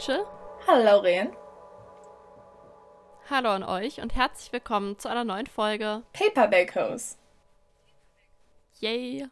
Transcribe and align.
Hallo 0.00 0.22
Rachel. 0.22 0.26
Hallo 0.66 0.84
Lauren. 0.84 1.36
Hallo 3.28 3.50
an 3.50 3.62
euch 3.62 4.00
und 4.00 4.14
herzlich 4.14 4.50
willkommen 4.52 4.98
zu 4.98 5.08
einer 5.08 5.24
neuen 5.24 5.46
Folge 5.46 6.02
Paperback 6.12 6.74
Hose. 6.74 7.16
Yay! 8.78 9.26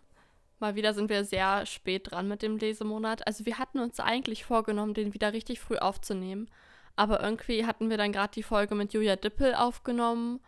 Mal 0.58 0.74
wieder 0.74 0.92
sind 0.92 1.08
wir 1.08 1.24
sehr 1.24 1.64
spät 1.64 2.10
dran 2.10 2.28
mit 2.28 2.42
dem 2.42 2.58
Lesemonat. 2.58 3.26
Also 3.26 3.46
wir 3.46 3.58
hatten 3.58 3.78
uns 3.78 3.98
eigentlich 3.98 4.44
vorgenommen, 4.44 4.92
den 4.92 5.14
wieder 5.14 5.32
richtig 5.32 5.60
früh 5.60 5.78
aufzunehmen. 5.78 6.50
Aber 6.96 7.22
irgendwie 7.22 7.64
hatten 7.64 7.88
wir 7.88 7.96
dann 7.96 8.12
gerade 8.12 8.32
die 8.34 8.42
Folge 8.42 8.74
mit 8.74 8.92
Julia 8.92 9.16
Dippel 9.16 9.54
aufgenommen 9.54 10.40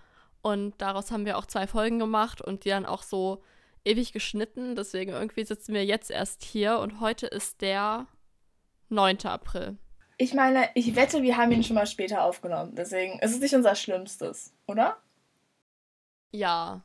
und 0.42 0.74
daraus 0.82 1.10
haben 1.12 1.24
wir 1.24 1.38
auch 1.38 1.46
zwei 1.46 1.66
Folgen 1.66 1.98
gemacht 1.98 2.42
und 2.42 2.64
die 2.64 2.70
dann 2.70 2.84
auch 2.84 3.04
so 3.04 3.42
ewig 3.84 4.12
geschnitten. 4.12 4.74
Deswegen 4.76 5.12
irgendwie 5.12 5.44
sitzen 5.44 5.72
wir 5.72 5.84
jetzt 5.86 6.10
erst 6.10 6.42
hier 6.42 6.78
und 6.78 7.00
heute 7.00 7.26
ist 7.26 7.62
der 7.62 8.06
9. 8.90 9.24
April. 9.24 9.78
Ich 10.20 10.34
meine, 10.34 10.68
ich 10.74 10.96
wette, 10.96 11.22
wir 11.22 11.38
haben 11.38 11.50
ihn 11.50 11.64
schon 11.64 11.76
mal 11.76 11.86
später 11.86 12.24
aufgenommen. 12.24 12.74
Deswegen 12.74 13.18
ist 13.20 13.30
es 13.30 13.40
nicht 13.40 13.54
unser 13.54 13.74
Schlimmstes, 13.74 14.52
oder? 14.66 14.98
Ja. 16.30 16.82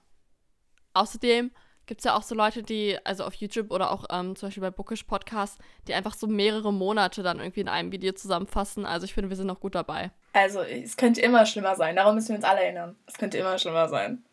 Außerdem 0.94 1.52
gibt 1.86 2.00
es 2.00 2.06
ja 2.06 2.16
auch 2.16 2.24
so 2.24 2.34
Leute, 2.34 2.64
die, 2.64 2.98
also 3.04 3.26
auf 3.26 3.34
YouTube 3.34 3.72
oder 3.72 3.92
auch 3.92 4.06
ähm, 4.10 4.38
zum 4.38 4.48
Beispiel 4.48 4.62
bei 4.62 4.72
Bookish 4.72 5.04
Podcast, 5.04 5.60
die 5.86 5.94
einfach 5.94 6.14
so 6.14 6.28
mehrere 6.28 6.72
Monate 6.72 7.24
dann 7.24 7.40
irgendwie 7.40 7.60
in 7.60 7.68
einem 7.68 7.92
Video 7.92 8.14
zusammenfassen. 8.14 8.86
Also 8.86 9.04
ich 9.04 9.14
finde, 9.14 9.30
wir 9.30 9.36
sind 9.36 9.48
noch 9.48 9.60
gut 9.60 9.76
dabei. 9.76 10.12
Also 10.32 10.62
es 10.62 10.96
könnte 10.96 11.20
immer 11.20 11.46
schlimmer 11.46 11.76
sein. 11.76 11.98
Darum 11.98 12.16
müssen 12.16 12.30
wir 12.30 12.38
uns 12.38 12.46
alle 12.46 12.64
erinnern. 12.64 12.96
Es 13.06 13.16
könnte 13.16 13.38
immer 13.38 13.58
schlimmer 13.58 13.90
sein. 13.90 14.24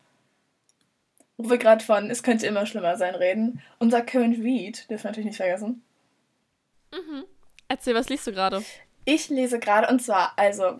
Wo 1.35 1.49
wir 1.49 1.57
gerade 1.57 1.83
von 1.83 2.09
es 2.09 2.23
könnte 2.23 2.47
immer 2.47 2.65
schlimmer 2.65 2.95
sein 2.95 3.15
reden. 3.15 3.61
Unser 3.79 4.01
Current 4.01 4.37
Read, 4.39 4.89
dürfen 4.89 5.03
wir 5.03 5.09
natürlich 5.09 5.27
nicht 5.27 5.37
vergessen. 5.37 5.83
Mhm. 6.93 7.25
Erzähl, 7.67 7.95
was 7.95 8.07
liest 8.07 8.25
du 8.27 8.31
gerade? 8.31 8.63
Ich 9.05 9.29
lese 9.29 9.59
gerade, 9.59 9.87
und 9.87 10.01
zwar, 10.01 10.33
also, 10.37 10.79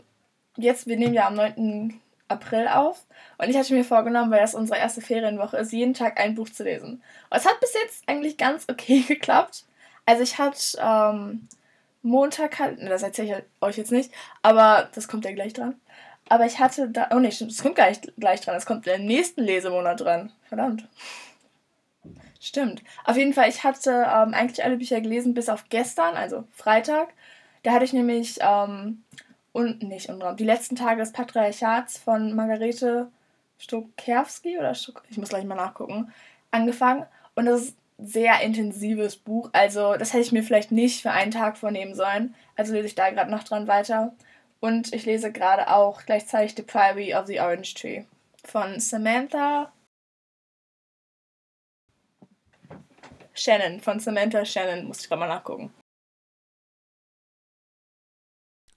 jetzt, 0.57 0.87
wir 0.87 0.97
nehmen 0.97 1.13
ja 1.13 1.27
am 1.27 1.35
9. 1.35 1.99
April 2.27 2.67
auf. 2.67 3.05
Und 3.37 3.49
ich 3.49 3.57
hatte 3.57 3.73
mir 3.73 3.83
vorgenommen, 3.83 4.31
weil 4.31 4.41
das 4.41 4.55
unsere 4.55 4.79
erste 4.79 5.01
Ferienwoche 5.01 5.57
ist, 5.57 5.71
jeden 5.71 5.93
Tag 5.93 6.19
ein 6.19 6.35
Buch 6.35 6.49
zu 6.49 6.63
lesen. 6.63 7.03
Und 7.29 7.37
es 7.37 7.45
hat 7.45 7.59
bis 7.59 7.73
jetzt 7.73 8.03
eigentlich 8.07 8.37
ganz 8.37 8.65
okay 8.69 9.01
geklappt. 9.07 9.65
Also 10.05 10.23
ich 10.23 10.37
hatte 10.37 10.77
ähm, 10.81 11.47
Montag, 12.01 12.59
halt, 12.59 12.81
das 12.81 13.03
erzähle 13.03 13.39
ich 13.39 13.63
euch 13.63 13.77
jetzt 13.77 13.91
nicht, 13.91 14.11
aber 14.41 14.89
das 14.93 15.07
kommt 15.07 15.25
ja 15.25 15.31
gleich 15.31 15.53
dran. 15.53 15.75
Aber 16.29 16.45
ich 16.45 16.59
hatte 16.59 16.89
da, 16.89 17.09
oh 17.11 17.19
nee, 17.19 17.29
das 17.29 17.61
kommt 17.61 17.75
gar 17.75 17.89
nicht 17.89 18.13
gleich 18.17 18.41
dran, 18.41 18.55
das 18.55 18.65
kommt 18.65 18.87
im 18.87 19.05
nächsten 19.05 19.41
Lesemonat 19.41 20.01
dran. 20.01 20.31
Verdammt. 20.47 20.87
Stimmt. 22.39 22.81
Auf 23.05 23.15
jeden 23.15 23.33
Fall, 23.33 23.47
ich 23.47 23.63
hatte 23.63 23.91
ähm, 23.91 24.33
eigentlich 24.33 24.63
alle 24.63 24.77
Bücher 24.77 24.99
gelesen, 24.99 25.33
bis 25.33 25.47
auf 25.47 25.65
gestern, 25.69 26.15
also 26.15 26.43
Freitag. 26.51 27.13
Da 27.63 27.71
hatte 27.73 27.85
ich 27.85 27.93
nämlich, 27.93 28.37
ähm, 28.41 29.03
und 29.53 29.83
nicht 29.83 30.09
Unraum, 30.09 30.35
die 30.35 30.43
letzten 30.43 30.75
Tage 30.75 30.99
des 31.01 31.13
Patriarchats 31.13 31.97
von 31.97 32.33
Margarete 32.35 33.09
Stokerski 33.57 34.57
oder 34.57 34.75
Stok 34.75 35.03
ich 35.09 35.17
muss 35.17 35.29
gleich 35.29 35.45
mal 35.45 35.55
nachgucken, 35.55 36.11
angefangen. 36.51 37.05
Und 37.35 37.45
das 37.45 37.61
ist 37.61 37.77
ein 37.99 38.07
sehr 38.07 38.41
intensives 38.41 39.15
Buch. 39.15 39.49
Also, 39.53 39.95
das 39.95 40.11
hätte 40.13 40.23
ich 40.23 40.31
mir 40.33 40.43
vielleicht 40.43 40.71
nicht 40.71 41.01
für 41.01 41.11
einen 41.11 41.31
Tag 41.31 41.57
vornehmen 41.57 41.95
sollen. 41.95 42.35
Also 42.55 42.73
lese 42.73 42.87
ich 42.87 42.95
da 42.95 43.09
gerade 43.09 43.31
noch 43.31 43.43
dran 43.43 43.67
weiter. 43.67 44.13
Und 44.59 44.93
ich 44.93 45.05
lese 45.05 45.31
gerade 45.31 45.69
auch 45.69 46.05
gleichzeitig 46.05 46.55
The 46.55 46.63
Priory 46.63 47.13
of 47.15 47.27
the 47.27 47.39
Orange 47.39 47.73
Tree 47.75 48.03
von 48.45 48.79
Samantha 48.79 49.71
Shannon, 53.33 53.79
von 53.79 53.99
Samantha 53.99 54.45
Shannon, 54.45 54.85
muss 54.85 55.01
ich 55.01 55.09
gerade 55.09 55.19
mal 55.21 55.27
nachgucken. 55.27 55.73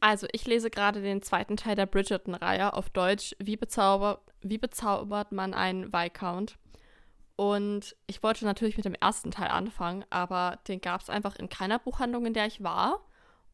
Also, 0.06 0.28
ich 0.30 0.46
lese 0.46 0.70
gerade 0.70 1.02
den 1.02 1.20
zweiten 1.20 1.56
Teil 1.56 1.74
der 1.74 1.86
Bridgerton-Reihe 1.86 2.74
auf 2.74 2.90
Deutsch. 2.90 3.34
Wie, 3.40 3.56
bezauber 3.56 4.20
wie 4.40 4.56
bezaubert 4.56 5.32
man 5.32 5.52
einen 5.52 5.92
Viscount? 5.92 6.58
Und 7.34 7.96
ich 8.06 8.22
wollte 8.22 8.44
natürlich 8.44 8.76
mit 8.76 8.84
dem 8.84 8.94
ersten 8.94 9.32
Teil 9.32 9.48
anfangen, 9.48 10.04
aber 10.08 10.60
den 10.68 10.80
gab 10.80 11.00
es 11.00 11.10
einfach 11.10 11.34
in 11.34 11.48
keiner 11.48 11.80
Buchhandlung, 11.80 12.24
in 12.24 12.34
der 12.34 12.46
ich 12.46 12.62
war. 12.62 13.00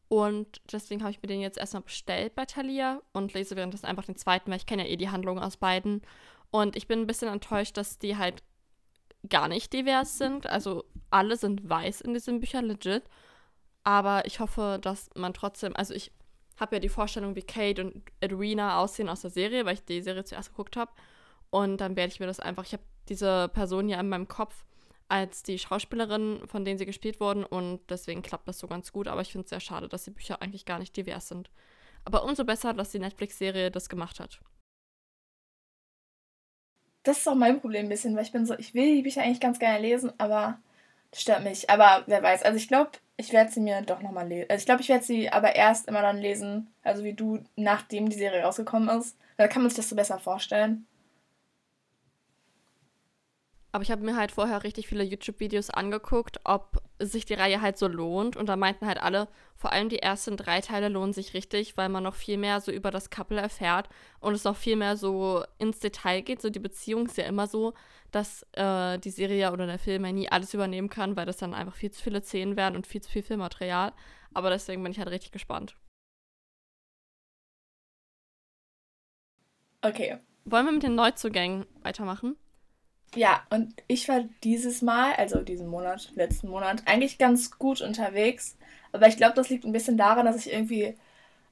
Und 0.09 0.61
deswegen 0.71 1.01
habe 1.01 1.09
ich 1.09 1.23
mir 1.23 1.27
den 1.27 1.41
jetzt 1.41 1.57
erstmal 1.57 1.81
bestellt 1.81 2.35
bei 2.35 2.45
Thalia 2.45 3.01
und 3.13 3.33
lese 3.33 3.55
währenddessen 3.55 3.87
einfach 3.87 4.05
den 4.05 4.15
zweiten, 4.15 4.51
weil 4.51 4.57
ich 4.57 4.67
kenne 4.67 4.83
ja 4.83 4.89
eh 4.89 4.97
die 4.97 5.09
Handlung 5.09 5.39
aus 5.39 5.57
beiden. 5.57 6.03
Und 6.51 6.75
ich 6.75 6.87
bin 6.87 6.99
ein 6.99 7.07
bisschen 7.07 7.29
enttäuscht, 7.29 7.77
dass 7.77 7.97
die 7.97 8.15
halt 8.15 8.43
gar 9.27 9.47
nicht 9.47 9.73
divers 9.73 10.19
sind. 10.19 10.45
Also 10.45 10.83
alle 11.09 11.35
sind 11.35 11.67
weiß 11.67 12.01
in 12.01 12.13
diesen 12.13 12.39
Büchern, 12.39 12.65
legit. 12.65 13.05
Aber 13.83 14.27
ich 14.27 14.39
hoffe, 14.39 14.77
dass 14.79 15.09
man 15.15 15.33
trotzdem, 15.33 15.75
also 15.75 15.95
ich 15.95 16.11
habe 16.57 16.75
ja 16.75 16.79
die 16.79 16.89
Vorstellung, 16.89 17.35
wie 17.35 17.41
Kate 17.41 17.83
und 17.83 18.03
Edwina 18.19 18.79
aussehen 18.79 19.09
aus 19.09 19.21
der 19.21 19.31
Serie, 19.31 19.65
weil 19.65 19.75
ich 19.75 19.85
die 19.85 20.01
Serie 20.01 20.23
zuerst 20.23 20.49
geguckt 20.49 20.77
habe. 20.77 20.91
Und 21.49 21.77
dann 21.77 21.95
werde 21.95 22.11
ich 22.11 22.19
mir 22.19 22.27
das 22.27 22.39
einfach, 22.39 22.65
ich 22.65 22.73
habe 22.73 22.83
diese 23.09 23.49
Person 23.49 23.89
ja 23.89 23.99
in 23.99 24.09
meinem 24.09 24.27
Kopf 24.27 24.65
als 25.07 25.43
die 25.43 25.59
Schauspielerin, 25.59 26.41
von 26.47 26.65
denen 26.65 26.79
sie 26.79 26.85
gespielt 26.85 27.19
wurden. 27.19 27.43
Und 27.43 27.81
deswegen 27.89 28.21
klappt 28.21 28.47
das 28.47 28.59
so 28.59 28.67
ganz 28.67 28.91
gut. 28.91 29.07
Aber 29.07 29.21
ich 29.21 29.31
finde 29.31 29.45
es 29.45 29.49
sehr 29.49 29.59
schade, 29.59 29.87
dass 29.87 30.05
die 30.05 30.11
Bücher 30.11 30.41
eigentlich 30.41 30.65
gar 30.65 30.79
nicht 30.79 30.95
divers 30.95 31.27
sind. 31.27 31.49
Aber 32.05 32.23
umso 32.23 32.43
besser, 32.45 32.73
dass 32.73 32.91
die 32.91 32.99
Netflix-Serie 32.99 33.71
das 33.71 33.89
gemacht 33.89 34.19
hat. 34.19 34.39
Das 37.03 37.19
ist 37.19 37.27
auch 37.27 37.35
mein 37.35 37.59
Problem 37.59 37.85
ein 37.85 37.89
bisschen, 37.89 38.15
weil 38.15 38.23
ich 38.23 38.31
bin 38.31 38.45
so, 38.45 38.57
ich 38.57 38.73
will 38.73 38.95
die 38.95 39.01
Bücher 39.01 39.21
eigentlich 39.21 39.41
ganz 39.41 39.59
gerne 39.59 39.79
lesen, 39.79 40.13
aber 40.19 40.59
das 41.11 41.21
stört 41.21 41.43
mich. 41.43 41.69
Aber 41.69 42.03
wer 42.07 42.23
weiß. 42.23 42.43
Also 42.43 42.57
ich 42.57 42.67
glaube, 42.67 42.91
ich 43.17 43.31
werde 43.31 43.51
sie 43.51 43.59
mir 43.59 43.81
doch 43.81 44.01
nochmal 44.01 44.27
lesen. 44.27 44.49
Also 44.49 44.61
ich 44.61 44.65
glaube, 44.65 44.81
ich 44.81 44.89
werde 44.89 45.03
sie 45.03 45.29
aber 45.29 45.55
erst 45.55 45.87
immer 45.87 46.01
dann 46.01 46.17
lesen, 46.17 46.73
also 46.83 47.03
wie 47.03 47.13
du, 47.13 47.39
nachdem 47.55 48.09
die 48.09 48.17
Serie 48.17 48.43
rausgekommen 48.43 48.89
ist. 48.97 49.17
Da 49.37 49.47
kann 49.47 49.61
man 49.61 49.69
sich 49.69 49.77
das 49.77 49.89
so 49.89 49.95
besser 49.95 50.19
vorstellen. 50.19 50.85
Aber 53.71 53.81
ich 53.81 53.91
habe 53.91 54.03
mir 54.03 54.15
halt 54.15 54.31
vorher 54.31 54.63
richtig 54.63 54.87
viele 54.87 55.03
YouTube-Videos 55.03 55.71
angeguckt, 55.71 56.39
ob 56.43 56.83
sich 57.05 57.25
die 57.25 57.33
Reihe 57.33 57.61
halt 57.61 57.77
so 57.77 57.87
lohnt. 57.87 58.35
Und 58.35 58.47
da 58.47 58.55
meinten 58.55 58.85
halt 58.85 59.01
alle, 59.01 59.27
vor 59.55 59.71
allem 59.71 59.89
die 59.89 59.99
ersten 59.99 60.37
drei 60.37 60.61
Teile 60.61 60.89
lohnen 60.89 61.13
sich 61.13 61.33
richtig, 61.33 61.77
weil 61.77 61.89
man 61.89 62.03
noch 62.03 62.15
viel 62.15 62.37
mehr 62.37 62.61
so 62.61 62.71
über 62.71 62.91
das 62.91 63.09
Couple 63.09 63.39
erfährt 63.39 63.89
und 64.19 64.33
es 64.33 64.43
noch 64.43 64.55
viel 64.55 64.75
mehr 64.75 64.97
so 64.97 65.43
ins 65.57 65.79
Detail 65.79 66.21
geht. 66.21 66.41
So 66.41 66.49
die 66.49 66.59
Beziehung 66.59 67.05
ist 67.05 67.17
ja 67.17 67.25
immer 67.25 67.47
so, 67.47 67.73
dass 68.11 68.45
äh, 68.53 68.99
die 68.99 69.09
Serie 69.09 69.51
oder 69.51 69.65
der 69.65 69.79
Film 69.79 70.05
ja 70.05 70.11
nie 70.11 70.29
alles 70.29 70.53
übernehmen 70.53 70.89
kann, 70.89 71.15
weil 71.15 71.25
das 71.25 71.37
dann 71.37 71.53
einfach 71.53 71.75
viel 71.75 71.91
zu 71.91 72.01
viele 72.01 72.21
Szenen 72.21 72.55
werden 72.57 72.75
und 72.75 72.87
viel 72.87 73.01
zu 73.01 73.11
viel 73.11 73.23
Filmmaterial. 73.23 73.93
Aber 74.33 74.49
deswegen 74.49 74.83
bin 74.83 74.91
ich 74.91 74.99
halt 74.99 75.09
richtig 75.09 75.31
gespannt. 75.31 75.75
Okay. 79.81 80.17
Wollen 80.45 80.65
wir 80.65 80.71
mit 80.71 80.83
den 80.83 80.95
Neuzugängen 80.95 81.65
weitermachen? 81.81 82.37
Ja, 83.15 83.43
und 83.49 83.73
ich 83.87 84.09
war 84.09 84.21
dieses 84.43 84.81
Mal, 84.81 85.13
also 85.13 85.41
diesen 85.41 85.67
Monat, 85.67 86.11
letzten 86.15 86.49
Monat, 86.49 86.83
eigentlich 86.85 87.17
ganz 87.17 87.51
gut 87.57 87.81
unterwegs. 87.81 88.57
Aber 88.91 89.07
ich 89.07 89.17
glaube, 89.17 89.35
das 89.35 89.49
liegt 89.49 89.65
ein 89.65 89.71
bisschen 89.71 89.97
daran, 89.97 90.25
dass 90.25 90.35
ich 90.45 90.51
irgendwie, 90.51 90.95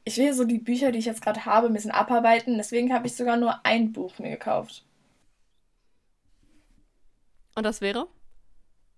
ich 0.03 0.17
will 0.17 0.33
so 0.33 0.43
die 0.43 0.57
Bücher, 0.57 0.91
die 0.91 0.99
ich 0.99 1.05
jetzt 1.05 1.21
gerade 1.21 1.45
habe, 1.45 1.67
ein 1.67 1.73
bisschen 1.73 1.91
abarbeiten. 1.91 2.57
Deswegen 2.57 2.93
habe 2.93 3.07
ich 3.07 3.15
sogar 3.15 3.37
nur 3.37 3.63
ein 3.65 3.91
Buch 3.93 4.17
mir 4.19 4.31
gekauft. 4.31 4.83
Und 7.55 7.63
das 7.63 7.81
wäre? 7.81 8.07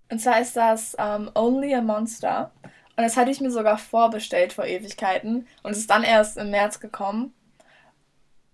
Und 0.09 0.19
zwar 0.19 0.40
ist 0.40 0.56
das 0.56 0.95
um, 0.95 1.31
Only 1.35 1.74
a 1.74 1.81
Monster. 1.81 2.51
Und 2.95 3.03
das 3.03 3.18
hatte 3.18 3.31
ich 3.31 3.41
mir 3.41 3.51
sogar 3.51 3.78
vorbestellt 3.78 4.53
vor 4.53 4.66
Ewigkeiten. 4.66 5.47
Und 5.63 5.72
es 5.72 5.80
ist 5.80 5.89
dann 5.89 6.04
erst 6.04 6.38
im 6.38 6.51
März 6.51 6.80
gekommen. 6.80 7.33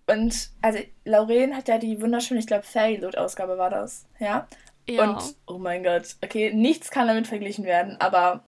Und 0.10 0.50
also 0.62 0.80
Lauren 1.06 1.56
hat 1.56 1.68
ja 1.68 1.78
die 1.78 2.02
wunderschöne, 2.02 2.40
ich 2.40 2.48
glaube, 2.48 2.64
Fairy-Loot-Ausgabe 2.64 3.58
war 3.58 3.70
das, 3.70 4.08
ja? 4.20 4.48
Ja. 4.88 5.04
Und 5.04 5.36
oh 5.46 5.60
mein 5.60 5.84
Gott, 5.84 6.16
okay, 6.24 6.52
nichts 6.52 6.90
kann 6.90 7.08
damit 7.08 7.28
verglichen 7.28 7.64
werden, 7.64 7.96
aber 8.02 8.44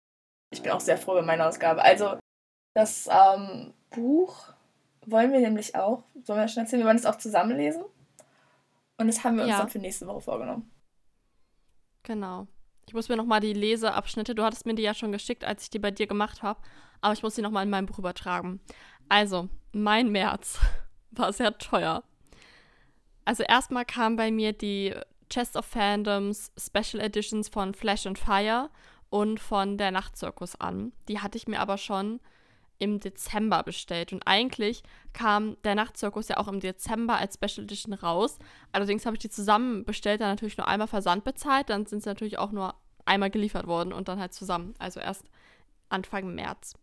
ich 0.52 0.62
bin 0.62 0.72
auch 0.72 0.80
sehr 0.80 0.98
froh 0.98 1.12
über 1.12 1.22
meine 1.22 1.46
Ausgabe. 1.46 1.82
Also, 1.82 2.18
das 2.74 3.08
ähm, 3.10 3.72
Buch 3.88 4.52
wollen 5.06 5.32
wir 5.32 5.40
nämlich 5.40 5.74
auch, 5.74 6.02
sollen 6.24 6.40
wir 6.40 6.48
schon 6.48 6.64
erzählen, 6.64 6.82
wir 6.82 6.86
wollen 6.86 6.98
es 6.98 7.06
auch 7.06 7.16
zusammenlesen. 7.16 7.84
Und 8.98 9.06
das 9.06 9.24
haben 9.24 9.36
wir 9.36 9.44
uns 9.44 9.52
ja. 9.52 9.58
dann 9.60 9.70
für 9.70 9.78
nächste 9.78 10.06
Woche 10.06 10.20
vorgenommen. 10.20 10.70
Genau. 12.02 12.46
Ich 12.86 12.92
muss 12.92 13.08
mir 13.08 13.16
nochmal 13.16 13.40
die 13.40 13.54
Leseabschnitte, 13.54 14.34
du 14.34 14.44
hattest 14.44 14.66
mir 14.66 14.74
die 14.74 14.82
ja 14.82 14.92
schon 14.92 15.10
geschickt, 15.10 15.42
als 15.42 15.64
ich 15.64 15.70
die 15.70 15.78
bei 15.78 15.90
dir 15.90 16.06
gemacht 16.06 16.42
habe, 16.42 16.60
aber 17.00 17.14
ich 17.14 17.22
muss 17.22 17.34
sie 17.34 17.42
nochmal 17.42 17.64
in 17.64 17.70
mein 17.70 17.86
Buch 17.86 17.98
übertragen. 17.98 18.60
Also, 19.08 19.48
mein 19.72 20.10
März 20.10 20.60
war 21.18 21.32
sehr 21.32 21.56
teuer. 21.58 22.02
Also 23.24 23.42
erstmal 23.42 23.84
kam 23.84 24.16
bei 24.16 24.30
mir 24.30 24.52
die 24.52 24.94
Chest 25.28 25.56
of 25.56 25.66
Fandoms 25.66 26.52
Special 26.58 27.02
Editions 27.02 27.48
von 27.48 27.74
Flash 27.74 28.06
and 28.06 28.18
Fire 28.18 28.70
und 29.10 29.40
von 29.40 29.78
der 29.78 29.90
Nachtzirkus 29.90 30.60
an. 30.60 30.92
Die 31.08 31.20
hatte 31.20 31.36
ich 31.36 31.48
mir 31.48 31.60
aber 31.60 31.78
schon 31.78 32.20
im 32.78 33.00
Dezember 33.00 33.62
bestellt. 33.62 34.12
Und 34.12 34.26
eigentlich 34.26 34.82
kam 35.12 35.56
der 35.62 35.74
Nachtzirkus 35.74 36.28
ja 36.28 36.36
auch 36.36 36.48
im 36.48 36.60
Dezember 36.60 37.16
als 37.16 37.34
Special 37.34 37.64
Edition 37.64 37.94
raus. 37.94 38.38
Allerdings 38.72 39.06
habe 39.06 39.16
ich 39.16 39.20
die 39.20 39.30
zusammen 39.30 39.84
bestellt, 39.84 40.20
dann 40.20 40.28
natürlich 40.28 40.58
nur 40.58 40.68
einmal 40.68 40.88
Versand 40.88 41.24
bezahlt. 41.24 41.70
Dann 41.70 41.86
sind 41.86 42.02
sie 42.02 42.08
natürlich 42.08 42.38
auch 42.38 42.52
nur 42.52 42.74
einmal 43.06 43.30
geliefert 43.30 43.66
worden 43.66 43.92
und 43.92 44.08
dann 44.08 44.20
halt 44.20 44.34
zusammen. 44.34 44.74
Also 44.78 45.00
erst 45.00 45.24
Anfang 45.88 46.34
März. 46.34 46.74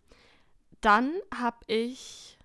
Dann 0.82 1.14
habe 1.34 1.58
ich 1.68 2.38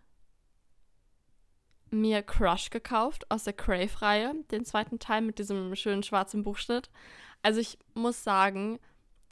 mir 1.91 2.23
Crush 2.23 2.71
gekauft 2.71 3.31
aus 3.31 3.45
der 3.45 3.53
Crave-Reihe, 3.53 4.35
den 4.51 4.65
zweiten 4.65 4.99
Teil 4.99 5.23
mit 5.23 5.39
diesem 5.39 5.75
schönen 5.75 6.03
schwarzen 6.03 6.43
Buchschnitt. 6.43 6.91
Also 7.43 7.61
ich 7.61 7.79
muss 7.95 8.25
sagen, 8.25 8.79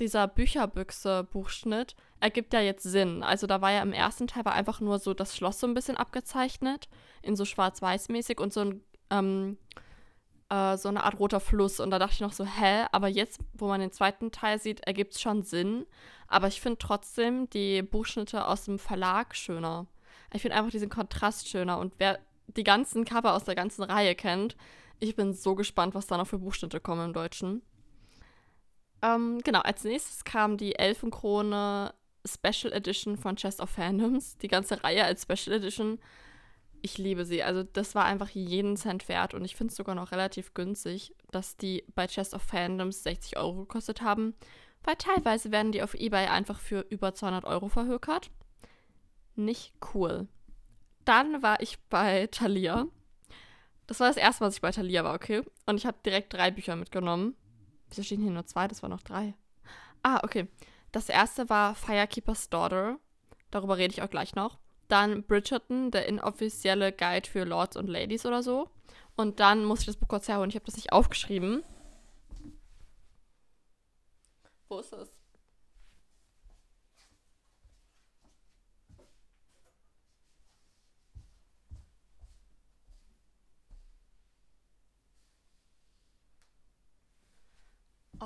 dieser 0.00 0.28
Bücherbüchse-Buchschnitt 0.28 1.96
ergibt 2.20 2.52
ja 2.52 2.60
jetzt 2.60 2.82
Sinn. 2.82 3.22
Also 3.22 3.46
da 3.46 3.60
war 3.60 3.72
ja 3.72 3.82
im 3.82 3.92
ersten 3.92 4.26
Teil 4.26 4.44
war 4.44 4.52
einfach 4.52 4.80
nur 4.80 4.98
so 4.98 5.14
das 5.14 5.36
Schloss 5.36 5.60
so 5.60 5.66
ein 5.66 5.74
bisschen 5.74 5.96
abgezeichnet, 5.96 6.88
in 7.22 7.36
so 7.36 7.44
schwarz-weiß-mäßig 7.44 8.40
und 8.40 8.52
so 8.52 8.60
ein 8.60 8.82
ähm, 9.10 9.58
äh, 10.48 10.76
so 10.76 10.88
eine 10.88 11.04
Art 11.04 11.18
roter 11.18 11.40
Fluss. 11.40 11.80
Und 11.80 11.90
da 11.90 11.98
dachte 11.98 12.14
ich 12.14 12.20
noch 12.20 12.32
so, 12.32 12.44
hä? 12.44 12.86
Aber 12.92 13.08
jetzt, 13.08 13.40
wo 13.54 13.68
man 13.68 13.80
den 13.80 13.92
zweiten 13.92 14.30
Teil 14.30 14.58
sieht, 14.60 14.80
ergibt 14.86 15.14
es 15.14 15.20
schon 15.20 15.42
Sinn. 15.42 15.86
Aber 16.28 16.48
ich 16.48 16.60
finde 16.60 16.78
trotzdem 16.78 17.48
die 17.50 17.82
Buchschnitte 17.82 18.46
aus 18.46 18.64
dem 18.64 18.78
Verlag 18.78 19.34
schöner. 19.34 19.86
Ich 20.32 20.42
finde 20.42 20.56
einfach 20.56 20.70
diesen 20.70 20.90
Kontrast 20.90 21.48
schöner. 21.48 21.78
Und 21.78 21.94
wer 21.98 22.18
die 22.48 22.64
ganzen 22.64 23.04
Cover 23.04 23.34
aus 23.34 23.44
der 23.44 23.54
ganzen 23.54 23.82
Reihe 23.82 24.14
kennt, 24.14 24.56
ich 24.98 25.14
bin 25.14 25.34
so 25.34 25.54
gespannt, 25.54 25.94
was 25.94 26.06
da 26.06 26.16
noch 26.16 26.26
für 26.26 26.38
Buchschnitte 26.38 26.80
kommen 26.80 27.06
im 27.06 27.12
Deutschen. 27.12 27.62
Ähm, 29.02 29.40
genau, 29.44 29.60
als 29.60 29.84
nächstes 29.84 30.24
kam 30.24 30.56
die 30.56 30.76
Elfenkrone 30.76 31.92
Special 32.26 32.72
Edition 32.72 33.16
von 33.16 33.36
Chest 33.36 33.60
of 33.60 33.70
Fandoms. 33.70 34.38
Die 34.38 34.48
ganze 34.48 34.82
Reihe 34.82 35.04
als 35.04 35.22
Special 35.22 35.56
Edition 35.56 35.98
ich 36.86 36.98
liebe 36.98 37.24
sie. 37.24 37.42
Also 37.42 37.62
das 37.64 37.94
war 37.94 38.04
einfach 38.04 38.30
jeden 38.30 38.76
Cent 38.76 39.08
wert 39.08 39.34
und 39.34 39.44
ich 39.44 39.56
finde 39.56 39.72
es 39.72 39.76
sogar 39.76 39.94
noch 39.94 40.12
relativ 40.12 40.54
günstig, 40.54 41.14
dass 41.30 41.56
die 41.56 41.84
bei 41.94 42.06
Chest 42.06 42.34
of 42.34 42.42
Fandoms 42.42 43.02
60 43.02 43.36
Euro 43.38 43.60
gekostet 43.60 44.02
haben, 44.02 44.34
weil 44.84 44.96
teilweise 44.96 45.50
werden 45.50 45.72
die 45.72 45.82
auf 45.82 45.94
Ebay 45.94 46.28
einfach 46.28 46.60
für 46.60 46.86
über 46.88 47.12
200 47.12 47.44
Euro 47.44 47.68
verhökert. 47.68 48.30
Nicht 49.34 49.74
cool. 49.94 50.28
Dann 51.06 51.42
war 51.42 51.60
ich 51.60 51.78
bei 51.88 52.26
Thalia. 52.26 52.86
Das 53.86 54.00
war 54.00 54.08
das 54.08 54.16
erste, 54.16 54.44
was 54.44 54.56
ich 54.56 54.60
bei 54.60 54.72
Thalia 54.72 55.04
war, 55.04 55.14
okay? 55.14 55.42
Und 55.64 55.76
ich 55.76 55.86
habe 55.86 55.96
direkt 56.04 56.34
drei 56.34 56.50
Bücher 56.50 56.74
mitgenommen. 56.76 57.36
Wieso 57.88 58.02
stehen 58.02 58.22
hier 58.22 58.32
nur 58.32 58.44
zwei? 58.44 58.66
Das 58.66 58.82
waren 58.82 58.90
noch 58.90 59.02
drei. 59.02 59.34
Ah, 60.02 60.20
okay. 60.24 60.48
Das 60.90 61.08
erste 61.08 61.48
war 61.48 61.76
Firekeeper's 61.76 62.50
Daughter. 62.50 62.98
Darüber 63.52 63.78
rede 63.78 63.94
ich 63.94 64.02
auch 64.02 64.10
gleich 64.10 64.34
noch. 64.34 64.58
Dann 64.88 65.22
Bridgerton, 65.22 65.92
der 65.92 66.06
inoffizielle 66.06 66.92
Guide 66.92 67.28
für 67.28 67.44
Lords 67.44 67.76
und 67.76 67.86
Ladies 67.86 68.26
oder 68.26 68.42
so. 68.42 68.68
Und 69.14 69.38
dann 69.38 69.64
muss 69.64 69.80
ich 69.80 69.86
das 69.86 69.96
Buch 69.96 70.08
kurz 70.08 70.26
herholen. 70.26 70.50
Ich 70.50 70.56
habe 70.56 70.66
das 70.66 70.76
nicht 70.76 70.92
aufgeschrieben. 70.92 71.62
Wo 74.68 74.80
ist 74.80 74.92
es? 74.92 75.12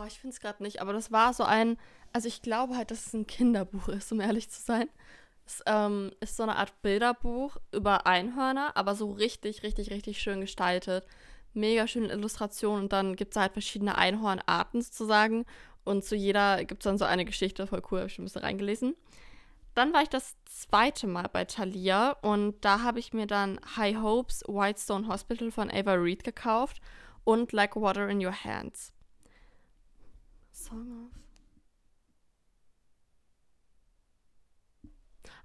Oh, 0.00 0.06
ich 0.06 0.18
finde 0.18 0.34
es 0.34 0.40
gerade 0.40 0.62
nicht, 0.62 0.80
aber 0.80 0.92
das 0.92 1.12
war 1.12 1.34
so 1.34 1.44
ein, 1.44 1.76
also 2.12 2.26
ich 2.26 2.40
glaube 2.40 2.76
halt, 2.76 2.90
dass 2.90 3.06
es 3.06 3.12
ein 3.12 3.26
Kinderbuch 3.26 3.88
ist, 3.88 4.10
um 4.12 4.20
ehrlich 4.20 4.48
zu 4.48 4.60
sein. 4.62 4.88
Es 5.44 5.62
ähm, 5.66 6.12
ist 6.20 6.36
so 6.36 6.42
eine 6.44 6.56
Art 6.56 6.80
Bilderbuch 6.80 7.56
über 7.72 8.06
Einhörner, 8.06 8.76
aber 8.76 8.94
so 8.94 9.10
richtig, 9.10 9.62
richtig, 9.62 9.90
richtig 9.90 10.22
schön 10.22 10.40
gestaltet. 10.40 11.06
Mega 11.52 11.86
schöne 11.86 12.08
Illustrationen 12.08 12.84
und 12.84 12.92
dann 12.92 13.16
gibt 13.16 13.34
es 13.34 13.40
halt 13.40 13.52
verschiedene 13.52 13.98
Einhornarten 13.98 14.80
sozusagen. 14.80 15.44
Und 15.84 16.04
zu 16.04 16.14
jeder 16.16 16.64
gibt 16.64 16.82
es 16.82 16.84
dann 16.84 16.98
so 16.98 17.04
eine 17.04 17.24
Geschichte, 17.24 17.66
voll 17.66 17.82
cool, 17.90 17.98
habe 17.98 18.06
ich 18.06 18.14
schon 18.14 18.22
ein 18.22 18.26
bisschen 18.26 18.42
reingelesen. 18.42 18.94
Dann 19.74 19.92
war 19.92 20.02
ich 20.02 20.08
das 20.08 20.36
zweite 20.46 21.08
Mal 21.08 21.28
bei 21.32 21.44
Thalia 21.44 22.12
und 22.22 22.64
da 22.64 22.82
habe 22.82 23.00
ich 23.00 23.12
mir 23.12 23.26
dann 23.26 23.60
High 23.76 23.96
Hopes 23.96 24.44
Whitestone 24.46 25.08
Hospital 25.08 25.50
von 25.50 25.70
Ava 25.70 25.94
Reed 25.94 26.24
gekauft 26.24 26.80
und 27.24 27.52
Like 27.52 27.76
Water 27.76 28.08
in 28.08 28.24
Your 28.24 28.44
Hands. 28.44 28.92
Song 30.60 31.06
of 31.06 31.20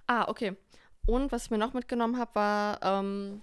Ah, 0.08 0.28
okay. 0.28 0.56
Und 1.06 1.32
was 1.32 1.46
ich 1.46 1.50
mir 1.50 1.58
noch 1.58 1.72
mitgenommen 1.72 2.16
habe, 2.16 2.34
war 2.34 2.78
ähm, 2.82 3.42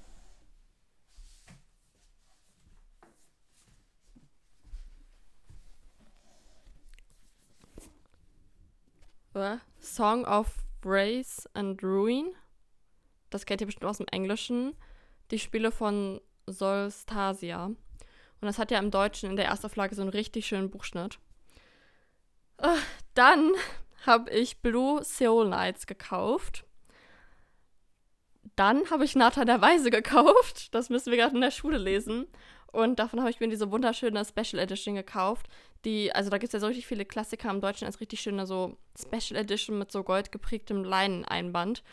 Song 9.83 10.25
of 10.25 10.63
Race 10.85 11.47
and 11.53 11.83
Ruin. 11.83 12.33
Das 13.29 13.45
kennt 13.45 13.61
ihr 13.61 13.67
bestimmt 13.67 13.85
aus 13.85 13.97
dem 13.97 14.07
Englischen. 14.07 14.75
Die 15.31 15.39
Spiele 15.39 15.71
von 15.71 16.21
Solstasia. 16.47 17.65
Und 17.65 17.77
das 18.41 18.59
hat 18.59 18.71
ja 18.71 18.79
im 18.79 18.91
Deutschen 18.91 19.29
in 19.29 19.35
der 19.35 19.45
Erstauflage 19.45 19.95
so 19.95 20.01
einen 20.01 20.09
richtig 20.09 20.45
schönen 20.45 20.69
Buchschnitt. 20.69 21.19
Dann 23.13 23.51
habe 24.05 24.31
ich 24.31 24.61
Blue 24.61 25.03
Seoul 25.03 25.49
Nights 25.49 25.87
gekauft. 25.87 26.65
Dann 28.55 28.89
habe 28.89 29.05
ich 29.05 29.15
Nathan 29.15 29.47
der 29.47 29.61
Weise 29.61 29.89
gekauft. 29.89 30.73
Das 30.73 30.89
müssen 30.89 31.11
wir 31.11 31.17
gerade 31.17 31.35
in 31.35 31.41
der 31.41 31.51
Schule 31.51 31.77
lesen. 31.77 32.27
Und 32.71 32.99
davon 32.99 33.19
habe 33.19 33.29
ich 33.29 33.39
mir 33.39 33.49
diese 33.49 33.71
wunderschöne 33.71 34.25
Special 34.25 34.61
Edition 34.61 34.95
gekauft. 34.95 35.47
Die, 35.85 36.13
also 36.13 36.29
da 36.29 36.37
gibt 36.37 36.49
es 36.49 36.53
ja 36.53 36.59
so 36.59 36.67
richtig 36.67 36.87
viele 36.87 37.05
Klassiker 37.05 37.49
im 37.49 37.61
Deutschen 37.61 37.85
als 37.85 37.99
richtig 37.99 38.21
schöne 38.21 38.47
so 38.47 38.77
Special 38.97 39.39
Edition 39.39 39.77
mit 39.77 39.91
so 39.91 40.03
goldgeprägtem 40.03 40.83
Leineneinband. 40.83 41.83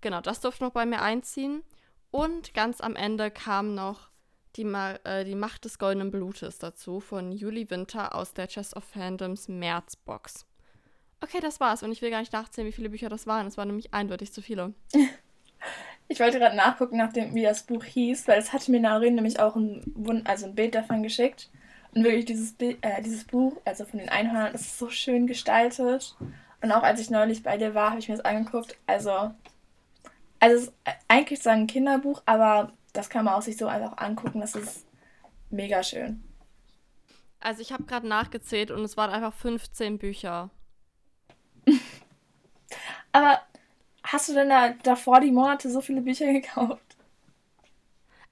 Genau, 0.00 0.20
das 0.20 0.40
durfte 0.40 0.64
noch 0.64 0.72
bei 0.72 0.86
mir 0.86 1.02
einziehen. 1.02 1.62
Und 2.10 2.54
ganz 2.54 2.80
am 2.80 2.96
Ende 2.96 3.30
kam 3.30 3.74
noch 3.74 4.08
die, 4.56 4.64
Ma 4.64 4.92
äh, 5.04 5.24
die 5.24 5.34
Macht 5.34 5.64
des 5.64 5.78
goldenen 5.78 6.10
Blutes 6.10 6.58
dazu 6.58 7.00
von 7.00 7.32
Juli 7.32 7.70
Winter 7.70 8.14
aus 8.14 8.32
der 8.32 8.48
Chest 8.48 8.76
of 8.76 8.84
Fandoms 8.84 9.48
Märzbox. 9.48 10.46
Okay, 11.20 11.40
das 11.40 11.60
war's. 11.60 11.82
Und 11.82 11.92
ich 11.92 12.02
will 12.02 12.10
gar 12.10 12.20
nicht 12.20 12.32
nachzählen, 12.32 12.68
wie 12.68 12.72
viele 12.72 12.90
Bücher 12.90 13.08
das 13.08 13.26
waren. 13.26 13.46
Es 13.46 13.56
waren 13.56 13.68
nämlich 13.68 13.94
eindeutig 13.94 14.32
zu 14.32 14.42
viele. 14.42 14.74
Ich 16.08 16.20
wollte 16.20 16.38
gerade 16.38 16.54
nachgucken, 16.54 16.98
nach 16.98 17.12
dem, 17.12 17.34
wie 17.34 17.42
das 17.42 17.64
Buch 17.64 17.82
hieß, 17.82 18.28
weil 18.28 18.38
es 18.38 18.52
hatte 18.52 18.70
mir 18.70 18.78
Narin 18.78 19.16
nämlich 19.16 19.40
auch 19.40 19.56
ein, 19.56 20.22
also 20.24 20.46
ein 20.46 20.54
Bild 20.54 20.76
davon 20.76 21.02
geschickt. 21.02 21.50
Und 21.94 22.04
wirklich 22.04 22.26
dieses, 22.26 22.54
äh, 22.60 23.02
dieses 23.02 23.24
Buch, 23.24 23.56
also 23.64 23.84
von 23.84 23.98
den 23.98 24.08
Einhörnern, 24.08 24.54
ist 24.54 24.78
so 24.78 24.88
schön 24.88 25.26
gestaltet. 25.26 26.14
Und 26.62 26.70
auch 26.70 26.82
als 26.82 27.00
ich 27.00 27.10
neulich 27.10 27.42
bei 27.42 27.56
dir 27.56 27.74
war, 27.74 27.90
habe 27.90 27.98
ich 27.98 28.08
mir 28.08 28.16
das 28.16 28.24
angeguckt. 28.24 28.76
Also, 28.86 29.32
also 30.38 30.56
es 30.56 30.62
ist 30.64 30.72
eigentlich 31.08 31.42
so 31.42 31.50
ein 31.50 31.66
Kinderbuch, 31.66 32.22
aber 32.24 32.72
das 32.96 33.10
kann 33.10 33.24
man 33.24 33.34
auch 33.34 33.42
sich 33.42 33.56
so 33.56 33.66
einfach 33.66 33.98
angucken. 33.98 34.40
Das 34.40 34.54
ist 34.54 34.86
mega 35.50 35.82
schön. 35.82 36.22
Also 37.40 37.60
ich 37.60 37.72
habe 37.72 37.84
gerade 37.84 38.08
nachgezählt 38.08 38.70
und 38.70 38.82
es 38.82 38.96
waren 38.96 39.10
einfach 39.10 39.34
15 39.34 39.98
Bücher. 39.98 40.50
Aber 43.12 43.40
hast 44.02 44.28
du 44.28 44.34
denn 44.34 44.48
da 44.48 44.70
davor 44.82 45.20
die 45.20 45.30
Monate 45.30 45.70
so 45.70 45.80
viele 45.80 46.00
Bücher 46.00 46.32
gekauft? 46.32 46.82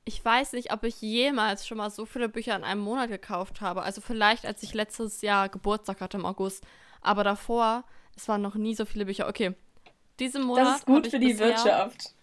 Ich 0.06 0.22
weiß 0.22 0.52
nicht, 0.52 0.72
ob 0.72 0.84
ich 0.84 1.00
jemals 1.00 1.66
schon 1.66 1.78
mal 1.78 1.90
so 1.90 2.04
viele 2.04 2.28
Bücher 2.28 2.54
in 2.56 2.64
einem 2.64 2.82
Monat 2.82 3.08
gekauft 3.08 3.60
habe. 3.60 3.82
Also 3.82 4.00
vielleicht, 4.00 4.44
als 4.44 4.62
ich 4.62 4.74
letztes 4.74 5.22
Jahr 5.22 5.48
Geburtstag 5.48 6.00
hatte 6.00 6.18
im 6.18 6.26
August. 6.26 6.64
Aber 7.00 7.24
davor, 7.24 7.84
es 8.14 8.28
waren 8.28 8.42
noch 8.42 8.54
nie 8.54 8.74
so 8.74 8.84
viele 8.84 9.06
Bücher. 9.06 9.28
Okay, 9.28 9.54
diesen 10.18 10.42
Monat. 10.42 10.66
Das 10.66 10.76
ist 10.76 10.86
gut 10.86 11.06
für 11.06 11.18
die 11.18 11.38
Wirtschaft. 11.38 12.14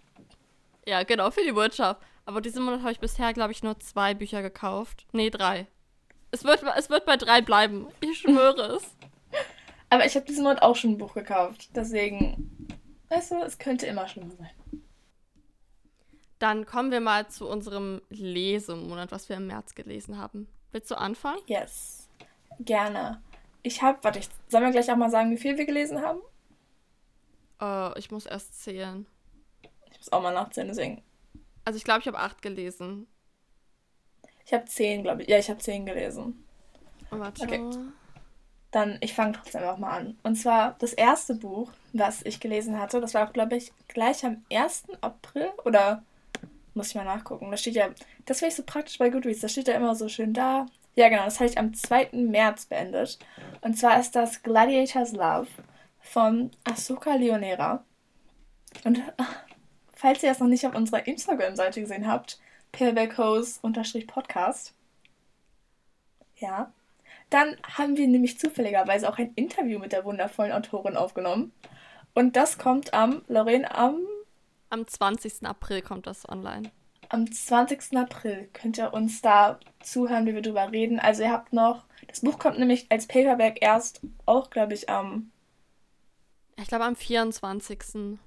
Ja, 0.86 1.04
genau, 1.04 1.32
für 1.32 1.44
die 1.44 1.56
Wirtschaft. 1.56 2.02
Aber 2.26 2.42
diesen 2.42 2.64
Monat 2.64 2.82
habe 2.82 2.92
ich 2.92 3.00
bisher, 3.00 3.34
glaube 3.34 3.52
ich, 3.52 3.64
nur 3.64 3.80
zwei 3.80 4.14
Bücher 4.14 4.42
gekauft. 4.42 5.06
Nee, 5.12 5.30
drei. 5.30 5.68
Es 6.32 6.44
wird, 6.44 6.64
es 6.78 6.90
wird 6.90 7.06
bei 7.06 7.18
drei 7.18 7.42
bleiben. 7.42 7.88
Ich 8.00 8.20
schwöre 8.20 8.76
es. 8.76 8.84
Aber 9.90 10.06
ich 10.06 10.16
habe 10.16 10.26
diesen 10.26 10.44
Monat 10.44 10.62
auch 10.62 10.76
schon 10.76 10.92
ein 10.92 10.98
Buch 10.98 11.14
gekauft. 11.14 11.70
Deswegen, 11.76 12.70
weißt 13.10 13.32
du, 13.32 13.36
es 13.42 13.58
könnte 13.58 13.88
immer 13.88 14.08
schlimmer 14.08 14.34
sein. 14.38 14.82
Dann 16.40 16.66
kommen 16.66 16.92
wir 16.92 17.02
mal 17.02 17.28
zu 17.28 17.48
unserem 17.48 18.02
Lesemonat, 18.10 19.12
was 19.12 19.28
wir 19.28 19.36
im 19.36 19.48
März 19.48 19.76
gelesen 19.76 20.18
haben. 20.18 20.48
Willst 20.72 20.90
du 20.90 20.96
anfangen? 20.96 21.42
Yes, 21.46 22.10
gerne. 22.60 23.22
Ich 23.64 23.82
habe, 23.82 24.00
warte, 24.04 24.20
ich, 24.20 24.30
sollen 24.48 24.64
wir 24.64 24.72
gleich 24.72 24.90
auch 24.92 24.96
mal 24.96 25.12
sagen, 25.12 25.30
wie 25.32 25.38
viel 25.38 25.58
wir 25.58 25.66
gelesen 25.66 26.02
haben? 26.02 26.22
Uh, 27.62 27.96
ich 27.98 28.10
muss 28.10 28.26
erst 28.26 28.64
zählen. 28.64 29.06
Ich 29.92 29.98
muss 30.00 30.12
auch 30.12 30.22
mal 30.22 30.34
nachzählen, 30.34 30.70
deswegen. 30.70 31.04
Also 31.66 31.78
ich 31.78 31.84
glaube, 31.84 32.02
ich 32.02 32.08
habe 32.08 32.20
acht 32.20 32.42
gelesen. 32.42 33.08
Ich 34.46 34.54
habe 34.54 34.66
zehn, 34.66 35.04
glaube 35.04 35.24
ich. 35.24 35.30
Ja, 35.30 35.38
ich 35.38 35.50
habe 35.50 35.60
zehn 35.60 35.86
gelesen. 35.86 36.44
Warte. 37.10 37.44
Okay. 37.44 37.62
Dann, 38.72 38.98
ich 39.02 39.14
fange 39.14 39.34
trotzdem 39.34 39.64
auch 39.64 39.78
mal 39.78 39.98
an. 39.98 40.18
Und 40.24 40.36
zwar 40.36 40.76
das 40.80 40.94
erste 40.94 41.36
Buch, 41.36 41.72
was 41.94 42.22
ich 42.24 42.40
gelesen 42.40 42.80
hatte, 42.80 43.02
das 43.02 43.14
war 43.14 43.28
auch, 43.28 43.34
glaube 43.34 43.58
ich, 43.58 43.72
gleich 43.90 44.26
am 44.26 44.44
1. 44.52 44.86
April 45.02 45.52
oder 45.66 46.04
muss 46.74 46.90
ich 46.90 46.96
mal 46.96 47.04
nachgucken. 47.04 47.52
Da 47.52 47.58
steht 47.58 47.76
ja, 47.76 47.90
das 48.26 48.40
finde 48.40 48.50
ich 48.50 48.56
so 48.56 48.64
praktisch 48.64 48.98
bei 48.98 49.10
Goodreads, 49.10 49.42
da 49.42 49.50
steht 49.50 49.68
ja 49.68 49.76
immer 49.76 49.94
so 49.96 50.08
schön 50.08 50.34
da. 50.34 50.68
Ja, 50.96 51.10
genau, 51.10 51.26
das 51.26 51.40
habe 51.40 51.50
ich 51.50 51.58
am 51.58 51.74
2. 51.74 52.10
März 52.14 52.66
beendet. 52.66 53.20
Und 53.62 53.78
zwar 53.78 54.00
ist 54.00 54.16
das 54.16 54.42
Gladiator's 54.44 55.12
Love 55.12 55.48
von 56.00 56.52
Asuka 56.64 57.16
Leonera. 57.16 57.84
Und 58.84 59.02
falls 60.02 60.24
ihr 60.24 60.30
das 60.30 60.40
noch 60.40 60.48
nicht 60.48 60.66
auf 60.66 60.74
unserer 60.74 61.06
Instagram-Seite 61.06 61.80
gesehen 61.80 62.08
habt, 62.08 62.40
perbeckos-podcast, 62.72 64.74
ja, 66.38 66.74
dann 67.30 67.56
haben 67.78 67.98
wir 67.98 68.08
nämlich 68.08 68.40
zufälligerweise 68.40 69.08
auch 69.08 69.20
ein 69.20 69.32
Interview 69.36 69.78
mit 69.78 69.92
der 69.92 70.04
wundervollen 70.04 70.54
Autorin 70.54 70.98
aufgenommen. 70.98 71.54
Und 72.16 72.36
das 72.36 72.58
kommt 72.58 72.96
am, 72.96 73.22
Lorraine, 73.28 73.76
am... 73.76 74.00
Am 74.72 74.88
20. 74.88 75.46
April 75.46 75.84
kommt 75.84 76.08
das 76.08 76.28
online. 76.28 76.72
Am 77.10 77.32
20. 77.32 77.96
April 77.96 78.50
könnt 78.54 78.80
ihr 78.80 78.94
uns 78.94 79.22
da 79.22 79.60
zuhören, 79.82 80.26
wie 80.26 80.34
wir 80.34 80.42
drüber 80.42 80.72
reden. 80.72 81.00
Also 81.00 81.22
ihr 81.24 81.32
habt 81.32 81.54
noch... 81.54 81.86
Das 82.08 82.22
Buch 82.22 82.40
kommt 82.40 82.58
nämlich 82.58 82.88
als 82.90 83.06
Paperback 83.06 83.60
erst 83.62 84.02
auch, 84.26 84.50
glaube 84.50 84.74
ich, 84.74 84.90
am... 84.90 85.30
Ich 86.58 86.68
glaube 86.68 86.86
am 86.86 86.96
24. 86.96 88.18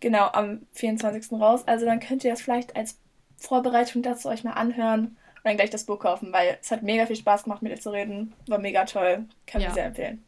Genau, 0.00 0.28
am 0.28 0.66
24. 0.72 1.32
raus. 1.32 1.66
Also 1.66 1.86
dann 1.86 2.00
könnt 2.00 2.24
ihr 2.24 2.30
das 2.30 2.42
vielleicht 2.42 2.76
als 2.76 2.98
Vorbereitung 3.36 4.02
dazu 4.02 4.28
euch 4.28 4.44
mal 4.44 4.52
anhören 4.52 5.16
und 5.36 5.44
dann 5.44 5.56
gleich 5.56 5.70
das 5.70 5.84
Buch 5.84 5.98
kaufen, 5.98 6.32
weil 6.32 6.58
es 6.60 6.70
hat 6.70 6.82
mega 6.82 7.06
viel 7.06 7.16
Spaß 7.16 7.44
gemacht, 7.44 7.62
mit 7.62 7.72
ihr 7.72 7.80
zu 7.80 7.90
reden. 7.90 8.34
War 8.46 8.58
mega 8.58 8.84
toll. 8.84 9.26
Kann 9.46 9.60
ja. 9.60 9.68
ich 9.68 9.74
sehr 9.74 9.86
empfehlen. 9.86 10.24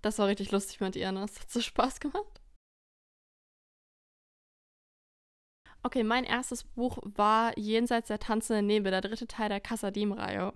Das 0.00 0.18
war 0.18 0.26
richtig 0.26 0.50
lustig 0.50 0.80
mit 0.80 0.96
ihr, 0.96 1.12
ne? 1.12 1.24
Es 1.24 1.38
hat 1.38 1.50
so 1.50 1.60
Spaß 1.60 2.00
gemacht. 2.00 2.40
Okay, 5.84 6.04
mein 6.04 6.24
erstes 6.24 6.64
Buch 6.64 6.98
war 7.02 7.56
Jenseits 7.58 8.08
der 8.08 8.20
tanzenden 8.20 8.66
Nebel, 8.66 8.92
der 8.92 9.00
dritte 9.00 9.26
Teil 9.26 9.48
der 9.48 9.60
Kassadim-Reihe. 9.60 10.52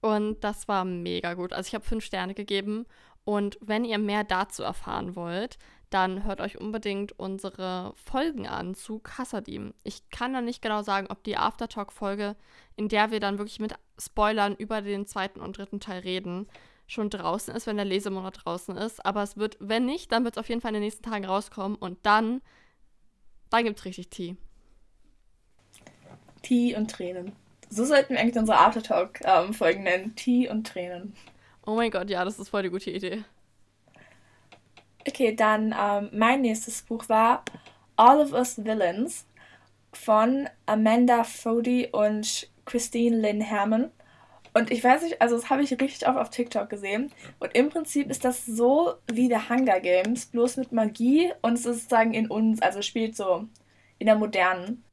Und 0.00 0.42
das 0.42 0.68
war 0.68 0.84
mega 0.84 1.34
gut. 1.34 1.52
Also 1.52 1.68
ich 1.68 1.74
habe 1.74 1.84
fünf 1.84 2.04
Sterne 2.04 2.34
gegeben. 2.34 2.86
Und 3.24 3.58
wenn 3.60 3.84
ihr 3.84 3.98
mehr 3.98 4.24
dazu 4.24 4.62
erfahren 4.62 5.16
wollt, 5.16 5.58
dann 5.94 6.24
hört 6.24 6.40
euch 6.40 6.60
unbedingt 6.60 7.16
unsere 7.20 7.94
Folgen 7.94 8.48
an 8.48 8.74
zu 8.74 8.98
Kassadim. 8.98 9.74
Ich 9.84 10.10
kann 10.10 10.32
noch 10.32 10.40
nicht 10.40 10.60
genau 10.60 10.82
sagen, 10.82 11.06
ob 11.08 11.22
die 11.22 11.36
Aftertalk-Folge, 11.36 12.34
in 12.74 12.88
der 12.88 13.12
wir 13.12 13.20
dann 13.20 13.38
wirklich 13.38 13.60
mit 13.60 13.74
Spoilern 13.96 14.56
über 14.56 14.82
den 14.82 15.06
zweiten 15.06 15.40
und 15.40 15.56
dritten 15.56 15.78
Teil 15.78 16.00
reden, 16.00 16.48
schon 16.88 17.10
draußen 17.10 17.54
ist, 17.54 17.68
wenn 17.68 17.76
der 17.76 17.84
Lesemonat 17.84 18.44
draußen 18.44 18.76
ist. 18.76 19.06
Aber 19.06 19.22
es 19.22 19.36
wird, 19.36 19.56
wenn 19.60 19.86
nicht, 19.86 20.10
dann 20.10 20.24
wird 20.24 20.34
es 20.34 20.40
auf 20.40 20.48
jeden 20.48 20.60
Fall 20.60 20.70
in 20.70 20.74
den 20.74 20.82
nächsten 20.82 21.04
Tagen 21.04 21.24
rauskommen 21.24 21.76
und 21.76 21.98
dann, 22.02 22.42
dann 23.50 23.62
gibt 23.62 23.78
es 23.78 23.84
richtig 23.84 24.10
Tee. 24.10 24.36
Tee 26.42 26.74
und 26.74 26.90
Tränen. 26.90 27.32
So 27.70 27.84
sollten 27.84 28.14
wir 28.14 28.20
eigentlich 28.20 28.36
unsere 28.36 28.58
Aftertalk-Folgen 28.58 29.78
ähm, 29.78 29.84
nennen. 29.84 30.16
Tee 30.16 30.48
und 30.48 30.66
Tränen. 30.66 31.14
Oh 31.64 31.76
mein 31.76 31.92
Gott, 31.92 32.10
ja, 32.10 32.24
das 32.24 32.40
ist 32.40 32.48
voll 32.48 32.64
die 32.64 32.70
gute 32.70 32.90
Idee. 32.90 33.24
Okay, 35.06 35.34
dann 35.34 35.74
ähm, 35.78 36.10
mein 36.12 36.40
nächstes 36.40 36.82
Buch 36.82 37.08
war 37.08 37.44
All 37.96 38.20
of 38.20 38.32
Us 38.32 38.64
Villains 38.64 39.26
von 39.92 40.48
Amanda 40.66 41.24
Fody 41.24 41.88
und 41.92 42.50
Christine 42.64 43.16
Lynn 43.16 43.40
Herman. 43.40 43.90
Und 44.54 44.70
ich 44.70 44.82
weiß 44.82 45.02
nicht, 45.02 45.20
also 45.20 45.36
das 45.36 45.50
habe 45.50 45.62
ich 45.62 45.72
richtig 45.72 46.06
oft 46.06 46.16
auf 46.16 46.30
TikTok 46.30 46.70
gesehen. 46.70 47.12
Und 47.40 47.54
im 47.54 47.70
Prinzip 47.70 48.08
ist 48.08 48.24
das 48.24 48.46
so 48.46 48.94
wie 49.12 49.28
der 49.28 49.48
Hunger 49.48 49.80
Games, 49.80 50.26
bloß 50.26 50.58
mit 50.58 50.72
Magie 50.72 51.32
und 51.42 51.54
es 51.54 51.66
ist 51.66 51.74
sozusagen 51.74 52.14
in 52.14 52.30
uns, 52.30 52.62
also 52.62 52.80
spielt 52.80 53.16
so 53.16 53.48
in 53.98 54.06
der 54.06 54.16
modernen. 54.16 54.84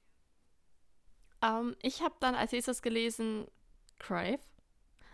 Um, 1.43 1.69
ähm, 1.69 1.75
ich 1.81 2.01
habe 2.01 2.15
dann 2.19 2.35
als 2.35 2.51
nächstes 2.51 2.81
gelesen 2.81 3.45
Crave. 3.99 4.39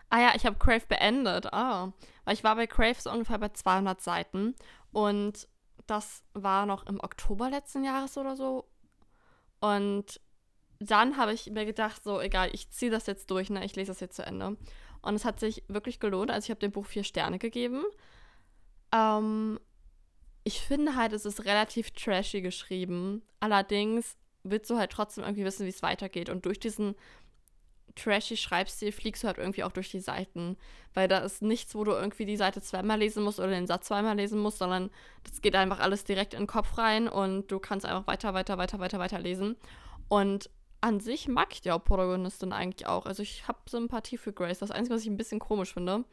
Ah 0.10 0.22
ja, 0.22 0.32
ich 0.36 0.46
habe 0.46 0.58
Crave 0.58 0.86
beendet. 0.88 1.54
Ah, 1.54 1.92
weil 2.26 2.34
ich 2.34 2.44
war 2.44 2.56
bei 2.56 2.68
Crave 2.68 3.00
so 3.00 3.12
ungefähr 3.12 3.38
bei 3.40 3.50
200 3.50 4.02
Seiten 4.02 4.56
und 4.92 5.48
das 5.86 6.24
war 6.34 6.66
noch 6.66 6.86
im 6.86 7.00
Oktober 7.00 7.50
letzten 7.50 7.84
Jahres 7.84 8.18
oder 8.18 8.36
so. 8.36 8.66
Und 9.60 10.20
dann 10.80 11.18
habe 11.18 11.34
ich 11.34 11.50
mir 11.50 11.66
gedacht, 11.66 12.04
so 12.04 12.22
egal, 12.22 12.50
ich 12.54 12.70
ziehe 12.70 12.92
das 12.92 13.08
jetzt 13.08 13.32
durch, 13.32 13.50
ne? 13.50 13.66
Ich 13.66 13.76
lese 13.76 13.92
das 13.92 14.00
jetzt 14.00 14.16
zu 14.16 14.26
Ende. 14.26 14.58
Und 15.02 15.16
es 15.16 15.26
hat 15.26 15.40
sich 15.40 15.64
wirklich 15.68 16.00
gelohnt. 16.00 16.32
Also 16.32 16.46
ich 16.46 16.50
habe 16.50 16.60
dem 16.60 16.72
Buch 16.72 16.86
vier 16.86 17.04
Sterne 17.04 17.40
gegeben. 17.40 17.84
Ähm, 18.92 19.60
ich 20.44 20.62
finde 20.62 20.96
halt, 20.96 21.14
es 21.14 21.26
ist 21.26 21.46
relativ 21.46 21.92
trashy 21.92 22.42
geschrieben. 22.42 23.24
Allerdings 23.40 24.18
willst 24.44 24.70
du 24.70 24.78
halt 24.78 24.92
trotzdem 24.92 25.24
irgendwie 25.24 25.46
wissen, 25.46 25.66
wie 25.66 25.70
es 25.70 25.84
weitergeht. 25.84 26.30
Und 26.30 26.46
durch 26.46 26.60
diesen 26.60 26.96
trashy 27.98 28.38
Schreibstil 28.38 28.92
fliegst 28.92 29.24
du 29.24 29.28
halt 29.28 29.38
irgendwie 29.38 29.64
auch 29.64 29.72
durch 29.72 29.92
die 29.92 30.00
Seiten. 30.00 30.58
Weil 30.94 31.08
da 31.08 31.20
ist 31.20 31.42
nichts, 31.42 31.76
wo 31.76 31.84
du 31.84 31.92
irgendwie 31.92 32.26
die 32.26 32.38
Seite 32.38 32.62
zweimal 32.62 33.00
lesen 33.00 33.24
musst 33.24 33.40
oder 33.40 33.50
den 33.50 33.68
Satz 33.68 33.88
zweimal 33.88 34.16
lesen 34.16 34.40
musst, 34.40 34.60
sondern 34.60 34.90
das 35.24 35.42
geht 35.42 35.56
einfach 35.56 35.80
alles 35.80 36.04
direkt 36.04 36.34
in 36.34 36.42
den 36.42 36.48
Kopf 36.48 36.78
rein 36.78 37.08
und 37.08 37.52
du 37.52 37.60
kannst 37.60 37.86
einfach 37.86 38.08
weiter, 38.08 38.34
weiter, 38.34 38.58
weiter, 38.58 38.80
weiter, 38.80 39.00
weiter 39.00 39.20
lesen. 39.20 39.58
Und 40.08 40.50
an 40.82 41.00
sich 41.00 41.28
mag 41.28 41.50
ich 41.52 41.62
die 41.62 41.72
Hauptprotagonistin 41.72 42.54
eigentlich 42.54 42.88
auch. 42.88 43.06
Also 43.06 43.24
ich 43.24 43.48
habe 43.48 43.60
Sympathie 43.68 44.18
für 44.18 44.34
Grace. 44.34 44.60
Das 44.60 44.72
Einzige, 44.72 44.96
was 44.96 45.02
ich 45.02 45.10
ein 45.10 45.18
bisschen 45.18 45.40
komisch 45.40 45.74
finde, 45.74 46.06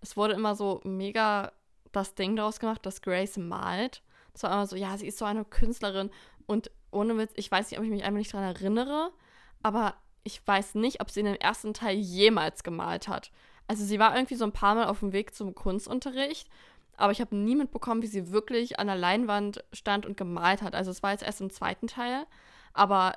es 0.00 0.16
wurde 0.16 0.34
immer 0.34 0.54
so 0.54 0.80
mega 0.84 1.52
das 1.92 2.14
Ding 2.14 2.36
daraus 2.36 2.60
gemacht, 2.60 2.84
dass 2.86 3.02
Grace 3.02 3.36
malt. 3.38 4.02
Es 4.34 4.42
war 4.42 4.52
immer 4.52 4.66
so, 4.66 4.76
ja, 4.76 4.96
sie 4.96 5.08
ist 5.08 5.18
so 5.18 5.24
eine 5.24 5.44
Künstlerin. 5.44 6.10
Und 6.46 6.70
ohne 6.90 7.16
Witz, 7.18 7.32
ich 7.36 7.50
weiß 7.50 7.70
nicht, 7.70 7.78
ob 7.78 7.84
ich 7.84 7.90
mich 7.90 8.04
einfach 8.04 8.18
nicht 8.18 8.32
daran 8.32 8.54
erinnere, 8.54 9.12
aber 9.62 9.94
ich 10.24 10.46
weiß 10.46 10.74
nicht, 10.76 11.00
ob 11.00 11.10
sie 11.10 11.20
in 11.20 11.26
dem 11.26 11.36
ersten 11.36 11.74
Teil 11.74 11.96
jemals 11.96 12.62
gemalt 12.62 13.08
hat. 13.08 13.30
Also 13.66 13.84
sie 13.84 13.98
war 13.98 14.14
irgendwie 14.14 14.34
so 14.34 14.44
ein 14.44 14.52
paar 14.52 14.74
Mal 14.74 14.86
auf 14.86 15.00
dem 15.00 15.12
Weg 15.12 15.34
zum 15.34 15.54
Kunstunterricht, 15.54 16.48
aber 16.96 17.12
ich 17.12 17.20
habe 17.20 17.36
nie 17.36 17.56
mitbekommen, 17.56 18.02
wie 18.02 18.08
sie 18.08 18.30
wirklich 18.30 18.78
an 18.78 18.88
der 18.88 18.96
Leinwand 18.96 19.64
stand 19.72 20.04
und 20.06 20.16
gemalt 20.16 20.62
hat. 20.62 20.74
Also 20.74 20.90
es 20.90 21.02
war 21.02 21.12
jetzt 21.12 21.22
erst 21.22 21.40
im 21.40 21.50
zweiten 21.50 21.86
Teil, 21.86 22.26
aber 22.74 23.14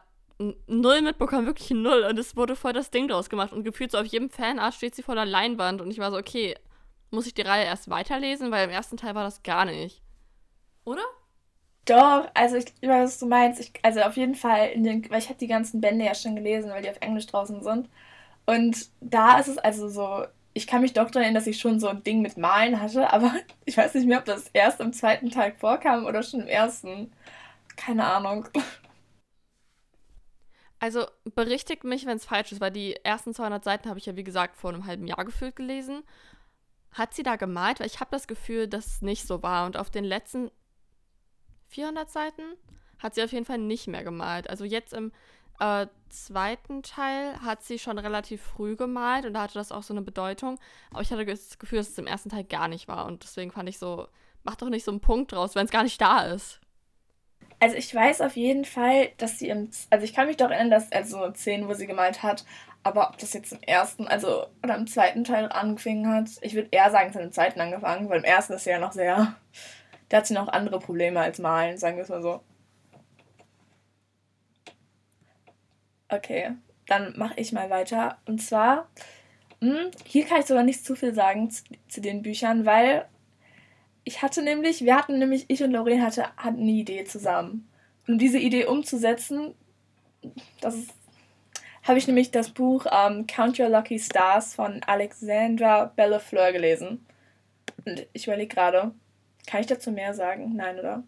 null 0.68 1.02
mitbekommen, 1.02 1.46
wirklich 1.46 1.72
null. 1.72 2.06
Und 2.10 2.18
es 2.18 2.36
wurde 2.36 2.56
voll 2.56 2.74
das 2.74 2.92
Ding 2.92 3.08
draus 3.08 3.30
gemacht. 3.30 3.54
Und 3.54 3.64
gefühlt 3.64 3.92
so 3.92 3.98
auf 3.98 4.06
jedem 4.06 4.30
Fanart 4.30 4.74
steht 4.74 4.96
sie 4.96 5.04
vor 5.04 5.16
der 5.16 5.26
Leinwand. 5.26 5.82
Und 5.82 5.92
ich 5.92 6.00
war 6.00 6.12
so, 6.12 6.18
okay, 6.18 6.56
muss 7.12 7.28
ich 7.28 7.34
die 7.34 7.42
Reihe 7.42 7.66
erst 7.66 7.90
weiterlesen? 7.90 8.52
Weil 8.52 8.66
im 8.66 8.72
ersten 8.72 8.98
Teil 8.98 9.16
war 9.16 9.24
das 9.24 9.44
gar 9.44 9.66
nicht. 9.66 10.02
Oder? 10.86 11.04
Doch, 11.86 12.30
also 12.34 12.56
ich 12.56 12.66
weiß, 12.82 13.12
was 13.12 13.20
du 13.20 13.26
meinst. 13.28 13.60
Ich, 13.60 13.74
also 13.82 14.02
auf 14.02 14.16
jeden 14.16 14.36
Fall, 14.36 14.70
in 14.70 14.84
den, 14.84 15.10
weil 15.10 15.20
ich 15.20 15.28
habe 15.30 15.40
die 15.40 15.48
ganzen 15.48 15.82
Bände 15.82 16.06
ja 16.06 16.16
schon 16.16 16.36
gelesen, 16.36 16.72
weil 16.72 16.82
die 16.82 16.90
auf 16.90 17.02
Englisch 17.02 17.28
draußen 17.28 17.62
sind. 17.62 17.90
Und 18.46 18.90
da 19.02 19.40
ist 19.40 19.48
es 19.50 19.58
also 19.58 19.90
so, 19.90 20.26
ich 20.54 20.68
kann 20.68 20.82
mich 20.82 20.94
doch 20.94 21.08
daran 21.08 21.24
erinnern, 21.24 21.36
dass 21.36 21.48
ich 21.48 21.60
schon 21.60 21.80
so 21.80 21.88
ein 21.88 22.04
Ding 22.04 22.22
mit 22.22 22.38
Malen 22.38 22.82
hatte, 22.82 23.12
aber 23.14 23.34
ich 23.66 23.78
weiß 23.78 23.94
nicht 23.96 24.08
mehr, 24.08 24.20
ob 24.20 24.26
das 24.26 24.50
erst 24.54 24.80
im 24.80 24.94
zweiten 24.94 25.30
Teil 25.30 25.54
vorkam 25.58 26.06
oder 26.06 26.24
schon 26.24 26.42
im 26.42 26.48
ersten. 26.48 27.12
Keine 27.76 28.06
Ahnung. 28.06 28.48
Also 30.80 31.06
berichtigt 31.36 31.86
mich, 31.86 32.06
wenn 32.06 32.18
es 32.18 32.26
falsch 32.26 32.52
ist, 32.52 32.62
weil 32.62 32.72
die 32.72 32.96
ersten 33.04 33.34
200 33.34 33.64
Seiten 33.64 33.90
habe 33.90 34.00
ich 34.00 34.06
ja, 34.06 34.16
wie 34.16 34.24
gesagt, 34.24 34.58
vor 34.58 34.74
einem 34.74 34.86
halben 34.86 35.08
Jahr 35.08 35.26
gefühlt 35.26 35.56
gelesen. 35.56 36.04
Hat 36.92 37.14
sie 37.14 37.24
da 37.24 37.38
gemalt? 37.38 37.80
Weil 37.80 37.88
ich 37.88 38.00
habe 38.00 38.12
das 38.12 38.28
Gefühl, 38.28 38.68
dass 38.68 38.86
es 38.88 39.02
nicht 39.02 39.26
so 39.26 39.42
war. 39.42 39.66
Und 39.66 39.78
auf 39.78 39.90
den 39.90 40.04
letzten 40.04 40.52
400 41.74 42.10
Seiten 42.10 42.44
hat 43.00 43.16
sie 43.16 43.24
auf 43.24 43.32
jeden 43.32 43.46
Fall 43.46 43.58
nicht 43.58 43.88
mehr 43.88 44.04
gemalt. 44.04 44.50
Also 44.50 44.64
jetzt 44.64 44.94
im 44.94 45.12
äh, 45.60 45.88
zweiten 46.10 46.84
Teil 46.84 47.40
hat 47.42 47.64
sie 47.64 47.80
schon 47.80 47.98
relativ 48.00 48.42
früh 48.42 48.76
gemalt 48.76 49.26
und 49.26 49.34
da 49.34 49.42
hatte 49.44 49.56
das 49.56 49.72
auch 49.72 49.84
so 49.84 49.94
eine 49.94 50.02
Bedeutung. 50.02 50.60
Aber 50.92 51.02
ich 51.02 51.12
hatte 51.12 51.26
das 51.26 51.60
Gefühl, 51.60 51.80
dass 51.80 51.90
es 51.90 51.98
im 51.98 52.08
ersten 52.08 52.30
Teil 52.30 52.44
gar 52.44 52.68
nicht 52.68 52.88
war. 52.88 53.06
Und 53.06 53.24
deswegen 53.24 53.52
fand 53.52 53.68
ich 53.70 53.80
so, 53.80 54.08
mach 54.44 54.56
doch 54.56 54.70
nicht 54.70 54.86
so 54.86 54.92
einen 54.92 55.00
Punkt 55.00 55.32
draus, 55.32 55.56
wenn 55.56 55.66
es 55.66 55.72
gar 55.72 55.84
nicht 55.84 56.00
da 56.00 56.24
ist. 56.24 56.60
Also 57.60 57.76
ich 57.76 57.94
weiß 57.94 58.22
auf 58.22 58.36
jeden 58.36 58.66
Fall, 58.66 59.10
dass 59.18 59.40
sie 59.40 59.50
im, 59.50 59.70
also 59.90 60.04
ich 60.04 60.14
kann 60.14 60.28
mich 60.28 60.38
doch 60.38 60.50
erinnern, 60.50 60.72
dass 60.72 60.92
also 60.92 61.32
Szenen, 61.34 61.68
wo 61.68 61.74
sie 61.74 61.88
gemalt 61.88 62.24
hat, 62.24 62.46
aber 62.84 63.10
ob 63.10 63.18
das 63.18 63.34
jetzt 63.34 63.54
im 63.54 63.62
ersten, 63.62 64.08
also 64.08 64.48
oder 64.62 64.76
im 64.76 64.88
zweiten 64.88 65.24
Teil 65.24 65.50
angefangen 65.50 66.14
hat, 66.14 66.30
ich 66.42 66.56
würde 66.56 66.68
eher 66.72 66.92
sagen, 66.92 67.10
es 67.10 67.16
hat 67.16 67.24
im 67.24 67.32
zweiten 67.32 67.62
angefangen, 67.62 68.10
weil 68.10 68.20
im 68.20 68.26
ersten 68.26 68.54
ist 68.54 68.66
sie 68.66 68.72
ja 68.72 68.80
noch 68.80 68.92
sehr 68.92 69.36
da 70.10 70.18
hat 70.18 70.28
sie 70.28 70.34
noch 70.34 70.48
andere 70.48 70.80
Probleme 70.80 71.20
als 71.20 71.40
Malen, 71.40 71.78
sagen 71.78 71.98
wir 71.98 72.04
es 72.04 72.10
mal 72.10 72.22
so. 72.22 72.42
Okay, 76.10 76.52
dann 76.88 77.18
mache 77.18 77.34
ich 77.38 77.52
mal 77.52 77.70
weiter. 77.70 78.18
Und 78.26 78.42
zwar, 78.42 78.90
mh, 79.62 79.70
hm, 79.70 79.92
hier 80.06 80.26
kann 80.26 80.42
ich 80.42 80.46
sogar 80.46 80.64
nicht 80.64 80.86
zu 80.86 80.96
viel 80.96 81.14
sagen 81.14 81.50
zu, 81.50 81.64
zu, 81.88 82.02
den 82.02 82.22
Büchern, 82.22 82.66
weil 82.66 83.08
ich 84.04 84.22
hatte 84.22 84.44
nämlich, 84.44 84.84
wir 84.84 84.96
hatten 84.96 85.18
nämlich, 85.18 85.46
ich 85.48 85.64
und 85.64 85.72
Lorraine 85.72 86.04
hatte, 86.04 86.28
hatten 86.38 86.62
eine 86.62 86.72
Idee 86.72 87.06
zusammen. 87.06 87.70
Um 88.08 88.18
diese 88.18 88.38
Idee 88.38 88.66
umzusetzen, 88.66 89.56
das 90.62 90.76
habe 91.84 91.98
ich 91.98 92.08
nämlich 92.08 92.32
das 92.32 92.50
Buch 92.52 92.86
ähm, 92.92 93.28
Count 93.28 93.60
Your 93.60 93.70
Lucky 93.70 94.00
Stars 94.00 94.56
von 94.56 94.82
Alexandra 94.84 95.86
Bellefleur 95.86 96.52
gelesen. 96.52 97.06
Und 97.86 98.08
ich 98.14 98.28
überlege 98.28 98.54
gerade, 98.54 98.94
kann 99.46 99.62
ich 99.62 99.68
dazu 99.68 99.92
mehr 99.92 100.14
sagen? 100.14 100.56
Nein, 100.56 100.80
oder? 100.80 101.04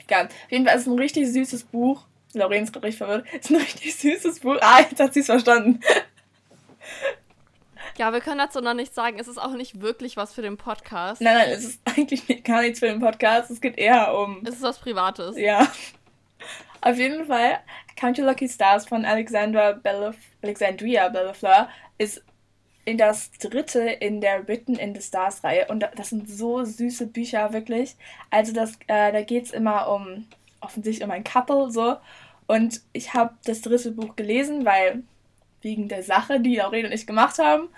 Egal. 0.00 0.26
Auf 0.26 0.50
jeden 0.50 0.66
Fall 0.66 0.76
ist 0.76 0.82
es 0.82 0.86
ein 0.88 0.98
richtig 0.98 1.28
süßes 1.28 1.64
Buch. 1.64 2.06
Lorraine 2.34 2.64
ist 2.64 2.72
gerade 2.72 2.86
richtig 2.86 2.98
verwirrt. 2.98 3.26
Es 3.32 3.46
ist 3.46 3.50
ein 3.50 3.56
richtig 3.56 3.94
süßes 3.94 4.40
Buch. 4.40 4.56
Ah, 4.60 4.80
jetzt 4.80 5.00
hat 5.00 5.14
sie 5.14 5.20
es 5.20 5.26
verstanden. 5.26 5.80
Ja, 7.98 8.12
wir 8.12 8.20
können 8.20 8.38
dazu 8.38 8.60
noch 8.60 8.72
nichts 8.72 8.94
sagen. 8.94 9.18
Es 9.18 9.28
ist 9.28 9.36
auch 9.36 9.52
nicht 9.52 9.82
wirklich 9.82 10.16
was 10.16 10.32
für 10.32 10.40
den 10.40 10.56
Podcast. 10.56 11.20
Nein, 11.20 11.36
nein, 11.36 11.50
es 11.50 11.64
ist 11.64 11.80
eigentlich 11.96 12.42
gar 12.42 12.62
nichts 12.62 12.78
für 12.78 12.86
den 12.86 13.00
Podcast. 13.00 13.50
Es 13.50 13.60
geht 13.60 13.76
eher 13.76 14.14
um. 14.16 14.42
Es 14.46 14.54
ist 14.54 14.62
was 14.62 14.78
Privates. 14.78 15.36
Ja. 15.36 15.70
Auf 16.80 16.96
jeden 16.96 17.26
Fall, 17.26 17.60
Count 17.96 18.18
Your 18.18 18.24
Lucky 18.26 18.48
Stars 18.48 18.86
von 18.86 19.04
Alexandra 19.04 19.72
Bellef 19.72 20.16
Alexandria 20.42 21.08
Bellefleur 21.10 21.68
ist 21.98 22.24
in 22.84 22.98
das 22.98 23.30
dritte 23.32 23.80
in 23.80 24.20
der 24.20 24.46
Written 24.48 24.74
in 24.74 24.94
the 24.94 25.00
Stars 25.00 25.44
Reihe. 25.44 25.66
Und 25.68 25.86
das 25.96 26.10
sind 26.10 26.28
so 26.28 26.64
süße 26.64 27.06
Bücher, 27.06 27.52
wirklich. 27.52 27.96
Also 28.30 28.52
das, 28.52 28.72
äh, 28.88 29.12
da 29.12 29.22
geht 29.22 29.46
es 29.46 29.50
immer 29.52 29.88
um, 29.88 30.26
offensichtlich 30.60 31.04
um 31.04 31.10
ein 31.10 31.24
Couple, 31.24 31.70
so. 31.70 31.96
Und 32.46 32.80
ich 32.92 33.14
habe 33.14 33.34
das 33.44 33.60
dritte 33.60 33.92
Buch 33.92 34.16
gelesen, 34.16 34.64
weil 34.64 35.02
wegen 35.62 35.88
der 35.88 36.02
Sache, 36.02 36.40
die 36.40 36.60
Aurel 36.60 36.86
und 36.86 36.92
ich 36.92 37.06
gemacht 37.06 37.38
haben. 37.38 37.68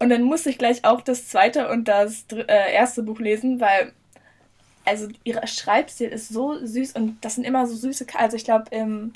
Und 0.00 0.10
dann 0.10 0.22
musste 0.22 0.50
ich 0.50 0.58
gleich 0.58 0.84
auch 0.84 1.00
das 1.00 1.28
zweite 1.28 1.68
und 1.68 1.86
das 1.88 2.26
äh, 2.32 2.72
erste 2.72 3.02
Buch 3.02 3.20
lesen, 3.20 3.60
weil 3.60 3.92
also 4.84 5.08
ihr 5.24 5.46
Schreibstil 5.46 6.08
ist 6.08 6.28
so 6.30 6.64
süß 6.64 6.92
und 6.92 7.18
das 7.20 7.34
sind 7.34 7.44
immer 7.44 7.66
so 7.66 7.74
süße. 7.74 8.06
Also 8.14 8.36
ich 8.36 8.44
glaube 8.44 8.64
im, 8.70 9.12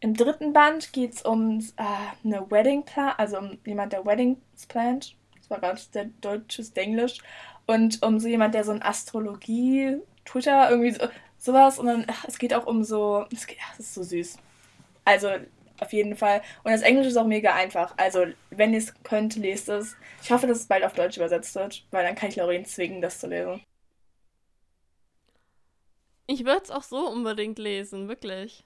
im 0.00 0.14
dritten 0.14 0.52
Band 0.52 0.92
geht 0.92 1.14
es 1.14 1.22
um 1.22 1.60
äh, 1.76 2.24
eine 2.24 2.50
Wedding 2.50 2.84
Plan, 2.84 3.14
also 3.16 3.38
um 3.38 3.58
jemand, 3.64 3.92
der 3.92 4.06
Weddings 4.06 4.38
plant. 4.68 5.16
Das 5.36 5.50
war 5.50 5.60
gerade 5.60 5.80
der 5.94 6.06
deutsches 6.20 6.70
Englisch 6.72 7.18
und 7.66 8.02
um 8.02 8.18
so 8.18 8.28
jemand, 8.28 8.54
der 8.54 8.64
so 8.64 8.72
ein 8.72 8.82
Astrologie 8.82 9.98
Twitter 10.24 10.70
irgendwie 10.70 10.92
so, 10.92 11.08
sowas 11.38 11.78
und 11.78 11.86
dann 11.86 12.04
ach, 12.08 12.24
es 12.26 12.38
geht 12.38 12.54
auch 12.54 12.66
um 12.66 12.84
so 12.84 13.24
es, 13.32 13.46
geht, 13.46 13.58
ach, 13.62 13.76
das 13.76 13.86
ist 13.86 13.94
so 13.94 14.02
süß. 14.02 14.38
Also 15.04 15.30
auf 15.80 15.92
jeden 15.92 16.16
Fall. 16.16 16.42
Und 16.64 16.72
das 16.72 16.82
Englisch 16.82 17.06
ist 17.06 17.16
auch 17.16 17.26
mega 17.26 17.54
einfach. 17.54 17.94
Also, 17.96 18.26
wenn 18.50 18.72
ihr 18.72 18.78
es 18.78 18.94
könnt, 19.04 19.36
lest 19.36 19.68
es. 19.68 19.96
Ich 20.22 20.30
hoffe, 20.30 20.46
dass 20.46 20.58
es 20.58 20.66
bald 20.66 20.84
auf 20.84 20.92
Deutsch 20.94 21.16
übersetzt 21.16 21.54
wird, 21.54 21.86
weil 21.90 22.04
dann 22.04 22.14
kann 22.14 22.30
ich 22.30 22.36
Lauren 22.36 22.64
zwingen, 22.64 23.00
das 23.00 23.20
zu 23.20 23.28
lesen. 23.28 23.62
Ich 26.26 26.44
würde 26.44 26.62
es 26.64 26.70
auch 26.70 26.82
so 26.82 27.08
unbedingt 27.08 27.58
lesen, 27.58 28.08
wirklich. 28.08 28.64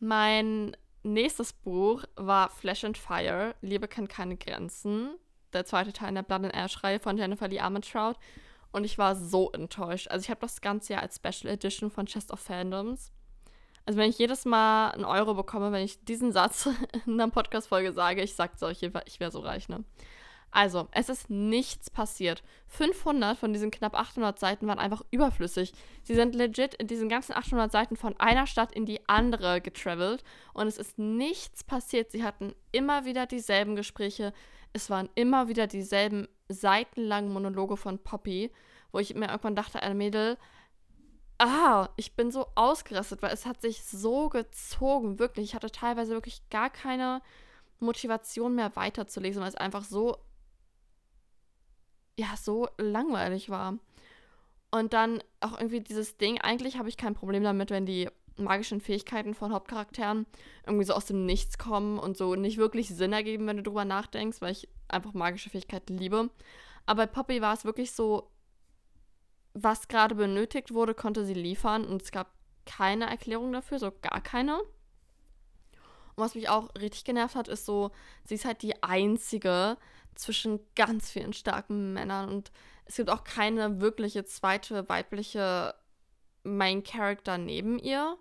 Mein 0.00 0.76
nächstes 1.02 1.52
Buch 1.52 2.04
war 2.16 2.50
Flesh 2.50 2.84
and 2.84 2.98
Fire, 2.98 3.54
Liebe 3.60 3.86
kennt 3.86 4.08
keine 4.08 4.36
Grenzen. 4.36 5.14
Der 5.52 5.64
zweite 5.64 5.92
Teil 5.92 6.10
in 6.10 6.14
der 6.16 6.22
Blood 6.22 6.44
and 6.44 6.54
Ash-Reihe 6.54 7.00
von 7.00 7.16
Jennifer 7.16 7.48
Lee 7.48 7.60
Armentrout. 7.60 8.14
Und 8.72 8.84
ich 8.84 8.98
war 8.98 9.14
so 9.16 9.50
enttäuscht. 9.52 10.08
Also 10.08 10.24
ich 10.24 10.30
habe 10.30 10.40
das 10.40 10.60
Ganze 10.60 10.94
ja 10.94 10.98
als 11.00 11.16
Special 11.16 11.52
Edition 11.52 11.90
von 11.90 12.06
Chest 12.06 12.32
of 12.32 12.40
Fandoms 12.40 13.12
also 13.86 13.98
wenn 13.98 14.10
ich 14.10 14.18
jedes 14.18 14.44
Mal 14.44 14.90
einen 14.90 15.04
Euro 15.04 15.34
bekomme, 15.34 15.72
wenn 15.72 15.84
ich 15.84 16.04
diesen 16.04 16.30
Satz 16.32 16.68
in 17.06 17.14
einer 17.20 17.28
Podcast-Folge 17.28 17.92
sage, 17.92 18.22
ich 18.22 18.36
sag's 18.36 18.62
euch, 18.62 18.82
ich 18.82 19.20
wäre 19.20 19.30
so 19.30 19.40
reich, 19.40 19.68
ne? 19.68 19.84
Also, 20.52 20.88
es 20.90 21.08
ist 21.08 21.30
nichts 21.30 21.90
passiert. 21.90 22.42
500 22.66 23.38
von 23.38 23.52
diesen 23.52 23.70
knapp 23.70 23.94
800 23.94 24.38
Seiten 24.38 24.66
waren 24.66 24.80
einfach 24.80 25.02
überflüssig. 25.10 25.72
Sie 26.02 26.14
sind 26.14 26.34
legit 26.34 26.74
in 26.74 26.88
diesen 26.88 27.08
ganzen 27.08 27.34
800 27.34 27.70
Seiten 27.70 27.96
von 27.96 28.18
einer 28.18 28.46
Stadt 28.46 28.72
in 28.72 28.84
die 28.84 29.00
andere 29.08 29.60
getravelt 29.60 30.24
und 30.52 30.66
es 30.66 30.76
ist 30.76 30.98
nichts 30.98 31.62
passiert. 31.62 32.10
Sie 32.10 32.24
hatten 32.24 32.54
immer 32.72 33.04
wieder 33.04 33.26
dieselben 33.26 33.76
Gespräche. 33.76 34.32
Es 34.72 34.90
waren 34.90 35.08
immer 35.14 35.48
wieder 35.48 35.66
dieselben 35.68 36.26
seitenlangen 36.48 37.32
Monologe 37.32 37.76
von 37.76 37.98
Poppy, 37.98 38.50
wo 38.90 38.98
ich 38.98 39.14
mir 39.14 39.28
irgendwann 39.28 39.56
dachte, 39.56 39.82
ein 39.82 39.96
Mädel, 39.96 40.36
ah, 41.38 41.88
ich 41.96 42.16
bin 42.16 42.30
so 42.30 42.46
ausgerastet, 42.54 43.22
weil 43.22 43.32
es 43.32 43.46
hat 43.46 43.60
sich 43.62 43.84
so 43.84 44.28
gezogen, 44.28 45.18
wirklich. 45.18 45.46
Ich 45.50 45.54
hatte 45.54 45.70
teilweise 45.70 46.12
wirklich 46.12 46.42
gar 46.50 46.70
keine 46.70 47.22
Motivation 47.78 48.54
mehr 48.54 48.74
weiterzulesen, 48.76 49.40
weil 49.40 49.48
es 49.48 49.54
einfach 49.54 49.84
so, 49.84 50.18
ja, 52.20 52.36
so 52.36 52.68
langweilig 52.76 53.48
war. 53.48 53.78
Und 54.70 54.92
dann 54.92 55.22
auch 55.40 55.58
irgendwie 55.58 55.80
dieses 55.80 56.18
Ding, 56.18 56.38
eigentlich 56.38 56.76
habe 56.76 56.88
ich 56.88 56.98
kein 56.98 57.14
Problem 57.14 57.42
damit, 57.42 57.70
wenn 57.70 57.86
die 57.86 58.08
magischen 58.36 58.80
Fähigkeiten 58.80 59.34
von 59.34 59.52
Hauptcharakteren 59.52 60.26
irgendwie 60.66 60.84
so 60.84 60.92
aus 60.92 61.06
dem 61.06 61.24
Nichts 61.24 61.56
kommen 61.58 61.98
und 61.98 62.16
so 62.16 62.34
nicht 62.34 62.58
wirklich 62.58 62.88
Sinn 62.88 63.12
ergeben, 63.12 63.46
wenn 63.46 63.56
du 63.56 63.62
drüber 63.62 63.84
nachdenkst, 63.84 64.40
weil 64.40 64.52
ich 64.52 64.68
einfach 64.86 65.14
magische 65.14 65.50
Fähigkeiten 65.50 65.96
liebe. 65.96 66.30
Aber 66.86 67.06
bei 67.06 67.12
Poppy 67.12 67.40
war 67.40 67.54
es 67.54 67.64
wirklich 67.64 67.92
so, 67.92 68.30
was 69.54 69.88
gerade 69.88 70.14
benötigt 70.14 70.72
wurde, 70.72 70.94
konnte 70.94 71.24
sie 71.24 71.34
liefern 71.34 71.84
und 71.86 72.02
es 72.02 72.12
gab 72.12 72.30
keine 72.66 73.06
Erklärung 73.06 73.52
dafür, 73.52 73.78
so 73.78 73.90
gar 74.02 74.20
keine. 74.20 74.58
Und 74.60 76.24
was 76.24 76.34
mich 76.34 76.48
auch 76.48 76.74
richtig 76.74 77.04
genervt 77.04 77.34
hat, 77.34 77.48
ist 77.48 77.64
so, 77.64 77.90
sie 78.24 78.34
ist 78.34 78.44
halt 78.44 78.62
die 78.62 78.82
einzige 78.82 79.78
zwischen 80.20 80.60
ganz 80.74 81.10
vielen 81.10 81.32
starken 81.32 81.92
Männern 81.92 82.28
und 82.28 82.52
es 82.84 82.96
gibt 82.96 83.10
auch 83.10 83.24
keine 83.24 83.80
wirkliche 83.80 84.24
zweite 84.24 84.88
weibliche 84.88 85.74
Main 86.42 86.82
Character 86.82 87.38
neben 87.38 87.78
ihr, 87.78 88.16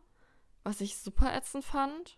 was 0.64 0.82
ich 0.82 0.98
super 0.98 1.34
ätzend 1.36 1.66
fand. 1.66 2.18